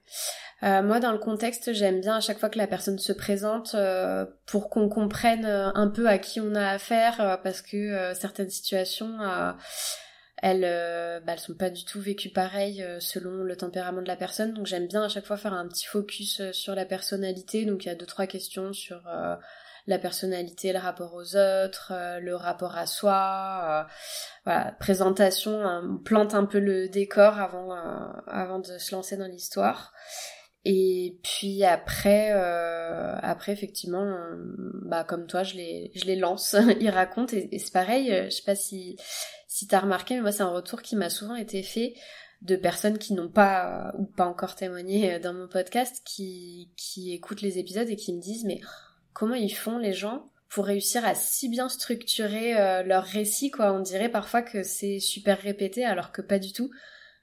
Euh, 0.63 0.83
moi, 0.83 0.99
dans 0.99 1.11
le 1.11 1.17
contexte, 1.17 1.73
j'aime 1.73 2.01
bien 2.01 2.17
à 2.17 2.21
chaque 2.21 2.39
fois 2.39 2.49
que 2.49 2.57
la 2.57 2.67
personne 2.67 2.99
se 2.99 3.13
présente 3.13 3.73
euh, 3.73 4.25
pour 4.45 4.69
qu'on 4.69 4.89
comprenne 4.89 5.45
un 5.45 5.87
peu 5.87 6.07
à 6.07 6.17
qui 6.17 6.39
on 6.39 6.55
a 6.55 6.67
affaire, 6.67 7.39
parce 7.43 7.61
que 7.61 8.13
certaines 8.13 8.49
situations, 8.49 9.17
elles, 10.43 10.65
euh, 10.65 11.21
bah, 11.21 11.33
elles 11.33 11.39
sont 11.39 11.53
pas 11.53 11.69
du 11.69 11.85
tout 11.85 12.01
vécues 12.01 12.29
pareil 12.29 12.83
euh, 12.83 12.99
selon 12.99 13.43
le 13.43 13.55
tempérament 13.55 14.01
de 14.01 14.07
la 14.07 14.17
personne. 14.17 14.53
Donc, 14.53 14.65
j'aime 14.65 14.87
bien 14.87 15.03
à 15.03 15.07
chaque 15.07 15.25
fois 15.25 15.37
faire 15.37 15.53
un 15.53 15.65
petit 15.69 15.85
focus 15.85 16.41
euh, 16.41 16.51
sur 16.51 16.75
la 16.75 16.83
personnalité. 16.83 17.63
Donc, 17.63 17.85
il 17.85 17.87
y 17.87 17.91
a 17.91 17.95
deux 17.95 18.05
trois 18.05 18.27
questions 18.27 18.73
sur 18.73 19.07
euh, 19.07 19.37
la 19.87 19.99
personnalité, 19.99 20.73
le 20.73 20.79
rapport 20.79 21.13
aux 21.13 21.37
autres, 21.37 21.93
le 22.19 22.35
rapport 22.35 22.75
à 22.75 22.85
soi. 22.87 23.87
voilà, 24.45 24.73
présentation, 24.79 25.61
on 25.61 25.97
plante 25.97 26.35
un 26.35 26.45
peu 26.45 26.59
le 26.59 26.89
décor 26.89 27.37
avant, 27.37 28.59
de 28.59 28.77
se 28.77 28.95
lancer 28.95 29.17
dans 29.17 29.27
l'histoire. 29.27 29.93
Et 30.63 31.19
puis 31.21 31.65
après, 31.65 32.31
effectivement, 33.47 34.05
bah 34.83 35.03
comme 35.03 35.27
toi, 35.27 35.43
je 35.43 35.55
les, 35.55 35.91
je 35.95 36.05
les 36.05 36.15
lance, 36.15 36.55
ils 36.79 36.89
racontent 36.89 37.35
et, 37.35 37.59
c'est 37.59 37.73
pareil. 37.73 38.07
Je 38.25 38.29
sais 38.29 38.43
pas 38.45 38.55
si 38.55 38.95
si 39.53 39.67
t'as 39.67 39.81
remarqué, 39.81 40.15
mais 40.15 40.21
moi 40.21 40.31
c'est 40.31 40.41
un 40.41 40.49
retour 40.49 40.81
qui 40.81 40.95
m'a 40.95 41.11
souvent 41.11 41.35
été 41.35 41.61
fait 41.61 41.93
de 42.41 42.55
personnes 42.55 42.97
qui 42.97 43.13
n'ont 43.13 43.29
pas 43.29 43.91
euh, 43.93 43.99
ou 43.99 44.05
pas 44.05 44.25
encore 44.25 44.55
témoigné 44.55 45.13
euh, 45.13 45.19
dans 45.19 45.31
mon 45.31 45.47
podcast, 45.47 46.01
qui 46.03 46.71
qui 46.75 47.13
écoutent 47.13 47.43
les 47.43 47.59
épisodes 47.59 47.87
et 47.87 47.95
qui 47.95 48.13
me 48.13 48.19
disent 48.19 48.45
mais 48.45 48.61
comment 49.13 49.35
ils 49.35 49.53
font 49.53 49.77
les 49.77 49.93
gens 49.93 50.25
pour 50.49 50.65
réussir 50.65 51.05
à 51.05 51.13
si 51.13 51.49
bien 51.49 51.69
structurer 51.69 52.59
euh, 52.59 52.81
leur 52.81 53.03
récit 53.03 53.51
quoi? 53.51 53.73
On 53.73 53.81
dirait 53.81 54.09
parfois 54.09 54.41
que 54.41 54.63
c'est 54.63 54.99
super 54.99 55.39
répété 55.39 55.85
alors 55.85 56.11
que 56.11 56.23
pas 56.23 56.39
du 56.39 56.51
tout. 56.51 56.71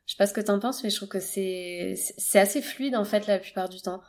Je 0.06 0.12
sais 0.12 0.16
pas 0.16 0.26
ce 0.28 0.32
que 0.32 0.40
t'en 0.40 0.60
penses, 0.60 0.84
mais 0.84 0.90
je 0.90 0.96
trouve 0.96 1.08
que 1.08 1.18
c'est 1.18 1.94
c'est 1.96 2.38
assez 2.38 2.62
fluide 2.62 2.94
en 2.94 3.04
fait 3.04 3.26
la 3.26 3.40
plupart 3.40 3.68
du 3.68 3.82
temps. 3.82 4.02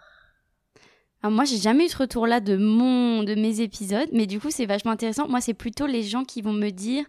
Moi, 1.24 1.46
j'ai 1.46 1.58
jamais 1.58 1.86
eu 1.86 1.90
ce 1.90 1.98
retour-là 1.98 2.40
de 2.40 2.58
mon, 2.58 3.22
de 3.22 3.36
mes 3.36 3.62
épisodes, 3.62 4.10
mais 4.12 4.26
du 4.26 4.40
coup, 4.40 4.50
c'est 4.50 4.66
vachement 4.66 4.90
intéressant. 4.90 5.28
Moi, 5.28 5.40
c'est 5.40 5.54
plutôt 5.54 5.86
les 5.86 6.02
gens 6.02 6.24
qui 6.24 6.42
vont 6.42 6.52
me 6.52 6.72
dire, 6.72 7.06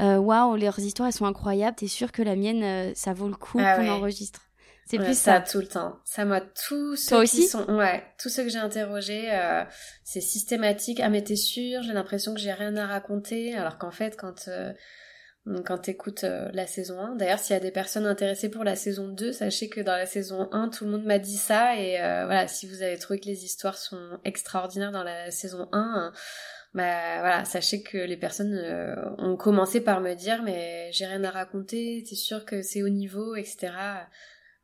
euh, 0.00 0.16
waouh, 0.16 0.56
leurs 0.56 0.78
histoires 0.78 1.08
elles 1.08 1.12
sont 1.14 1.26
incroyables. 1.26 1.76
T'es 1.76 1.86
sûr 1.88 2.12
que 2.12 2.22
la 2.22 2.36
mienne, 2.36 2.62
euh, 2.62 2.92
ça 2.94 3.12
vaut 3.12 3.28
le 3.28 3.34
coup 3.34 3.58
Ah 3.60 3.76
qu'on 3.76 3.82
ouais. 3.82 3.88
enregistre? 3.88 4.40
C'est 4.86 4.98
Ouais, 4.98 5.04
plus 5.04 5.14
ça 5.18 5.36
ça. 5.36 5.40
tout 5.40 5.58
le 5.58 5.66
temps. 5.68 5.96
Ça 6.04 6.24
moi 6.24 6.40
tous 6.40 6.96
ceux 6.96 7.10
Toi 7.10 7.24
qui 7.24 7.38
aussi? 7.38 7.48
sont 7.48 7.64
ouais, 7.76 8.02
tous 8.20 8.28
ceux 8.28 8.42
que 8.42 8.48
j'ai 8.50 8.58
interrogés, 8.58 9.28
euh, 9.32 9.64
c'est 10.04 10.20
systématique. 10.20 11.00
Ah 11.02 11.08
mais 11.08 11.22
t'es 11.22 11.36
sûr? 11.36 11.82
J'ai 11.82 11.92
l'impression 11.92 12.34
que 12.34 12.40
j'ai 12.40 12.52
rien 12.52 12.76
à 12.76 12.86
raconter, 12.86 13.54
alors 13.54 13.78
qu'en 13.78 13.90
fait 13.92 14.16
quand 14.16 14.48
euh, 14.48 14.72
quand 15.64 15.78
t'écoutes 15.78 16.24
euh, 16.24 16.48
la 16.52 16.66
saison 16.66 17.00
1, 17.00 17.16
d'ailleurs 17.16 17.38
s'il 17.38 17.54
y 17.54 17.56
a 17.56 17.60
des 17.60 17.70
personnes 17.70 18.06
intéressées 18.06 18.48
pour 18.48 18.64
la 18.64 18.76
saison 18.76 19.08
2, 19.08 19.32
sachez 19.32 19.68
que 19.68 19.80
dans 19.80 19.96
la 19.96 20.06
saison 20.06 20.48
1, 20.52 20.68
tout 20.68 20.84
le 20.84 20.90
monde 20.90 21.04
m'a 21.04 21.18
dit 21.18 21.36
ça 21.38 21.76
et 21.76 21.96
voilà, 21.98 22.46
si 22.48 22.66
vous 22.68 22.82
avez 22.82 22.98
trouvé 22.98 23.18
que 23.20 23.26
les 23.26 23.44
histoires 23.44 23.76
sont 23.78 24.18
extraordinaires 24.24 24.92
dans 24.92 25.02
la 25.04 25.30
saison 25.30 25.68
1, 25.72 26.10
euh, 26.12 26.16
bah 26.74 27.20
voilà, 27.20 27.44
sachez 27.44 27.82
que 27.82 27.98
les 27.98 28.16
personnes 28.16 28.54
euh, 28.54 28.94
ont 29.18 29.36
commencé 29.36 29.80
par 29.80 30.00
me 30.00 30.14
dire 30.14 30.42
mais 30.42 30.90
j'ai 30.92 31.06
rien 31.06 31.22
à 31.24 31.30
raconter, 31.30 32.04
t'es 32.08 32.16
sûr 32.16 32.44
que 32.44 32.62
c'est 32.62 32.82
au 32.82 32.88
niveau, 32.88 33.34
etc 33.36 33.70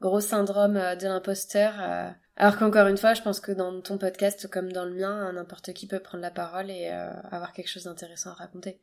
gros 0.00 0.20
syndrome 0.20 0.76
euh, 0.76 0.96
de 0.96 1.04
l'imposteur. 1.06 1.74
euh. 1.80 2.10
Alors 2.36 2.56
qu'encore 2.58 2.86
une 2.86 2.96
fois, 2.96 3.14
je 3.14 3.22
pense 3.22 3.40
que 3.40 3.52
dans 3.52 3.80
ton 3.80 3.98
podcast 3.98 4.48
comme 4.48 4.72
dans 4.72 4.84
le 4.84 4.94
mien, 4.94 5.32
n'importe 5.32 5.72
qui 5.72 5.86
peut 5.86 6.00
prendre 6.00 6.22
la 6.22 6.30
parole 6.30 6.70
et 6.70 6.90
euh, 6.92 7.12
avoir 7.30 7.52
quelque 7.52 7.68
chose 7.68 7.84
d'intéressant 7.84 8.30
à 8.30 8.34
raconter. 8.34 8.80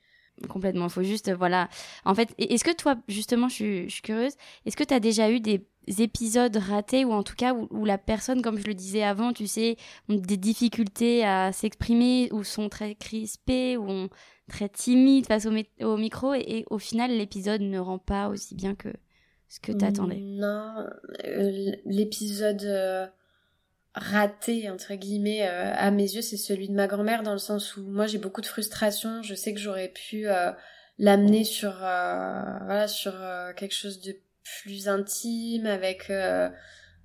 Complètement. 0.50 0.89
Faut 0.89 1.04
juste, 1.04 1.32
voilà. 1.32 1.69
En 2.04 2.13
fait, 2.13 2.34
est-ce 2.38 2.63
que 2.63 2.76
toi, 2.76 2.95
justement, 3.08 3.48
je 3.48 3.88
suis, 3.88 4.02
curieuse, 4.02 4.34
est-ce 4.65 4.76
que 4.76 4.84
tu 4.84 4.93
as 4.93 5.00
déjà 5.00 5.32
eu 5.32 5.39
des 5.39 5.65
épisodes 6.00 6.56
ratés 6.56 7.06
ou 7.06 7.13
en 7.13 7.24
tout 7.24 7.36
cas 7.36 7.54
où, 7.54 7.86
la 7.86 7.98
personne, 7.98 8.41
comme 8.41 8.58
je 8.60 8.65
le 8.65 8.74
disais 8.74 9.04
avant, 9.04 9.34
tu 9.34 9.48
sais, 9.48 9.78
ont 10.10 10.15
des 10.15 10.38
difficultés 10.38 11.24
à 11.24 11.52
s'exprimer 11.52 12.30
ou 12.32 12.43
sont 12.43 12.69
très 12.69 12.95
crispées 12.95 13.78
ou 13.78 13.89
ont 13.89 14.10
très 14.50 14.69
timides 14.69 15.26
face 15.26 15.45
au, 15.45 15.98
micro 15.98 16.34
et, 16.34 16.43
et 16.48 16.65
au 16.69 16.80
final, 16.80 17.12
l'épisode 17.12 17.62
ne 17.62 17.80
rend 17.80 17.98
pas 17.98 18.28
aussi 18.28 18.56
bien 18.56 18.76
que 18.76 18.89
ce 19.48 19.60
que 19.60 19.71
t'attendais? 19.71 20.19
Non, 20.19 20.86
euh, 21.26 21.71
l'épisode 21.86 22.63
euh, 22.63 23.08
raté, 23.96 24.70
entre 24.70 24.94
guillemets, 24.96 25.48
euh, 25.48 25.74
à 25.76 25.92
mes 25.92 26.04
yeux, 26.04 26.22
c'est 26.22 26.38
celui 26.38 26.68
de 26.70 26.74
ma 26.74 26.88
grand-mère, 26.88 27.24
dans 27.24 27.34
le 27.34 27.40
sens 27.40 27.76
où 27.78 27.84
moi 27.84 28.08
j'ai 28.08 28.18
beaucoup 28.18 28.42
de 28.42 28.46
frustration, 28.46 29.22
je 29.24 29.36
sais 29.36 29.54
que 29.54 29.60
j'aurais 29.60 29.90
pu 29.90 30.28
euh, 30.28 30.52
l'amener 31.00 31.44
sur, 31.44 31.72
euh, 31.84 32.42
voilà, 32.66 32.88
sur 32.88 33.14
euh, 33.16 33.54
quelque 33.54 33.76
chose 33.76 34.02
de 34.02 34.16
plus 34.44 34.88
intime, 34.88 35.66
avec... 35.66 36.10
euh, 36.10 36.50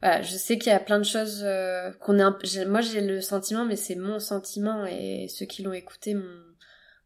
voilà, 0.03 0.23
je 0.23 0.33
sais 0.37 0.59
qu'il 0.59 0.73
y 0.73 0.75
a 0.75 0.81
plein 0.81 0.99
de 0.99 1.05
choses 1.05 1.45
qu'on 2.01 2.17
j'ai- 2.43 2.65
moi 2.65 2.81
j'ai 2.81 3.03
le 3.03 3.21
sentiment 3.21 3.67
mais 3.67 3.77
c'est 3.77 3.97
mon 3.97 4.19
sentiment 4.19 4.87
et 4.87 5.29
ceux 5.29 5.45
qui 5.45 5.63
l'ont 5.63 5.75
écouté 5.75 6.15
m'ont 6.15 6.41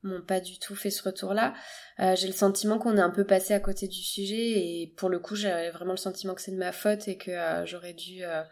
m'ont 0.05 0.21
pas 0.23 0.39
du 0.39 0.59
tout 0.59 0.77
fait 0.77 0.91
ce 0.91 1.03
retour-là. 1.03 1.55
Euh, 1.99 2.15
j'ai 2.15 2.27
le 2.27 2.35
sentiment 2.35 2.79
qu'on 2.79 2.97
est 2.97 3.01
un 3.01 3.11
peu 3.11 3.25
passé 3.25 3.55
à 3.55 3.59
côté 3.59 3.89
du 3.89 4.03
sujet 4.03 4.37
et 4.37 4.93
pour 4.97 5.09
le 5.09 5.19
coup 5.19 5.35
j'ai 5.35 5.71
vraiment 5.71 5.93
le 5.93 5.97
sentiment 5.99 6.35
que 6.35 6.43
c'est 6.43 6.53
de 6.53 6.57
ma 6.59 6.73
faute 6.73 7.09
et 7.09 7.17
que 7.17 7.31
euh, 7.33 7.65
j'aurais 7.67 7.95
dû 7.95 8.23
euh, 8.23 8.43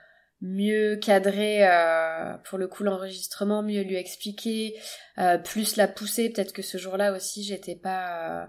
mieux 0.42 0.96
cadrer 0.96 1.64
euh, 1.66 2.36
pour 2.44 2.58
le 2.58 2.66
coup 2.66 2.82
l'enregistrement, 2.82 3.62
mieux 3.62 3.82
lui 3.82 3.94
expliquer, 3.94 4.76
euh, 5.18 5.38
plus 5.38 5.76
la 5.76 5.86
pousser. 5.86 6.30
Peut-être 6.30 6.52
que 6.52 6.62
ce 6.62 6.78
jour-là 6.78 7.12
aussi 7.12 7.44
j'étais 7.44 7.76
pas 7.76 8.42
euh, 8.42 8.46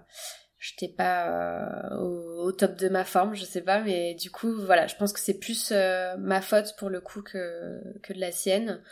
j'étais 0.58 0.92
pas 0.92 1.28
euh, 1.28 1.96
au, 1.98 2.48
au 2.48 2.52
top 2.52 2.74
de 2.76 2.88
ma 2.88 3.04
forme, 3.04 3.34
je 3.34 3.44
sais 3.44 3.62
pas, 3.62 3.80
mais 3.80 4.14
du 4.14 4.30
coup 4.30 4.52
voilà, 4.66 4.88
je 4.88 4.96
pense 4.96 5.12
que 5.12 5.20
c'est 5.20 5.38
plus 5.38 5.70
euh, 5.70 6.16
ma 6.18 6.42
faute 6.42 6.74
pour 6.78 6.90
le 6.90 7.00
coup 7.00 7.22
que 7.22 7.80
que 8.02 8.12
de 8.12 8.20
la 8.20 8.32
sienne. 8.32 8.82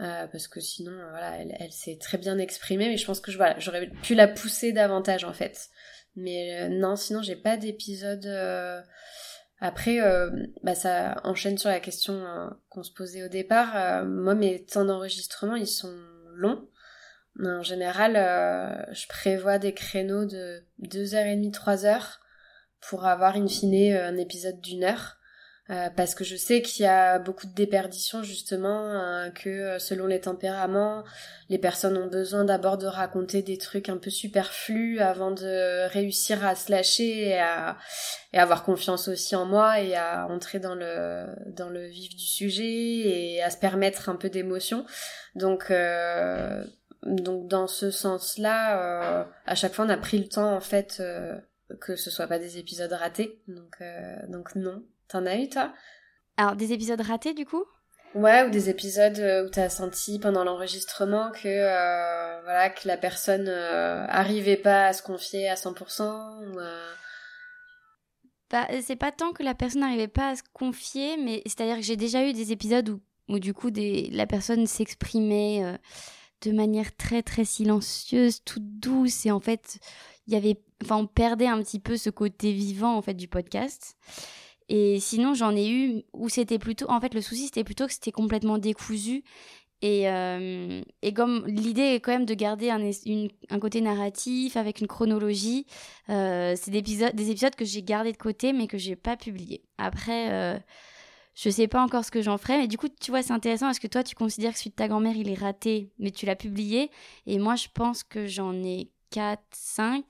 Euh, 0.00 0.26
parce 0.28 0.48
que 0.48 0.60
sinon, 0.60 0.92
voilà, 1.10 1.36
elle, 1.36 1.54
elle 1.60 1.72
s'est 1.72 1.98
très 2.00 2.16
bien 2.16 2.38
exprimée, 2.38 2.88
mais 2.88 2.96
je 2.96 3.04
pense 3.04 3.20
que 3.20 3.30
je, 3.30 3.36
voilà, 3.36 3.58
j'aurais 3.58 3.86
pu 4.02 4.14
la 4.14 4.28
pousser 4.28 4.72
davantage 4.72 5.24
en 5.24 5.34
fait. 5.34 5.68
Mais 6.16 6.68
non, 6.70 6.96
sinon 6.96 7.22
j'ai 7.22 7.36
pas 7.36 7.56
d'épisode. 7.56 8.26
Après, 9.60 10.00
euh, 10.00 10.30
bah, 10.62 10.74
ça 10.74 11.20
enchaîne 11.24 11.58
sur 11.58 11.68
la 11.68 11.80
question 11.80 12.14
euh, 12.14 12.48
qu'on 12.70 12.82
se 12.82 12.92
posait 12.92 13.24
au 13.24 13.28
départ. 13.28 13.76
Euh, 13.76 14.04
moi, 14.06 14.34
mes 14.34 14.64
temps 14.64 14.86
d'enregistrement, 14.86 15.54
ils 15.54 15.66
sont 15.66 15.94
longs. 16.34 16.66
En 17.38 17.62
général, 17.62 18.16
euh, 18.16 18.92
je 18.92 19.06
prévois 19.06 19.58
des 19.58 19.74
créneaux 19.74 20.24
de 20.24 20.62
2h30, 20.82 21.52
3h 21.52 22.18
pour 22.80 23.04
avoir 23.04 23.36
in 23.36 23.46
fine 23.46 23.94
un 23.94 24.16
épisode 24.16 24.60
d'une 24.60 24.84
heure. 24.84 25.18
Euh, 25.70 25.88
parce 25.94 26.16
que 26.16 26.24
je 26.24 26.34
sais 26.34 26.62
qu'il 26.62 26.84
y 26.84 26.88
a 26.88 27.20
beaucoup 27.20 27.46
de 27.46 27.54
déperditions 27.54 28.24
justement, 28.24 28.90
euh, 28.90 29.30
que 29.30 29.48
euh, 29.48 29.78
selon 29.78 30.06
les 30.06 30.20
tempéraments, 30.20 31.04
les 31.48 31.58
personnes 31.58 31.96
ont 31.96 32.08
besoin 32.08 32.44
d'abord 32.44 32.76
de 32.76 32.86
raconter 32.86 33.42
des 33.42 33.56
trucs 33.56 33.88
un 33.88 33.96
peu 33.96 34.10
superflus 34.10 34.98
avant 34.98 35.30
de 35.30 35.86
réussir 35.88 36.44
à 36.44 36.56
se 36.56 36.72
lâcher 36.72 37.28
et 37.28 37.38
à, 37.38 37.76
et 38.32 38.38
avoir 38.38 38.64
confiance 38.64 39.06
aussi 39.06 39.36
en 39.36 39.46
moi 39.46 39.80
et 39.80 39.94
à 39.94 40.26
entrer 40.26 40.58
dans 40.58 40.74
le, 40.74 41.26
dans 41.46 41.68
le 41.68 41.86
vif 41.86 42.16
du 42.16 42.26
sujet 42.26 42.64
et 42.64 43.42
à 43.42 43.50
se 43.50 43.58
permettre 43.58 44.08
un 44.08 44.16
peu 44.16 44.28
d'émotion. 44.28 44.84
Donc, 45.36 45.70
euh, 45.70 46.64
donc 47.04 47.46
dans 47.46 47.68
ce 47.68 47.92
sens-là, 47.92 49.20
euh, 49.20 49.24
à 49.46 49.54
chaque 49.54 49.74
fois 49.74 49.84
on 49.84 49.90
a 49.90 49.96
pris 49.96 50.18
le 50.18 50.28
temps 50.28 50.52
en 50.52 50.60
fait 50.60 51.00
que 51.80 51.94
ce 51.94 52.10
soit 52.10 52.26
pas 52.26 52.40
des 52.40 52.58
épisodes 52.58 52.92
ratés. 52.92 53.40
Donc, 53.46 53.78
donc 54.28 54.56
non. 54.56 54.82
T'en 55.10 55.26
as 55.26 55.36
eu 55.36 55.48
toi? 55.48 55.72
Alors, 56.36 56.56
des 56.56 56.72
épisodes 56.72 57.00
ratés 57.00 57.34
du 57.34 57.44
coup? 57.44 57.64
Ouais, 58.14 58.44
ou 58.44 58.50
des 58.50 58.68
épisodes 58.70 59.18
euh, 59.18 59.46
où 59.46 59.50
t'as 59.50 59.68
senti 59.68 60.18
pendant 60.18 60.42
l'enregistrement 60.42 61.30
que 61.30 61.46
euh, 61.46 62.40
voilà 62.42 62.70
que 62.70 62.88
la 62.88 62.96
personne 62.96 63.46
euh, 63.48 64.04
arrivait 64.08 64.56
pas 64.56 64.86
à 64.86 64.92
se 64.92 65.02
confier 65.02 65.48
à 65.48 65.54
100% 65.54 66.02
ou 66.02 66.58
euh, 66.58 66.92
Bah, 68.50 68.66
c'est 68.82 68.96
pas 68.96 69.12
tant 69.12 69.32
que 69.32 69.44
la 69.44 69.54
personne 69.54 69.82
n'arrivait 69.82 70.08
pas 70.08 70.30
à 70.30 70.36
se 70.36 70.42
confier, 70.52 71.16
mais 71.18 71.42
c'est-à-dire 71.46 71.76
que 71.76 71.82
j'ai 71.82 71.96
déjà 71.96 72.26
eu 72.26 72.32
des 72.32 72.50
épisodes 72.50 72.88
où, 72.88 73.00
où 73.28 73.38
du 73.38 73.54
coup 73.54 73.70
des, 73.70 74.08
la 74.10 74.26
personne 74.26 74.66
s'exprimait 74.66 75.78
de 76.42 76.50
manière 76.50 76.96
très 76.96 77.22
très 77.22 77.44
silencieuse, 77.44 78.42
toute 78.44 78.80
douce, 78.80 79.24
et 79.26 79.30
en 79.30 79.40
fait, 79.40 79.78
il 80.26 80.34
y 80.34 80.36
avait, 80.36 80.60
enfin, 80.82 80.96
on 80.96 81.06
perdait 81.06 81.46
un 81.46 81.62
petit 81.62 81.78
peu 81.78 81.96
ce 81.96 82.10
côté 82.10 82.52
vivant 82.52 82.96
en 82.96 83.02
fait 83.02 83.14
du 83.14 83.28
podcast. 83.28 83.96
Et 84.70 85.00
sinon, 85.00 85.34
j'en 85.34 85.54
ai 85.56 85.68
eu 85.70 86.04
où 86.14 86.30
c'était 86.30 86.58
plutôt, 86.60 86.90
en 86.90 87.00
fait, 87.00 87.12
le 87.14 87.20
souci 87.20 87.46
c'était 87.46 87.64
plutôt 87.64 87.86
que 87.88 87.92
c'était 87.92 88.12
complètement 88.12 88.58
décousu. 88.58 89.24
Et, 89.82 90.08
euh, 90.10 90.82
et 91.02 91.14
comme 91.14 91.46
l'idée 91.46 91.82
est 91.94 92.00
quand 92.00 92.12
même 92.12 92.26
de 92.26 92.34
garder 92.34 92.70
un, 92.70 92.80
une- 93.06 93.30
un 93.50 93.58
côté 93.60 93.80
narratif 93.82 94.56
avec 94.56 94.80
une 94.80 94.86
chronologie, 94.88 95.66
euh, 96.10 96.54
c'est 96.56 96.70
des 96.70 96.78
épisodes, 96.78 97.14
des 97.14 97.30
épisodes 97.30 97.54
que 97.56 97.64
j'ai 97.66 97.82
gardés 97.82 98.12
de 98.12 98.18
côté 98.18 98.52
mais 98.52 98.66
que 98.68 98.78
j'ai 98.78 98.96
pas 98.96 99.16
publiés. 99.16 99.62
Après, 99.78 100.32
euh, 100.32 100.58
je 101.34 101.50
sais 101.50 101.68
pas 101.68 101.82
encore 101.82 102.04
ce 102.04 102.10
que 102.10 102.22
j'en 102.22 102.38
ferai, 102.38 102.58
mais 102.58 102.68
du 102.68 102.76
coup, 102.78 102.88
tu 102.88 103.10
vois, 103.10 103.22
c'est 103.22 103.32
intéressant. 103.32 103.70
Est-ce 103.70 103.80
que 103.80 103.86
toi, 103.88 104.04
tu 104.04 104.14
considères 104.14 104.52
que 104.52 104.58
celui 104.58 104.70
de 104.70 104.76
ta 104.76 104.88
grand-mère, 104.88 105.16
il 105.16 105.28
est 105.30 105.34
raté, 105.34 105.90
mais 105.98 106.10
tu 106.10 106.26
l'as 106.26 106.36
publié? 106.36 106.90
Et 107.26 107.38
moi, 107.38 107.56
je 107.56 107.68
pense 107.72 108.02
que 108.04 108.26
j'en 108.26 108.54
ai 108.64 108.90
4, 109.10 109.42
5 109.52 110.04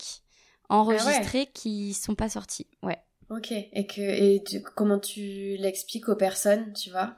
enregistrés 0.68 1.47
qui 1.55 1.95
sont 1.95 2.14
pas 2.14 2.28
sortis. 2.28 2.66
Ouais. 2.82 2.99
Ok. 3.31 3.53
Et 3.53 3.87
que 3.87 4.01
et 4.01 4.43
comment 4.74 4.99
tu 4.99 5.57
l'expliques 5.57 6.09
aux 6.09 6.16
personnes, 6.16 6.72
tu 6.72 6.91
vois? 6.91 7.16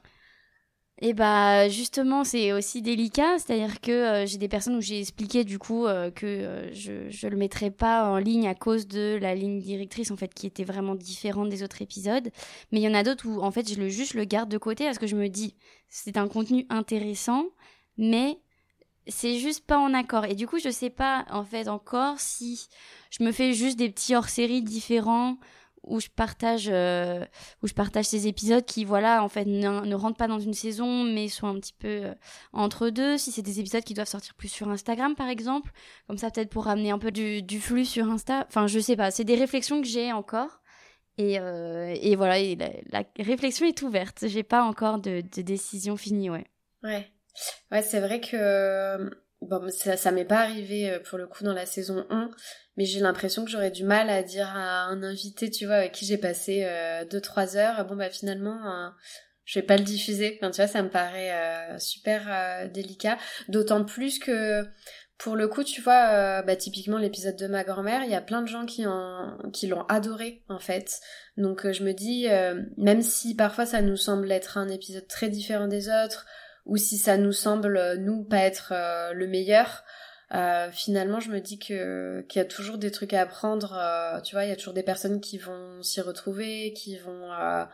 Et 1.05 1.15
bah 1.15 1.69
justement, 1.69 2.23
c'est 2.23 2.53
aussi 2.53 2.81
délicat, 2.81 3.39
c'est-à-dire 3.39 3.81
que 3.81 3.91
euh, 3.91 4.27
j'ai 4.27 4.39
des 4.39 4.47
personnes 4.47 4.77
où 4.77 4.81
j'ai 4.81 5.01
expliqué 5.01 5.43
du 5.43 5.59
coup 5.59 5.87
euh, 5.87 6.13
que 6.13 6.27
euh, 6.27 6.73
je 6.73 7.09
je 7.09 7.27
le 7.27 7.37
mettrais 7.37 7.73
pas 7.73 8.09
en 8.09 8.19
ligne 8.19 8.47
à 8.47 8.55
cause 8.55 8.87
de 8.87 9.19
la 9.21 9.35
ligne 9.35 9.59
directrice 9.59 10.13
en 10.13 10.17
fait 10.17 10.33
qui 10.33 10.47
était 10.47 10.63
vraiment 10.63 10.95
différente 10.95 11.49
des 11.49 11.65
autres 11.65 11.83
épisodes, 11.83 12.31
mais 12.71 12.81
il 12.81 12.83
y 12.85 12.89
en 12.89 12.95
a 12.95 13.03
d'autres 13.03 13.27
où 13.27 13.43
en 13.43 13.51
fait 13.51 13.69
je 13.69 13.81
le 13.81 13.89
juste 13.89 14.15
le 14.15 14.25
garde 14.25 14.49
de 14.49 14.59
côté 14.59 14.85
parce 14.85 14.99
que 14.99 15.09
je 15.09 15.17
me 15.17 15.29
dis 15.29 15.57
c'est 15.89 16.17
un 16.19 16.29
contenu 16.29 16.67
intéressant, 16.69 17.47
mais 17.97 18.39
c'est 19.09 19.39
juste 19.39 19.67
pas 19.67 19.79
en 19.79 19.95
accord. 19.95 20.27
Et 20.27 20.35
du 20.37 20.47
coup 20.47 20.61
je 20.61 20.71
sais 20.71 20.91
pas 20.91 21.25
en 21.31 21.45
fait 21.45 21.67
encore 21.69 22.21
si 22.21 22.69
je 23.11 23.25
me 23.25 23.33
fais 23.33 23.55
juste 23.55 23.79
des 23.79 23.91
petits 23.91 24.15
hors-série 24.15 24.63
différents 24.63 25.37
où 25.85 26.01
je 26.01 26.09
partage 26.09 26.69
euh, 26.71 27.25
où 27.63 27.67
je 27.67 27.75
partage 27.75 28.07
ces 28.07 28.27
épisodes 28.27 28.65
qui 28.65 28.85
voilà 28.85 29.23
en 29.23 29.29
fait 29.29 29.45
ne, 29.45 29.95
rentrent 29.95 30.17
pas 30.17 30.29
dans 30.29 30.39
une 30.39 30.55
saison 30.55 31.05
mais 31.05 31.29
sont 31.29 31.47
un 31.49 31.59
petit 31.59 31.75
peu 31.79 31.89
euh, 31.89 32.15
entre 32.53 32.89
deux. 32.91 33.19
Si 33.19 33.33
c'est 33.33 33.43
des 33.43 33.61
épisodes 33.61 33.83
qui 33.83 33.95
doivent 33.95 34.09
sortir 34.09 34.35
plus 34.35 34.49
sur 34.49 34.69
Instagram 34.69 35.15
par 35.15 35.29
exemple 35.29 35.73
comme 36.07 36.19
ça 36.19 36.31
peut-être 36.31 36.51
pour 36.51 36.65
ramener 36.65 36.91
un 36.91 36.99
peu 36.99 37.11
du, 37.11 37.61
flux 37.61 37.85
sur 37.85 38.09
Insta. 38.09 38.47
Enfin 38.49 38.67
je 38.67 38.79
sais 38.79 38.97
pas. 38.97 39.11
C'est 39.11 39.25
des 39.25 39.37
réflexions 39.37 39.81
que 39.81 39.89
j'ai 39.89 40.13
encore. 40.13 40.61
Et, 41.19 41.39
euh, 41.39 41.95
et 42.01 42.17
voilà 42.17 42.43
la, 42.91 43.05
réflexion 43.19 43.67
est 43.67 43.83
ouverte. 43.83 44.27
J'ai 44.29 44.43
pas 44.43 44.63
encore 44.63 44.99
de, 44.99 45.23
de 45.35 45.43
décision 45.43 45.97
finie 45.97 46.31
ouais. 46.31 46.47
Ouais. 46.83 47.07
Ouais 47.71 47.83
c'est 47.83 48.01
vrai 48.01 48.21
que 48.21 49.11
bon 49.43 49.71
ça, 49.71 49.97
ça 49.97 50.11
m'est 50.11 50.25
pas 50.25 50.41
arrivé 50.41 50.91
euh, 50.91 50.99
pour 51.01 51.19
le 51.19 51.27
coup 51.27 51.45
dans 51.45 51.55
la 51.55 51.67
saison 51.67 52.07
1 52.11 52.31
mais 52.77 52.85
j'ai 52.85 53.01
l'impression 53.01 53.45
que 53.45 53.51
j'aurais 53.51 53.71
du 53.71 53.85
mal 53.85 54.09
à 54.09 54.23
dire 54.23 54.49
à 54.49 54.85
un 54.85 55.03
invité, 55.03 55.51
tu 55.51 55.67
vois, 55.67 55.77
avec 55.77 55.93
qui 55.93 56.07
j'ai 56.07 56.19
passé 56.19 56.63
2-3 57.11 57.57
euh, 57.57 57.59
heures, 57.59 57.87
bon 57.87 57.97
bah 57.97 58.09
finalement, 58.09 58.59
euh, 58.67 58.89
je 59.45 59.59
vais 59.59 59.67
pas 59.67 59.77
le 59.77 59.85
diffuser. 59.85 60.39
Enfin, 60.41 60.51
tu 60.51 60.57
vois, 60.57 60.69
ça 60.69 60.83
me 60.83 60.89
paraît 60.89 61.33
euh, 61.33 61.79
super 61.79 62.27
euh, 62.29 62.69
délicat. 62.69 63.19
D'autant 63.49 63.85
plus 63.85 64.19
que, 64.19 64.65
pour 65.19 65.37
le 65.37 65.49
coup, 65.49 65.65
tu 65.65 65.83
vois, 65.83 66.43
bah 66.43 66.57
typiquement 66.57 66.99
l'épisode 66.99 67.37
de 67.37 67.47
ma 67.47 67.63
grand-mère, 67.63 68.05
il 68.05 68.11
y 68.11 68.15
a 68.15 68.23
plein 68.23 68.43
de 68.43 68.49
gens 68.49 68.65
qui 68.65 68.87
en, 68.87 69.39
qui 69.53 69.67
l'ont 69.67 69.85
adoré 69.85 70.43
en 70.49 70.59
fait. 70.59 70.99
Donc 71.37 71.71
je 71.71 71.85
me 71.85 71.93
dis, 71.93 72.27
même 72.77 73.03
si 73.03 73.37
parfois 73.37 73.65
ça 73.65 73.83
nous 73.83 73.97
semble 73.97 74.33
être 74.33 74.59
un 74.59 74.69
épisode 74.69 75.07
très 75.07 75.29
différent 75.29 75.69
des 75.69 75.89
autres, 75.89 76.27
ou 76.67 76.77
si 76.77 76.99
ça 76.99 77.17
nous 77.17 77.33
semble 77.33 77.97
nous 77.99 78.25
pas 78.25 78.39
être 78.39 78.73
le 79.13 79.27
meilleur, 79.27 79.85
euh, 80.35 80.71
finalement, 80.73 81.21
je 81.21 81.31
me 81.31 81.41
dis 81.41 81.59
que 81.59 82.25
qu'il 82.29 82.41
y 82.41 82.45
a 82.45 82.49
toujours 82.49 82.79
des 82.79 82.91
trucs 82.91 83.13
à 83.13 83.23
apprendre. 83.23 83.75
Euh, 83.77 84.21
tu 84.23 84.35
vois, 84.35 84.45
il 84.45 84.49
y 84.49 84.53
a 84.53 84.57
toujours 84.57 84.73
des 84.73 84.83
personnes 84.83 85.21
qui 85.21 85.37
vont 85.37 85.83
s'y 85.83 86.01
retrouver, 86.01 86.73
qui 86.73 86.97
vont 86.97 87.31
euh, 87.33 87.65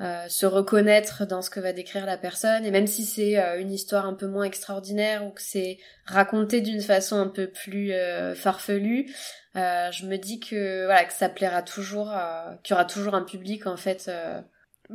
euh, 0.00 0.26
se 0.28 0.46
reconnaître 0.46 1.26
dans 1.26 1.42
ce 1.42 1.50
que 1.50 1.60
va 1.60 1.74
décrire 1.74 2.06
la 2.06 2.16
personne. 2.16 2.64
Et 2.64 2.70
même 2.70 2.86
si 2.86 3.04
c'est 3.04 3.36
une 3.58 3.70
histoire 3.70 4.06
un 4.06 4.14
peu 4.14 4.26
moins 4.26 4.44
extraordinaire 4.44 5.26
ou 5.26 5.30
que 5.32 5.42
c'est 5.42 5.78
raconté 6.06 6.62
d'une 6.62 6.80
façon 6.80 7.16
un 7.16 7.28
peu 7.28 7.46
plus 7.48 7.92
farfelue, 8.34 9.12
je 9.54 10.06
me 10.06 10.16
dis 10.16 10.40
que 10.40 10.86
voilà 10.86 11.04
que 11.04 11.12
ça 11.12 11.28
plaira 11.28 11.62
toujours, 11.62 12.14
qu'il 12.62 12.72
y 12.72 12.74
aura 12.74 12.86
toujours 12.86 13.14
un 13.14 13.24
public 13.24 13.66
en 13.66 13.76
fait 13.76 14.10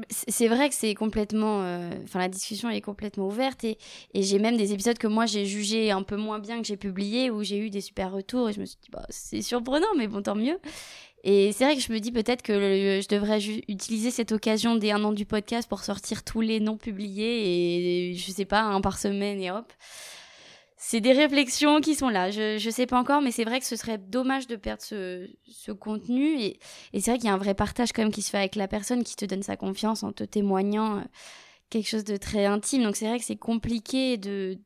c'est 0.09 0.47
vrai 0.47 0.69
que 0.69 0.75
c'est 0.75 0.95
complètement 0.95 1.61
euh, 1.63 1.89
enfin 2.03 2.19
la 2.19 2.27
discussion 2.27 2.69
est 2.69 2.81
complètement 2.81 3.27
ouverte 3.27 3.63
et, 3.63 3.77
et 4.13 4.23
j'ai 4.23 4.39
même 4.39 4.57
des 4.57 4.73
épisodes 4.73 4.97
que 4.97 5.07
moi 5.07 5.25
j'ai 5.25 5.45
jugé 5.45 5.91
un 5.91 6.01
peu 6.01 6.15
moins 6.15 6.39
bien 6.39 6.61
que 6.61 6.67
j'ai 6.67 6.77
publié 6.77 7.29
où 7.29 7.43
j'ai 7.43 7.57
eu 7.57 7.69
des 7.69 7.81
super 7.81 8.11
retours 8.11 8.49
et 8.49 8.53
je 8.53 8.59
me 8.59 8.65
suis 8.65 8.77
dit 8.81 8.89
bah 8.91 9.05
c'est 9.09 9.41
surprenant 9.41 9.87
mais 9.97 10.07
bon 10.07 10.21
tant 10.21 10.35
mieux. 10.35 10.59
Et 11.25 11.53
c'est 11.53 11.63
vrai 11.63 11.75
que 11.75 11.81
je 11.81 11.93
me 11.93 11.99
dis 11.99 12.11
peut-être 12.11 12.41
que 12.41 12.99
je 13.01 13.07
devrais 13.07 13.39
utiliser 13.69 14.11
cette 14.11 14.33
occasion 14.33 14.75
des 14.75 14.91
un 14.91 15.01
an 15.05 15.13
du 15.13 15.25
podcast 15.25 15.69
pour 15.69 15.83
sortir 15.83 16.23
tous 16.23 16.41
les 16.41 16.59
non 16.59 16.75
publiés 16.75 18.09
et 18.09 18.13
je 18.13 18.31
sais 18.31 18.43
pas 18.43 18.61
un 18.61 18.81
par 18.81 18.97
semaine 18.99 19.41
et 19.41 19.49
hop 19.49 19.71
c'est 20.85 20.99
des 20.99 21.13
réflexions 21.13 21.79
qui 21.79 21.95
sont 21.95 22.09
là. 22.09 22.29
Je, 22.29 22.57
je 22.57 22.69
sais 22.69 22.85
pas 22.85 22.99
encore, 22.99 23.21
mais 23.21 23.31
c'est 23.31 23.45
vrai 23.45 23.61
que 23.61 23.65
ce 23.65 23.77
serait 23.77 23.97
dommage 23.97 24.47
de 24.47 24.57
perdre 24.57 24.81
ce, 24.81 25.29
ce 25.47 25.71
contenu. 25.71 26.37
Et, 26.41 26.59
et 26.91 26.99
c'est 26.99 27.11
vrai 27.11 27.17
qu'il 27.19 27.27
y 27.27 27.29
a 27.29 27.33
un 27.33 27.37
vrai 27.37 27.53
partage 27.53 27.93
quand 27.93 28.01
même 28.01 28.11
qui 28.11 28.21
se 28.21 28.29
fait 28.29 28.37
avec 28.37 28.55
la 28.55 28.67
personne 28.67 29.05
qui 29.05 29.15
te 29.15 29.23
donne 29.23 29.43
sa 29.43 29.55
confiance 29.55 30.03
en 30.03 30.11
te 30.11 30.25
témoignant 30.25 30.97
euh, 30.97 31.03
quelque 31.69 31.87
chose 31.87 32.03
de 32.03 32.17
très 32.17 32.45
intime. 32.45 32.83
Donc 32.83 32.97
c'est 32.97 33.07
vrai 33.07 33.17
que 33.17 33.23
c'est 33.23 33.37
compliqué 33.37 34.17
de, 34.17 34.57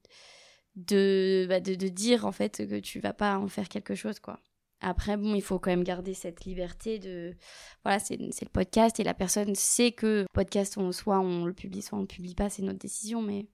bah 1.47 1.59
de, 1.59 1.75
de, 1.75 1.87
dire 1.87 2.25
en 2.25 2.31
fait 2.31 2.67
que 2.67 2.79
tu 2.79 2.99
vas 2.99 3.13
pas 3.13 3.37
en 3.37 3.47
faire 3.47 3.69
quelque 3.69 3.93
chose, 3.93 4.19
quoi. 4.19 4.39
Après, 4.81 5.17
bon, 5.17 5.35
il 5.35 5.43
faut 5.43 5.59
quand 5.59 5.69
même 5.69 5.83
garder 5.83 6.15
cette 6.15 6.45
liberté 6.45 6.97
de. 6.97 7.35
Voilà, 7.83 7.99
c'est 7.99 8.17
le 8.17 8.49
podcast 8.51 8.99
et 8.99 9.03
la 9.03 9.13
personne 9.13 9.53
sait 9.53 9.91
que 9.91 10.21
le 10.21 10.25
podcast, 10.33 10.79
on, 10.79 10.91
soit 10.91 11.19
on 11.19 11.45
le 11.45 11.53
publie, 11.53 11.83
soit 11.83 11.99
on 11.99 12.01
le 12.01 12.07
publie 12.07 12.33
pas, 12.33 12.49
c'est 12.49 12.63
notre 12.63 12.79
décision, 12.79 13.21
mais 13.21 13.45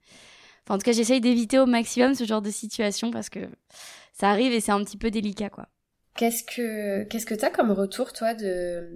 en 0.68 0.78
tout 0.78 0.84
cas, 0.84 0.92
j'essaye 0.92 1.20
d'éviter 1.20 1.58
au 1.58 1.66
maximum 1.66 2.14
ce 2.14 2.24
genre 2.24 2.42
de 2.42 2.50
situation 2.50 3.10
parce 3.10 3.28
que 3.28 3.40
ça 4.12 4.30
arrive 4.30 4.52
et 4.52 4.60
c'est 4.60 4.72
un 4.72 4.82
petit 4.82 4.96
peu 4.96 5.10
délicat, 5.10 5.50
quoi. 5.50 5.68
Qu'est-ce 6.16 6.44
que 6.44 7.02
qu'est-ce 7.04 7.26
que 7.26 7.34
t'as 7.34 7.50
comme 7.50 7.72
retour, 7.72 8.12
toi, 8.12 8.34
de 8.34 8.88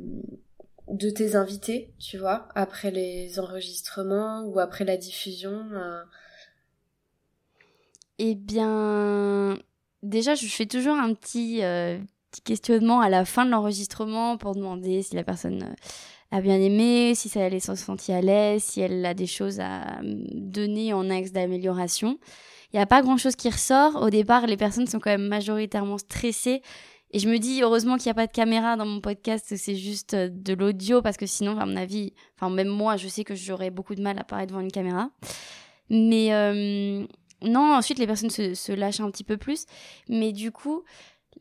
de 0.88 1.10
tes 1.10 1.36
invités, 1.36 1.92
tu 1.98 2.16
vois, 2.16 2.48
après 2.54 2.90
les 2.90 3.38
enregistrements 3.38 4.42
ou 4.44 4.58
après 4.58 4.84
la 4.84 4.96
diffusion 4.96 5.68
euh? 5.72 6.02
Eh 8.18 8.34
bien, 8.34 9.58
déjà, 10.02 10.34
je 10.34 10.46
fais 10.46 10.66
toujours 10.66 10.96
un 10.96 11.14
petit, 11.14 11.62
euh, 11.62 11.98
petit 12.30 12.42
questionnement 12.42 13.00
à 13.00 13.08
la 13.08 13.24
fin 13.24 13.44
de 13.44 13.50
l'enregistrement 13.50 14.36
pour 14.36 14.54
demander 14.54 15.02
si 15.02 15.14
la 15.14 15.22
personne 15.22 15.74
a 16.30 16.40
bien 16.40 16.60
aimé, 16.60 17.14
si 17.14 17.28
ça, 17.28 17.40
elle 17.40 17.54
est 17.54 17.60
sentie 17.60 18.12
à 18.12 18.20
l'aise, 18.20 18.62
si 18.62 18.80
elle 18.80 19.04
a 19.06 19.14
des 19.14 19.26
choses 19.26 19.60
à 19.60 20.00
donner 20.02 20.92
en 20.92 21.08
axe 21.10 21.32
d'amélioration. 21.32 22.18
Il 22.72 22.76
n'y 22.76 22.82
a 22.82 22.86
pas 22.86 23.00
grand-chose 23.00 23.34
qui 23.34 23.48
ressort. 23.48 23.96
Au 24.02 24.10
départ, 24.10 24.46
les 24.46 24.58
personnes 24.58 24.86
sont 24.86 25.00
quand 25.00 25.10
même 25.10 25.26
majoritairement 25.26 25.96
stressées. 25.96 26.60
Et 27.10 27.18
je 27.18 27.28
me 27.28 27.38
dis, 27.38 27.62
heureusement 27.62 27.96
qu'il 27.96 28.06
n'y 28.06 28.10
a 28.10 28.14
pas 28.14 28.26
de 28.26 28.32
caméra 28.32 28.76
dans 28.76 28.84
mon 28.84 29.00
podcast, 29.00 29.54
c'est 29.56 29.76
juste 29.76 30.12
euh, 30.12 30.28
de 30.30 30.52
l'audio, 30.52 31.00
parce 31.00 31.16
que 31.16 31.24
sinon, 31.24 31.58
à 31.58 31.64
mon 31.64 31.76
avis, 31.76 32.12
enfin, 32.36 32.50
même 32.50 32.68
moi, 32.68 32.98
je 32.98 33.08
sais 33.08 33.24
que 33.24 33.34
j'aurais 33.34 33.70
beaucoup 33.70 33.94
de 33.94 34.02
mal 34.02 34.18
à 34.18 34.24
parler 34.24 34.46
devant 34.46 34.60
une 34.60 34.70
caméra. 34.70 35.10
Mais 35.88 36.34
euh, 36.34 37.06
non, 37.40 37.74
ensuite, 37.74 37.98
les 37.98 38.06
personnes 38.06 38.28
se, 38.28 38.52
se, 38.52 38.72
lâchent 38.72 39.00
un 39.00 39.10
petit 39.10 39.24
peu 39.24 39.38
plus. 39.38 39.64
Mais 40.10 40.32
du 40.32 40.52
coup, 40.52 40.84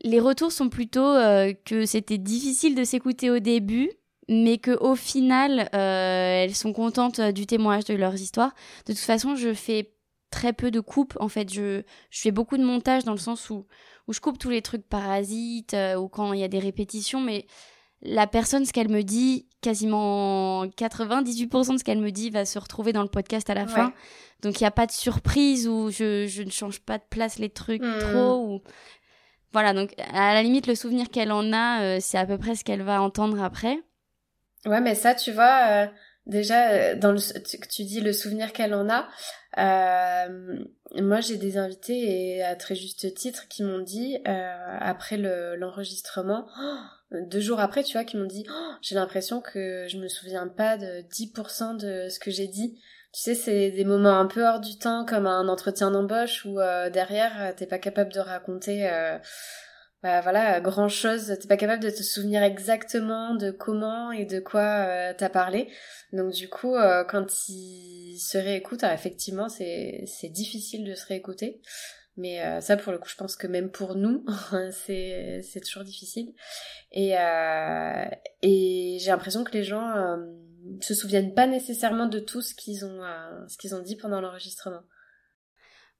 les 0.02 0.20
retours 0.20 0.52
sont 0.52 0.70
plutôt 0.70 1.04
euh, 1.04 1.52
que 1.66 1.84
c'était 1.84 2.18
difficile 2.18 2.74
de 2.74 2.84
s'écouter 2.84 3.30
au 3.30 3.38
début, 3.38 3.90
mais 4.28 4.58
que 4.58 4.76
au 4.82 4.94
final 4.94 5.68
euh, 5.74 6.44
elles 6.44 6.54
sont 6.54 6.72
contentes 6.72 7.18
euh, 7.18 7.32
du 7.32 7.46
témoignage 7.46 7.84
de 7.84 7.94
leurs 7.94 8.14
histoires. 8.14 8.54
De 8.86 8.92
toute 8.92 9.02
façon, 9.02 9.36
je 9.36 9.54
fais 9.54 9.92
très 10.30 10.52
peu 10.52 10.70
de 10.70 10.80
coupes 10.80 11.16
en 11.20 11.28
fait, 11.28 11.52
je 11.52 11.82
je 12.10 12.20
fais 12.20 12.30
beaucoup 12.30 12.56
de 12.56 12.64
montage 12.64 13.04
dans 13.04 13.12
le 13.12 13.18
sens 13.18 13.50
où 13.50 13.66
où 14.06 14.12
je 14.12 14.20
coupe 14.20 14.38
tous 14.38 14.50
les 14.50 14.62
trucs 14.62 14.86
parasites 14.86 15.74
euh, 15.74 15.96
ou 15.96 16.08
quand 16.08 16.32
il 16.32 16.40
y 16.40 16.44
a 16.44 16.48
des 16.48 16.58
répétitions 16.58 17.20
mais 17.20 17.46
la 18.02 18.26
personne 18.26 18.64
ce 18.64 18.72
qu'elle 18.72 18.90
me 18.90 19.02
dit 19.02 19.46
quasiment 19.60 20.66
98% 20.66 21.72
de 21.72 21.78
ce 21.78 21.84
qu'elle 21.84 21.98
me 21.98 22.12
dit 22.12 22.30
va 22.30 22.44
se 22.44 22.58
retrouver 22.58 22.92
dans 22.92 23.02
le 23.02 23.08
podcast 23.08 23.50
à 23.50 23.54
la 23.54 23.66
fin. 23.66 23.92
Donc 24.40 24.60
il 24.60 24.62
n'y 24.62 24.68
a 24.68 24.72
pas 24.72 24.86
de 24.86 24.92
surprise 24.92 25.66
ou 25.66 25.90
je 25.90 26.26
je 26.28 26.42
ne 26.42 26.50
change 26.50 26.78
pas 26.80 26.98
de 26.98 27.02
place 27.10 27.40
les 27.40 27.50
trucs 27.50 27.82
hmm. 27.82 27.98
trop 27.98 28.46
ou 28.46 28.62
voilà, 29.52 29.72
donc 29.72 29.94
à 30.12 30.34
la 30.34 30.42
limite, 30.42 30.66
le 30.66 30.74
souvenir 30.74 31.08
qu'elle 31.08 31.32
en 31.32 31.52
a, 31.52 31.82
euh, 31.82 31.98
c'est 32.00 32.18
à 32.18 32.26
peu 32.26 32.36
près 32.36 32.54
ce 32.54 32.64
qu'elle 32.64 32.82
va 32.82 33.00
entendre 33.00 33.42
après. 33.42 33.78
Ouais, 34.66 34.80
mais 34.80 34.94
ça, 34.94 35.14
tu 35.14 35.32
vois, 35.32 35.60
euh, 35.70 35.86
déjà, 36.26 36.70
euh, 36.70 36.94
dans 36.96 37.12
le, 37.12 37.18
tu, 37.42 37.58
tu, 37.60 37.84
dis 37.84 38.00
le 38.00 38.12
souvenir 38.12 38.52
qu'elle 38.52 38.74
en 38.74 38.88
a. 38.88 39.08
Euh, 39.56 40.58
moi, 40.96 41.20
j'ai 41.20 41.36
des 41.36 41.58
invités 41.58 42.36
et 42.36 42.42
à 42.42 42.56
très 42.56 42.74
juste 42.74 43.14
titre 43.14 43.46
qui 43.48 43.62
m'ont 43.62 43.80
dit 43.80 44.18
après 44.24 45.16
l'enregistrement, 45.16 46.46
deux 47.12 47.40
jours 47.40 47.60
après, 47.60 47.82
tu 47.82 47.92
vois, 47.92 48.04
qui 48.04 48.16
m'ont 48.16 48.26
dit, 48.26 48.44
oh, 48.50 48.72
j'ai 48.82 48.94
l'impression 48.94 49.40
que 49.40 49.86
je 49.88 49.98
me 49.98 50.08
souviens 50.08 50.48
pas 50.48 50.76
de 50.76 51.02
10% 51.02 51.76
de 51.76 52.08
ce 52.08 52.18
que 52.18 52.30
j'ai 52.30 52.48
dit. 52.48 52.80
Tu 53.12 53.22
sais, 53.22 53.34
c'est 53.34 53.70
des 53.70 53.84
moments 53.84 54.18
un 54.18 54.26
peu 54.26 54.46
hors 54.46 54.60
du 54.60 54.76
temps, 54.78 55.04
comme 55.06 55.26
un 55.26 55.48
entretien 55.48 55.90
d'embauche 55.90 56.44
où 56.44 56.56
derrière, 56.92 57.54
t'es 57.56 57.66
pas 57.66 57.78
capable 57.78 58.12
de 58.12 58.20
raconter 58.20 58.88
bah 60.02 60.20
voilà, 60.20 60.60
grand 60.60 60.88
chose, 60.88 61.34
t'es 61.40 61.48
pas 61.48 61.56
capable 61.56 61.82
de 61.82 61.90
te 61.90 62.04
souvenir 62.04 62.44
exactement 62.44 63.34
de 63.34 63.50
comment 63.50 64.12
et 64.12 64.26
de 64.26 64.38
quoi 64.38 64.60
euh, 64.60 65.12
t'as 65.16 65.28
parlé. 65.28 65.68
Donc 66.12 66.32
du 66.32 66.48
coup, 66.48 66.76
euh, 66.76 67.02
quand 67.02 67.48
il 67.48 68.16
se 68.18 68.38
réécoute, 68.38 68.84
effectivement, 68.84 69.48
c'est 69.48 70.04
c'est 70.06 70.28
difficile 70.28 70.84
de 70.84 70.94
se 70.94 71.04
réécouter. 71.06 71.60
Mais 72.16 72.44
euh, 72.44 72.60
ça, 72.60 72.76
pour 72.76 72.92
le 72.92 72.98
coup, 72.98 73.08
je 73.08 73.16
pense 73.16 73.34
que 73.34 73.48
même 73.48 73.70
pour 73.70 73.96
nous, 73.96 74.24
c'est 74.72 75.40
c'est 75.42 75.60
toujours 75.60 75.82
difficile. 75.82 76.32
Et 76.92 77.18
euh, 77.18 78.04
et 78.42 78.98
j'ai 79.00 79.10
l'impression 79.10 79.42
que 79.42 79.52
les 79.52 79.64
gens 79.64 80.16
se 80.80 80.94
souviennent 80.94 81.34
pas 81.34 81.48
nécessairement 81.48 82.06
de 82.06 82.20
tout 82.20 82.40
ce 82.40 82.54
qu'ils 82.54 82.84
ont, 82.84 83.00
ce 83.48 83.56
qu'ils 83.58 83.74
ont 83.74 83.82
dit 83.82 83.96
pendant 83.96 84.20
l'enregistrement. 84.20 84.82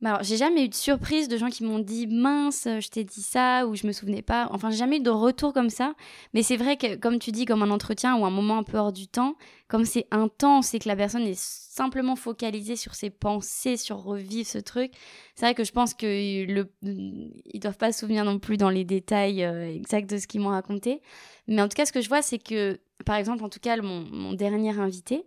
Alors, 0.05 0.22
j'ai 0.22 0.36
jamais 0.36 0.64
eu 0.64 0.68
de 0.68 0.74
surprise 0.74 1.26
de 1.26 1.36
gens 1.36 1.49
qui 1.49 1.64
m'ont 1.64 1.80
dit 1.80 2.07
mince, 2.07 2.68
euh, 2.68 2.78
je 2.78 2.88
t'ai 2.88 3.03
dit 3.03 3.20
ça 3.20 3.66
ou 3.66 3.74
je 3.74 3.84
me 3.84 3.90
souvenais 3.90 4.22
pas. 4.22 4.49
Enfin, 4.53 4.70
j'ai 4.70 4.76
jamais 4.76 4.99
eu 4.99 5.03
de 5.03 5.11
retour 5.11 5.53
comme 5.53 5.70
ça. 5.70 5.94
Mais 6.34 6.44
c'est 6.44 6.57
vrai 6.57 6.76
que, 6.76 6.94
comme 6.94 7.18
tu 7.18 7.32
dis, 7.32 7.46
comme 7.46 7.64
un 7.64 7.70
entretien 7.70 8.16
ou 8.16 8.24
un 8.24 8.30
moment 8.30 8.59
un 8.59 8.62
peu 8.62 8.78
hors 8.78 8.92
du 8.92 9.09
temps, 9.09 9.34
comme 9.66 9.84
c'est 9.84 10.07
intense 10.12 10.72
et 10.72 10.78
que 10.78 10.88
la 10.88 10.94
personne 10.94 11.22
est 11.22 11.36
simplement 11.38 12.14
focalisée 12.14 12.76
sur 12.76 12.94
ses 12.94 13.11
pensées, 13.11 13.76
sur 13.76 13.96
revivre 13.96 14.49
ce 14.49 14.59
truc, 14.59 14.92
c'est 15.34 15.46
vrai 15.46 15.55
que 15.57 15.64
je 15.64 15.72
pense 15.72 15.94
que 15.94 16.46
le, 16.46 16.72
ils 16.82 17.59
doivent 17.59 17.76
pas 17.76 17.90
se 17.90 17.99
souvenir 17.99 18.24
non 18.24 18.38
plus 18.38 18.57
dans 18.57 18.70
les 18.70 18.84
détails 18.84 19.42
euh, 19.42 19.68
exacts 19.68 20.11
de 20.11 20.18
ce 20.18 20.28
qu'ils 20.28 20.40
m'ont 20.40 20.51
raconté. 20.51 21.03
Mais 21.49 21.61
en 21.61 21.68
tout 21.68 21.74
cas, 21.74 21.86
ce 21.86 21.92
que 21.92 22.01
je 22.01 22.09
vois, 22.09 22.22
c'est 22.22 22.38
que, 22.38 22.78
par 23.05 23.16
exemple, 23.16 23.42
en 23.42 23.49
tout 23.49 23.61
cas, 23.61 23.76
mon, 23.82 24.05
mon 24.12 24.32
dernier 24.32 24.78
invité 24.78 25.26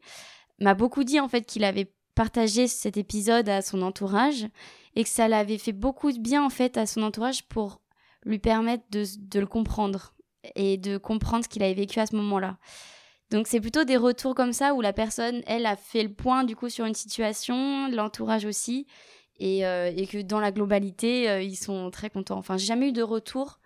m'a 0.59 0.75
beaucoup 0.75 1.03
dit 1.03 1.19
en 1.19 1.27
fait 1.27 1.41
qu'il 1.41 1.65
avait 1.65 1.91
partager 2.15 2.67
cet 2.67 2.97
épisode 2.97 3.49
à 3.49 3.61
son 3.61 3.81
entourage 3.81 4.47
et 4.95 5.03
que 5.03 5.09
ça 5.09 5.27
l'avait 5.27 5.57
fait 5.57 5.71
beaucoup 5.71 6.11
de 6.11 6.19
bien 6.19 6.43
en 6.43 6.49
fait 6.49 6.77
à 6.77 6.85
son 6.85 7.03
entourage 7.03 7.43
pour 7.43 7.81
lui 8.23 8.39
permettre 8.39 8.83
de, 8.91 9.05
de 9.19 9.39
le 9.39 9.47
comprendre 9.47 10.13
et 10.55 10.77
de 10.77 10.97
comprendre 10.97 11.43
ce 11.43 11.49
qu'il 11.49 11.63
avait 11.63 11.73
vécu 11.73 11.99
à 11.99 12.05
ce 12.05 12.15
moment-là. 12.15 12.57
Donc 13.31 13.47
c'est 13.47 13.61
plutôt 13.61 13.85
des 13.85 13.97
retours 13.97 14.35
comme 14.35 14.51
ça 14.51 14.73
où 14.73 14.81
la 14.81 14.91
personne, 14.91 15.41
elle, 15.47 15.65
a 15.65 15.77
fait 15.77 16.03
le 16.03 16.13
point 16.13 16.43
du 16.43 16.55
coup 16.55 16.69
sur 16.69 16.85
une 16.85 16.93
situation, 16.93 17.87
l'entourage 17.89 18.45
aussi, 18.45 18.87
et, 19.39 19.65
euh, 19.65 19.91
et, 19.95 20.05
que 20.05 20.21
dans 20.21 20.39
la 20.39 20.51
globalité, 20.51 21.29
euh, 21.29 21.41
ils 21.41 21.55
sont 21.55 21.89
très 21.89 22.09
contents. 22.09 22.37
Enfin, 22.37 22.57
j'ai 22.57 22.65
jamais 22.67 22.89
eu 22.89 22.91
de 22.91 23.01
retour 23.01 23.59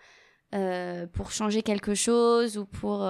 euh, 0.53 1.07
pour 1.07 1.31
changer 1.31 1.63
quelque 1.63 1.95
chose 1.95 2.57
ou 2.57 2.65
pour 2.65 3.09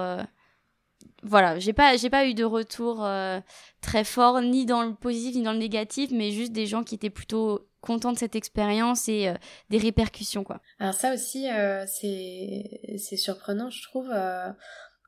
voilà, 1.22 1.58
j'ai 1.58 1.72
pas, 1.72 1.96
j'ai 1.96 2.10
pas 2.10 2.26
eu 2.26 2.34
de 2.34 2.44
retour 2.44 3.04
euh, 3.04 3.40
très 3.80 4.04
fort, 4.04 4.40
ni 4.40 4.66
dans 4.66 4.82
le 4.82 4.94
positif 4.94 5.36
ni 5.36 5.42
dans 5.42 5.52
le 5.52 5.58
négatif, 5.58 6.10
mais 6.12 6.30
juste 6.30 6.52
des 6.52 6.66
gens 6.66 6.84
qui 6.84 6.94
étaient 6.94 7.10
plutôt 7.10 7.68
contents 7.80 8.12
de 8.12 8.18
cette 8.18 8.36
expérience 8.36 9.08
et 9.08 9.28
euh, 9.28 9.34
des 9.70 9.78
répercussions, 9.78 10.44
quoi. 10.44 10.60
Alors 10.78 10.94
ça 10.94 11.14
aussi, 11.14 11.50
euh, 11.50 11.84
c'est, 11.86 13.16
surprenant, 13.16 13.70
je 13.70 13.82
trouve. 13.82 14.12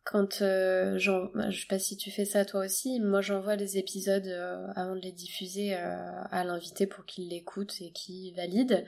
quand 0.05 0.43
j'en, 0.97 1.29
je 1.51 1.61
sais 1.61 1.67
pas 1.69 1.79
si 1.79 1.97
tu 1.97 2.11
fais 2.11 2.25
ça 2.25 2.45
toi 2.45 2.65
aussi, 2.65 2.99
moi 3.01 3.21
j'envoie 3.21 3.57
les 3.57 3.77
épisodes 3.77 4.29
avant 4.75 4.95
de 4.95 5.01
les 5.01 5.13
diffuser 5.13 5.75
à 5.75 6.45
l'invité 6.45 6.87
pour 6.87 7.05
qu'il 7.05 7.29
l'écoute 7.29 7.75
et 7.81 7.93
qu'il 7.93 8.35
valide. 8.35 8.87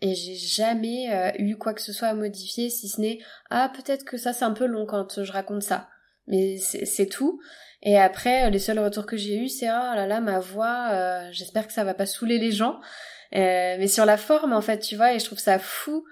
Et 0.00 0.14
j'ai 0.14 0.36
jamais 0.36 1.34
eu 1.38 1.56
quoi 1.56 1.74
que 1.74 1.82
ce 1.82 1.92
soit 1.92 2.08
à 2.08 2.14
modifier, 2.14 2.70
si 2.70 2.88
ce 2.88 3.00
n'est 3.00 3.18
ah 3.50 3.70
peut-être 3.74 4.04
que 4.04 4.16
ça 4.16 4.32
c'est 4.32 4.44
un 4.44 4.52
peu 4.52 4.66
long 4.66 4.84
quand 4.86 5.22
je 5.22 5.32
raconte 5.32 5.62
ça 5.62 5.88
mais 6.28 6.58
c'est 6.58 7.06
tout. 7.06 7.40
Et 7.82 7.98
après, 7.98 8.46
euh, 8.46 8.50
les 8.50 8.58
seuls 8.58 8.78
retours 8.78 9.06
que 9.06 9.16
j'ai 9.16 9.36
eus, 9.36 9.48
c'est 9.48 9.68
oh 9.68 9.94
là 9.94 10.06
là, 10.06 10.20
ma 10.20 10.40
voix, 10.40 10.88
euh, 10.90 11.28
j'espère 11.32 11.66
que 11.66 11.72
ça 11.72 11.84
va 11.84 11.94
pas 11.94 12.06
saouler 12.06 12.38
les 12.38 12.52
gens. 12.52 12.80
Euh, 13.34 13.76
mais 13.78 13.88
sur 13.88 14.06
la 14.06 14.16
forme, 14.16 14.52
en 14.52 14.60
fait, 14.60 14.78
tu 14.78 14.96
vois, 14.96 15.14
et 15.14 15.18
je 15.18 15.24
trouve 15.24 15.38
ça 15.38 15.58
fou 15.58 16.04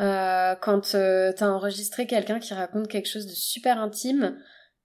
euh, 0.00 0.54
quand 0.60 0.94
euh, 0.94 1.32
t'as 1.32 1.48
enregistré 1.48 2.06
quelqu'un 2.06 2.40
qui 2.40 2.52
raconte 2.52 2.88
quelque 2.88 3.08
chose 3.08 3.26
de 3.26 3.32
super 3.32 3.78
intime. 3.78 4.36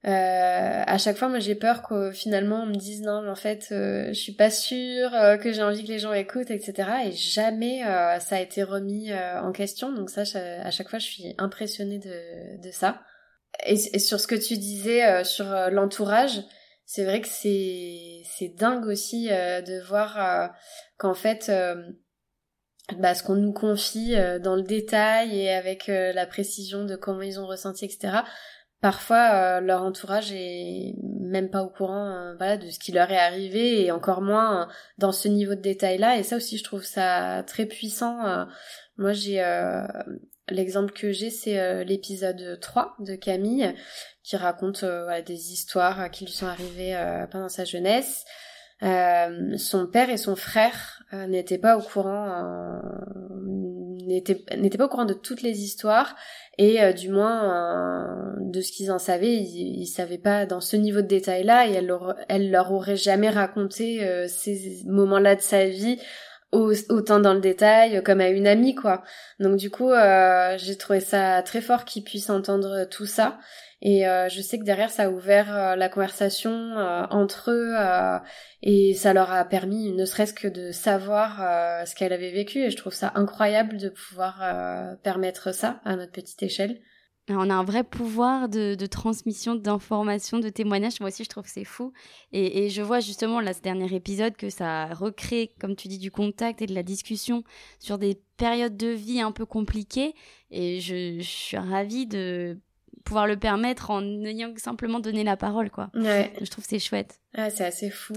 à 0.04 0.98
chaque 0.98 1.18
fois, 1.18 1.30
moi, 1.30 1.40
j'ai 1.40 1.56
peur 1.56 1.82
que 1.82 2.12
finalement 2.12 2.62
on 2.64 2.68
me 2.68 2.76
dise 2.76 3.02
non, 3.02 3.22
mais 3.22 3.30
en 3.30 3.36
fait, 3.36 3.68
je 3.72 4.14
suis 4.14 4.34
pas 4.36 4.50
sûre 4.50 5.12
que 5.42 5.52
j'ai 5.52 5.64
envie 5.64 5.84
que 5.84 5.90
les 5.90 6.00
gens 6.00 6.14
écoutent, 6.14 6.52
etc. 6.52 6.90
Et 7.06 7.12
jamais 7.12 7.82
ça 8.20 8.38
a 8.38 8.40
été 8.40 8.64
remis 8.64 9.12
en 9.14 9.52
question. 9.52 9.92
Donc 9.92 10.10
ça, 10.10 10.24
à 10.64 10.72
chaque 10.72 10.90
fois, 10.90 11.00
je 11.00 11.06
suis 11.06 11.36
impressionnée 11.38 12.00
de, 12.00 12.62
de 12.62 12.72
ça. 12.72 13.02
Et, 13.66 14.00
sur 14.00 14.20
ce 14.20 14.28
que 14.28 14.36
tu 14.36 14.58
disais 14.58 15.06
euh, 15.06 15.24
sur 15.24 15.52
euh, 15.52 15.70
l'entourage, 15.70 16.42
c'est 16.86 17.04
vrai 17.04 17.22
que 17.22 17.28
c'est 17.28 18.22
c'est 18.26 18.50
dingue 18.50 18.86
aussi 18.86 19.30
euh, 19.32 19.62
de 19.62 19.80
voir 19.88 20.52
qu'en 20.98 21.14
fait 21.14 21.52
bah, 22.98 23.14
ce 23.14 23.22
qu'on 23.22 23.36
nous 23.36 23.54
confie 23.54 24.16
dans 24.42 24.56
le 24.56 24.64
détail 24.64 25.40
et 25.40 25.52
avec 25.52 25.88
la 25.88 26.26
précision 26.26 26.86
de 26.86 26.96
comment 26.96 27.22
ils 27.22 27.40
ont 27.40 27.46
ressenti, 27.46 27.86
etc. 27.86 28.22
Parfois, 28.82 29.62
leur 29.62 29.84
entourage 29.84 30.32
est 30.32 30.96
même 31.04 31.52
pas 31.52 31.62
au 31.62 31.70
courant 31.70 32.34
voilà, 32.38 32.58
de 32.58 32.70
ce 32.72 32.80
qui 32.80 32.92
leur 32.92 33.12
est 33.12 33.20
arrivé 33.20 33.86
et 33.86 33.92
encore 33.92 34.22
moins 34.22 34.68
dans 34.98 35.12
ce 35.12 35.28
niveau 35.28 35.54
de 35.54 35.62
détail-là. 35.62 36.18
Et 36.18 36.24
ça 36.24 36.38
aussi, 36.38 36.58
je 36.58 36.64
trouve 36.64 36.84
ça 36.84 37.44
très 37.46 37.68
puissant. 37.68 38.48
moi, 38.98 39.14
j'ai 39.14 39.44
L'exemple 40.52 40.94
que 40.94 41.12
j'ai, 41.12 41.30
c'est 41.30 41.60
euh, 41.60 41.84
l'épisode 41.84 42.60
3 42.60 42.96
de 43.00 43.16
Camille, 43.16 43.74
qui 44.24 44.36
raconte 44.36 44.84
euh, 44.84 45.22
des 45.22 45.54
histoires 45.54 46.10
qui 46.12 46.26
lui 46.26 46.32
sont 46.32 46.48
arrivées 46.48 46.96
euh, 46.96 47.28
pendant 47.28 47.50
sa 47.50 47.66
jeunesse. 47.66 48.26
son 48.82 49.88
père 49.92 50.10
et 50.10 50.18
son 50.18 50.36
frère 50.36 51.04
n'étaient 51.28 51.58
pas 51.58 51.78
au 51.78 51.82
courant 51.82 52.82
n'étaient 54.08 54.78
pas 54.78 54.86
au 54.86 54.90
courant 54.90 55.06
de 55.06 55.14
toutes 55.14 55.42
les 55.42 55.64
histoires 55.64 56.16
et 56.58 56.94
du 56.94 57.10
moins 57.10 58.38
de 58.40 58.62
ce 58.62 58.72
qu'ils 58.72 58.90
en 58.90 59.00
savaient 59.00 59.36
ils, 59.36 59.82
ils 59.82 59.86
savaient 59.86 60.18
pas 60.18 60.46
dans 60.46 60.62
ce 60.62 60.78
niveau 60.78 61.02
de 61.02 61.08
détail 61.08 61.44
là 61.44 61.68
et 61.68 61.74
elle 61.74 62.52
leur, 62.52 62.72
aurait 62.72 62.96
jamais 62.96 63.30
raconté 63.30 64.28
ces 64.30 64.82
moments 64.86 65.20
là 65.20 65.36
de 65.36 65.42
sa 65.42 65.66
vie 65.66 66.00
autant 66.52 67.20
dans 67.20 67.34
le 67.34 67.40
détail 67.42 68.02
comme 68.04 68.22
à 68.22 68.30
une 68.30 68.48
amie 68.48 68.76
quoi. 68.76 69.04
Donc 69.40 69.58
du 69.58 69.70
coup 69.70 69.92
euh, 69.92 70.58
j'ai 70.58 70.78
trouvé 70.78 71.00
ça 71.00 71.42
très 71.44 71.62
fort 71.62 71.86
qu'ils 71.86 72.04
puissent 72.04 72.30
entendre 72.30 72.86
tout 72.86 73.06
ça 73.06 73.40
et 73.82 74.08
euh, 74.08 74.28
je 74.30 74.42
sais 74.42 74.58
que 74.60 74.64
derrière 74.64 74.90
ça 74.90 75.04
a 75.04 75.10
ouvert 75.10 75.56
euh, 75.56 75.76
la 75.76 75.90
conversation 75.90 76.52
entre 77.12 77.52
eux 77.52 77.76
et 78.64 78.94
ça 78.94 79.14
leur 79.14 79.32
a 79.32 79.46
permis 79.46 79.92
ne 79.92 80.06
serait-ce 80.06 80.34
que 80.34 80.48
de 80.48 80.72
savoir 80.72 81.38
ce 81.88 81.96
qu'elle 81.96 82.14
avait 82.14 82.32
vécu 82.32 82.60
et 82.60 82.72
je 82.72 82.78
trouve 82.78 82.94
ça 82.94 83.12
incroyable 83.16 83.78
de 83.78 83.90
pouvoir 83.90 84.44
permettre 85.04 85.54
ça 85.54 85.80
à 85.86 85.96
notre 85.96 86.12
petite 86.12 86.42
échelle. 86.44 86.80
On 87.30 87.50
a 87.50 87.54
un 87.54 87.64
vrai 87.64 87.84
pouvoir 87.84 88.50
de, 88.50 88.76
transmission 88.86 89.56
d'informations, 89.56 90.40
de 90.40 90.50
témoignages. 90.50 91.00
Moi 91.00 91.10
aussi, 91.10 91.24
je 91.24 91.30
trouve 91.30 91.44
que 91.44 91.50
c'est 91.50 91.64
fou. 91.64 91.94
Et, 92.32 92.70
je 92.70 92.82
vois 92.82 93.00
justement 93.00 93.40
là, 93.40 93.54
ce 93.54 93.62
dernier 93.62 93.94
épisode 93.94 94.36
que 94.36 94.50
ça 94.50 94.94
recrée, 94.94 95.52
comme 95.60 95.76
tu 95.76 95.88
dis, 95.88 96.00
du 96.00 96.12
contact 96.12 96.62
et 96.62 96.66
de 96.66 96.74
la 96.74 96.84
discussion 96.84 97.44
sur 97.80 97.98
des 97.98 98.20
périodes 98.38 98.78
de 98.78 98.88
vie 98.88 99.22
un 99.22 99.32
peu 99.32 99.46
compliquées. 99.46 100.14
Et 100.52 100.80
je, 100.80 101.20
suis 101.22 101.58
ravie 101.58 102.08
de 102.08 102.58
pouvoir 103.06 103.28
le 103.28 103.38
permettre 103.38 103.92
en 103.92 104.04
ayant 104.24 104.54
simplement 104.58 105.00
donné 105.00 105.24
la 105.24 105.38
parole, 105.38 105.70
quoi. 105.70 105.90
Je 105.94 106.50
trouve 106.50 106.64
que 106.64 106.70
c'est 106.70 106.80
chouette. 106.80 107.20
Ah, 107.36 107.50
c'est 107.50 107.66
assez 107.66 107.90
fou. 107.90 108.14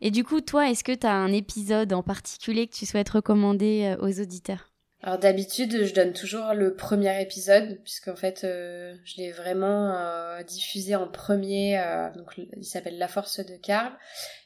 Et 0.00 0.10
du 0.10 0.24
coup, 0.24 0.40
toi, 0.40 0.70
est-ce 0.70 0.84
que 0.84 0.92
tu 0.92 1.06
as 1.06 1.14
un 1.14 1.32
épisode 1.32 1.92
en 1.92 2.02
particulier 2.02 2.66
que 2.66 2.74
tu 2.74 2.86
souhaites 2.86 3.08
recommander 3.08 3.96
euh, 3.98 4.06
aux 4.06 4.20
auditeurs? 4.20 4.70
Alors 5.06 5.20
d'habitude, 5.20 5.84
je 5.84 5.94
donne 5.94 6.12
toujours 6.12 6.52
le 6.52 6.74
premier 6.74 7.22
épisode, 7.22 7.80
puisqu'en 7.84 8.16
fait, 8.16 8.42
euh, 8.42 8.92
je 9.04 9.18
l'ai 9.18 9.30
vraiment 9.30 9.94
euh, 9.94 10.42
diffusé 10.42 10.96
en 10.96 11.06
premier. 11.06 11.78
Euh, 11.78 12.10
donc, 12.16 12.36
il 12.36 12.64
s'appelle 12.64 12.98
La 12.98 13.06
Force 13.06 13.38
de 13.38 13.54
Karl. 13.54 13.92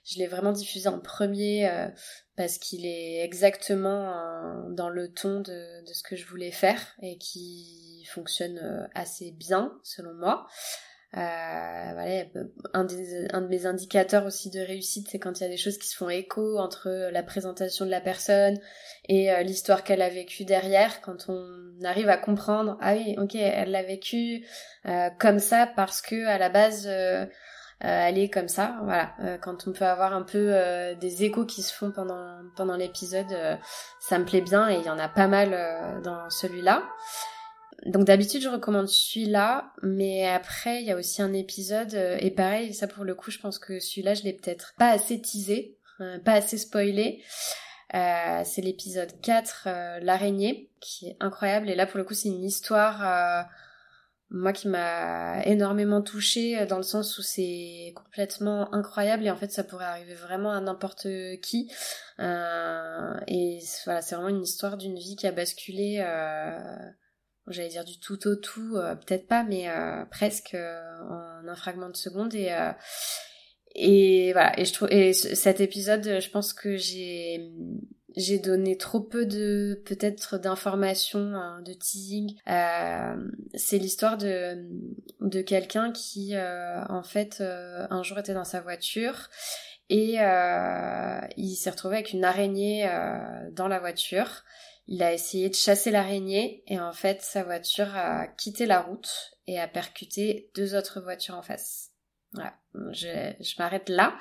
Je 0.04 0.18
l'ai 0.18 0.26
vraiment 0.26 0.52
diffusé 0.52 0.86
en 0.86 1.00
premier 1.00 1.66
parce 2.36 2.58
qu'il 2.58 2.84
est 2.84 3.24
exactement 3.24 4.12
dans 4.68 4.90
le 4.90 5.10
ton 5.10 5.40
de, 5.40 5.82
ce 5.86 6.02
que 6.02 6.14
je 6.14 6.26
voulais 6.26 6.50
faire 6.50 6.94
et 7.00 7.16
qui 7.16 8.06
fonctionne 8.12 8.86
assez 8.94 9.30
bien, 9.30 9.72
selon 9.82 10.12
moi. 10.12 10.46
Euh, 11.16 11.92
voilà, 11.92 12.24
un, 12.72 12.84
des, 12.84 13.26
un 13.32 13.40
de 13.40 13.48
mes 13.48 13.66
indicateurs 13.66 14.26
aussi 14.26 14.48
de 14.48 14.60
réussite, 14.60 15.08
c'est 15.10 15.18
quand 15.18 15.40
il 15.40 15.42
y 15.42 15.46
a 15.46 15.48
des 15.48 15.56
choses 15.56 15.76
qui 15.76 15.88
se 15.88 15.96
font 15.96 16.08
écho 16.08 16.56
entre 16.58 17.10
la 17.10 17.24
présentation 17.24 17.84
de 17.84 17.90
la 17.90 18.00
personne 18.00 18.58
et 19.08 19.32
euh, 19.32 19.42
l'histoire 19.42 19.82
qu'elle 19.82 20.02
a 20.02 20.08
vécue 20.08 20.44
derrière, 20.44 21.00
quand 21.00 21.28
on 21.28 21.84
arrive 21.84 22.08
à 22.08 22.16
comprendre, 22.16 22.78
ah 22.80 22.94
oui, 22.94 23.16
ok, 23.18 23.34
elle 23.34 23.72
l'a 23.72 23.82
vécu 23.82 24.46
euh, 24.86 25.08
comme 25.18 25.40
ça 25.40 25.66
parce 25.66 26.00
que 26.00 26.26
à 26.26 26.38
la 26.38 26.48
base, 26.48 26.86
euh, 26.86 27.26
elle 27.80 28.18
est 28.18 28.30
comme 28.30 28.48
ça. 28.48 28.76
Voilà, 28.84 29.12
quand 29.42 29.66
on 29.66 29.72
peut 29.72 29.86
avoir 29.86 30.12
un 30.12 30.22
peu 30.22 30.54
des 31.00 31.24
échos 31.24 31.46
qui 31.46 31.62
se 31.62 31.72
font 31.72 31.90
pendant 31.90 32.36
pendant 32.54 32.76
l'épisode, 32.76 33.34
ça 34.00 34.18
me 34.18 34.26
plaît 34.26 34.42
bien 34.42 34.68
et 34.68 34.74
il 34.74 34.84
y 34.84 34.90
en 34.90 34.98
a 34.98 35.08
pas 35.08 35.28
mal 35.28 36.02
dans 36.02 36.28
celui-là 36.28 36.82
donc 37.86 38.04
d'habitude 38.04 38.42
je 38.42 38.48
recommande 38.48 38.88
celui-là, 38.88 39.72
mais 39.82 40.26
après 40.26 40.82
il 40.82 40.86
y 40.86 40.92
a 40.92 40.96
aussi 40.96 41.22
un 41.22 41.32
épisode 41.32 41.94
euh, 41.94 42.16
et 42.20 42.30
pareil 42.30 42.74
ça 42.74 42.86
pour 42.86 43.04
le 43.04 43.14
coup 43.14 43.30
je 43.30 43.38
pense 43.38 43.58
que 43.58 43.80
celui-là 43.80 44.14
je 44.14 44.22
l'ai 44.22 44.34
peut-être 44.34 44.74
pas 44.78 44.90
assez 44.90 45.20
teasé, 45.20 45.78
euh, 46.00 46.18
pas 46.18 46.32
assez 46.32 46.58
spoilé. 46.58 47.22
Euh, 47.94 48.42
c'est 48.44 48.60
l'épisode 48.60 49.20
4, 49.20 50.00
l'araignée, 50.02 50.70
qui 50.80 51.08
est 51.08 51.16
incroyable 51.18 51.68
et 51.68 51.74
là 51.74 51.86
pour 51.86 51.98
le 51.98 52.04
coup 52.04 52.14
c'est 52.14 52.28
une 52.28 52.44
histoire 52.44 53.48
moi 54.32 54.52
qui 54.52 54.68
m'a 54.68 55.42
énormément 55.44 56.00
touchée 56.00 56.64
dans 56.66 56.76
le 56.76 56.84
sens 56.84 57.18
où 57.18 57.22
c'est 57.22 57.92
complètement 57.96 58.72
incroyable 58.72 59.26
et 59.26 59.30
en 59.30 59.36
fait 59.36 59.50
ça 59.50 59.64
pourrait 59.64 59.86
arriver 59.86 60.14
vraiment 60.14 60.52
à 60.52 60.60
n'importe 60.60 61.08
qui 61.42 61.68
et 62.20 63.58
voilà 63.84 64.02
c'est 64.02 64.14
vraiment 64.14 64.28
une 64.28 64.42
histoire 64.42 64.76
d'une 64.76 64.96
vie 64.96 65.16
qui 65.16 65.26
a 65.26 65.32
basculé 65.32 66.00
j'allais 67.48 67.68
dire 67.68 67.84
du 67.84 67.98
tout 67.98 68.26
au 68.26 68.36
tout, 68.36 68.76
peut-être 69.06 69.26
pas, 69.26 69.42
mais 69.42 69.68
presque 70.10 70.54
en 70.54 71.48
un 71.48 71.56
fragment 71.56 71.90
de 71.90 71.96
seconde 71.96 72.34
et 72.34 72.54
et 73.74 74.32
voilà. 74.32 74.58
Et 74.58 74.64
je 74.64 74.72
trouve 74.72 74.88
et 74.90 75.12
cet 75.12 75.60
épisode 75.60 76.20
je 76.20 76.30
pense 76.30 76.52
que 76.52 76.76
j'ai 76.76 77.52
j'ai 78.16 78.38
donné 78.38 78.76
trop 78.76 79.00
peu 79.00 79.26
de 79.26 79.82
peut-être 79.86 80.38
d'informations 80.38 81.34
hein, 81.34 81.62
de 81.62 81.72
teasing. 81.72 82.36
Euh, 82.48 83.16
c'est 83.54 83.78
l'histoire 83.78 84.18
de 84.18 84.66
de 85.20 85.42
quelqu'un 85.42 85.92
qui 85.92 86.34
euh, 86.34 86.82
en 86.88 87.02
fait 87.02 87.38
euh, 87.40 87.86
un 87.90 88.02
jour 88.02 88.18
était 88.18 88.34
dans 88.34 88.44
sa 88.44 88.60
voiture 88.60 89.28
et 89.88 90.18
il 91.36 91.54
s'est 91.56 91.70
retrouvé 91.70 91.96
avec 91.96 92.12
une 92.12 92.24
araignée 92.24 92.88
dans 93.52 93.66
la 93.66 93.80
voiture 93.80 94.44
il 94.90 95.02
a 95.02 95.14
essayé 95.14 95.48
de 95.48 95.54
chasser 95.54 95.90
l'araignée 95.90 96.62
et 96.66 96.78
en 96.78 96.92
fait 96.92 97.22
sa 97.22 97.42
voiture 97.42 97.96
a 97.96 98.26
quitté 98.26 98.66
la 98.66 98.82
route 98.82 99.10
et 99.46 99.58
a 99.58 99.66
percuté 99.66 100.50
deux 100.54 100.74
autres 100.74 101.00
voitures 101.00 101.36
en 101.36 101.42
face 101.42 101.90
voilà, 102.32 102.54
je, 102.92 103.32
je 103.40 103.54
m'arrête 103.58 103.88
là. 103.88 104.16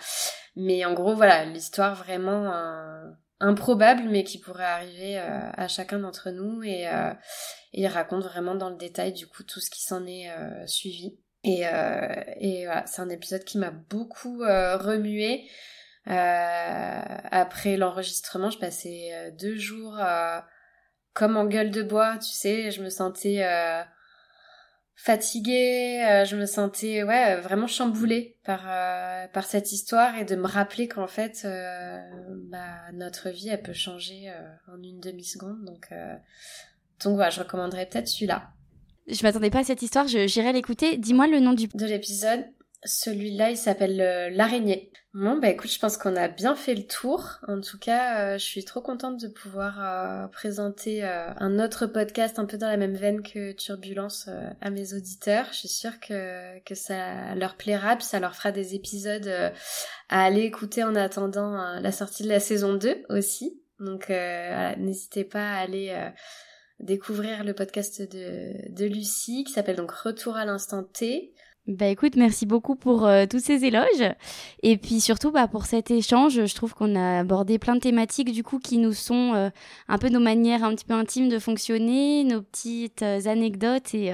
Mais 0.55 0.84
en 0.86 0.93
gros, 0.93 1.15
voilà, 1.15 1.45
l'histoire 1.45 1.95
vraiment 1.95 2.51
euh, 2.53 3.09
improbable, 3.39 4.03
mais 4.09 4.24
qui 4.24 4.39
pourrait 4.39 4.65
arriver 4.65 5.20
euh, 5.20 5.51
à 5.53 5.67
chacun 5.67 5.99
d'entre 5.99 6.32
nous. 6.32 6.63
Et, 6.63 6.88
euh, 6.88 7.13
il 7.72 7.88
raconte 7.88 8.24
vraiment 8.24 8.55
dans 8.55 8.70
le 8.70 8.78
détail, 8.78 9.13
du 9.13 9.28
coup, 9.28 9.43
tout 9.43 9.59
ce 9.59 9.70
qui 9.70 9.84
s'en 9.84 10.05
est 10.07 10.28
suivi. 10.65 11.20
Et, 11.43 11.61
et 11.61 12.65
voilà, 12.65 12.84
c'est 12.88 13.01
un 13.03 13.09
épisode 13.09 13.43
qui 13.43 13.59
m'a 13.59 13.70
beaucoup 13.70 14.39
remué. 14.39 15.47
après 16.05 17.78
l'enregistrement, 17.78 18.49
je 18.49 18.57
passais 18.57 19.32
deux 19.38 19.55
jours 19.55 19.99
comme 21.20 21.36
en 21.38 21.45
gueule 21.45 21.70
de 21.70 21.84
bois, 21.84 22.17
tu 22.17 22.32
sais, 22.32 22.72
je 22.72 22.82
me 22.82 22.89
sentais 22.89 23.43
fatiguée, 24.99 26.03
euh, 26.03 26.26
je 26.26 26.36
me 26.36 26.45
sentais 26.45 27.03
ouais 27.03 27.38
vraiment 27.38 27.67
chamboulée 27.67 28.38
par 28.43 28.65
euh, 28.67 29.28
par 29.30 29.45
cette 29.45 29.72
histoire 29.72 30.17
et 30.17 30.26
de 30.26 30.36
me 30.36 30.45
rappeler 30.45 30.89
qu'en 30.89 31.07
fait 31.07 31.43
euh, 31.45 31.97
bah, 32.49 32.91
notre 32.93 33.30
vie 33.30 33.47
elle 33.47 33.61
peut 33.61 33.72
changer 33.72 34.30
en 34.67 34.82
une 34.84 34.99
demi 34.99 35.24
seconde 35.24 35.63
donc 35.63 35.93
donc 37.01 37.15
voilà 37.15 37.30
je 37.30 37.39
recommanderais 37.39 37.86
peut-être 37.86 38.09
celui-là. 38.09 38.49
Je 39.07 39.24
m'attendais 39.24 39.49
pas 39.49 39.59
à 39.59 39.63
cette 39.63 39.82
histoire, 39.82 40.07
j'irai 40.07 40.51
l'écouter. 40.51 40.97
Dis-moi 40.97 41.28
le 41.28 41.39
nom 41.39 41.53
du 41.53 41.67
de 41.67 41.86
l'épisode. 41.86 42.45
Celui-là, 42.86 43.51
il 43.51 43.57
s'appelle 43.57 43.99
euh, 43.99 44.30
L'araignée. 44.30 44.91
Bon, 45.13 45.38
bah 45.38 45.49
écoute, 45.49 45.69
je 45.69 45.80
pense 45.80 45.97
qu'on 45.97 46.15
a 46.15 46.30
bien 46.30 46.55
fait 46.55 46.75
le 46.75 46.88
tour. 46.88 47.39
En 47.45 47.59
tout 47.59 47.77
cas, 47.77 48.21
euh, 48.21 48.38
je 48.38 48.43
suis 48.45 48.63
trop 48.63 48.80
contente 48.80 49.19
de 49.19 49.27
pouvoir 49.27 49.80
euh, 49.82 50.27
présenter 50.27 51.03
un 51.03 51.59
autre 51.59 51.88
podcast 51.88 52.39
un 52.39 52.45
peu 52.45 52.57
dans 52.57 52.69
la 52.69 52.77
même 52.77 52.95
veine 52.95 53.21
que 53.21 53.51
Turbulence 53.51 54.30
à 54.61 54.69
mes 54.69 54.93
auditeurs. 54.93 55.47
Je 55.51 55.57
suis 55.57 55.67
sûre 55.67 55.99
que, 55.99 56.61
ça 56.73 57.36
leur 57.36 57.55
plaira, 57.55 57.97
puis 57.97 58.05
ça 58.05 58.19
leur 58.19 58.36
fera 58.36 58.51
des 58.51 58.75
épisodes 58.75 59.27
à 60.09 60.23
aller 60.23 60.43
écouter 60.43 60.84
en 60.84 60.95
attendant 60.95 61.80
la 61.80 61.91
sortie 61.91 62.23
de 62.23 62.30
la 62.30 62.39
saison 62.39 62.75
2 62.75 63.03
aussi. 63.09 63.59
Donc 63.80 64.09
n'hésitez 64.09 65.25
pas 65.25 65.53
à 65.53 65.57
aller 65.57 66.11
découvrir 66.80 67.43
le 67.43 67.53
podcast 67.53 68.01
de, 68.01 68.71
de 68.71 68.86
Lucie 68.86 69.43
qui 69.43 69.51
s'appelle 69.51 69.75
donc 69.75 69.91
Retour 69.91 70.38
à 70.38 70.45
l'instant 70.45 70.84
T. 70.84 71.34
Bah 71.70 71.86
écoute, 71.86 72.15
merci 72.15 72.47
beaucoup 72.47 72.76
pour 72.76 73.05
euh, 73.05 73.28
tous 73.30 73.38
ces 73.38 73.63
éloges 73.63 74.15
et 74.63 74.76
puis 74.76 74.99
surtout 74.99 75.30
bah, 75.30 75.47
pour 75.47 75.67
cet 75.67 75.91
échange. 75.91 76.43
Je 76.47 76.55
trouve 76.55 76.74
qu'on 76.74 76.95
a 76.95 77.20
abordé 77.20 77.59
plein 77.59 77.76
de 77.76 77.80
thématiques 77.80 78.32
du 78.32 78.41
coup 78.41 78.57
qui 78.57 78.80
nous 78.80 78.93
sont 78.93 79.36
euh, 79.36 79.51
un 79.88 79.99
peu 79.99 80.09
nos 80.09 80.20
manières 80.20 80.63
un 80.63 80.74
petit 80.74 80.86
peu 80.86 80.95
intimes 80.95 81.30
de 81.30 81.38
fonctionner, 81.38 82.24
nos 82.24 82.41
petites 82.41 83.03
euh, 83.03 83.20
anecdotes 83.28 83.93
et, 83.93 84.11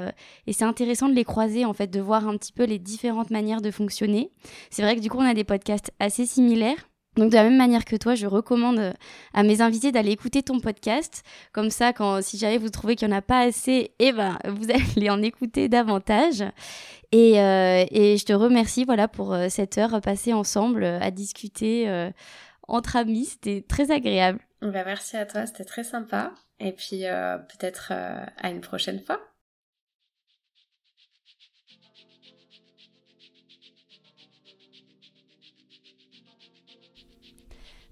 c'est 0.52 0.66
intéressant 0.66 1.08
de 1.08 1.14
les 1.14 1.24
croiser 1.24 1.64
en 1.64 1.72
fait, 1.72 1.88
de 1.88 2.02
voir 2.02 2.28
un 2.28 2.36
petit 2.36 2.52
peu 2.52 2.66
les 2.66 2.78
différentes 2.78 3.30
manières 3.30 3.62
de 3.62 3.72
fonctionner. 3.72 4.32
C'est 4.70 4.82
vrai 4.82 4.98
que 4.98 5.02
du 5.02 5.10
coup 5.10 5.20
on 5.20 5.26
a 5.26 5.34
des 5.34 5.46
podcasts 5.46 5.94
assez 6.02 6.26
similaires. 6.26 6.90
Donc 7.16 7.30
de 7.30 7.36
la 7.36 7.44
même 7.44 7.56
manière 7.56 7.86
que 7.86 7.96
toi, 7.96 8.14
je 8.14 8.28
recommande 8.28 8.94
à 9.34 9.44
mes 9.44 9.62
invités 9.62 9.94
d'aller 9.94 10.12
écouter 10.12 10.44
ton 10.44 10.60
podcast. 10.60 11.24
Comme 11.54 11.70
ça, 11.70 11.94
quand 11.94 12.22
si 12.22 12.38
jamais 12.38 12.58
vous 12.58 12.70
trouvez 12.70 12.98
qu'il 12.98 13.08
n'y 13.08 13.14
en 13.14 13.18
a 13.18 13.22
pas 13.22 13.40
assez, 13.40 13.92
eh 14.00 14.12
ben 14.12 14.38
vous 14.46 14.66
allez 14.98 15.10
en 15.10 15.22
écouter 15.22 15.70
davantage. 15.70 16.44
Et, 17.18 17.40
euh, 17.40 17.86
et 17.92 18.18
je 18.18 18.26
te 18.26 18.34
remercie 18.34 18.84
voilà 18.84 19.08
pour 19.08 19.34
euh, 19.34 19.48
cette 19.48 19.78
heure 19.78 20.02
passée 20.02 20.34
ensemble 20.34 20.84
euh, 20.84 21.00
à 21.00 21.12
discuter 21.12 21.90
entre 22.68 22.98
amis. 22.98 23.24
C'était 23.24 23.64
très 23.66 23.90
agréable. 23.90 24.40
Bah, 24.62 24.84
merci 24.86 25.16
à 25.16 25.26
toi, 25.26 25.46
c'était 25.46 25.64
très 25.64 25.86
sympa. 25.86 26.34
Et 26.60 26.74
puis 26.74 27.04
peut-être 27.04 27.94
à 27.94 28.50
une 28.50 28.60
prochaine 28.60 29.00
fois. 29.00 29.22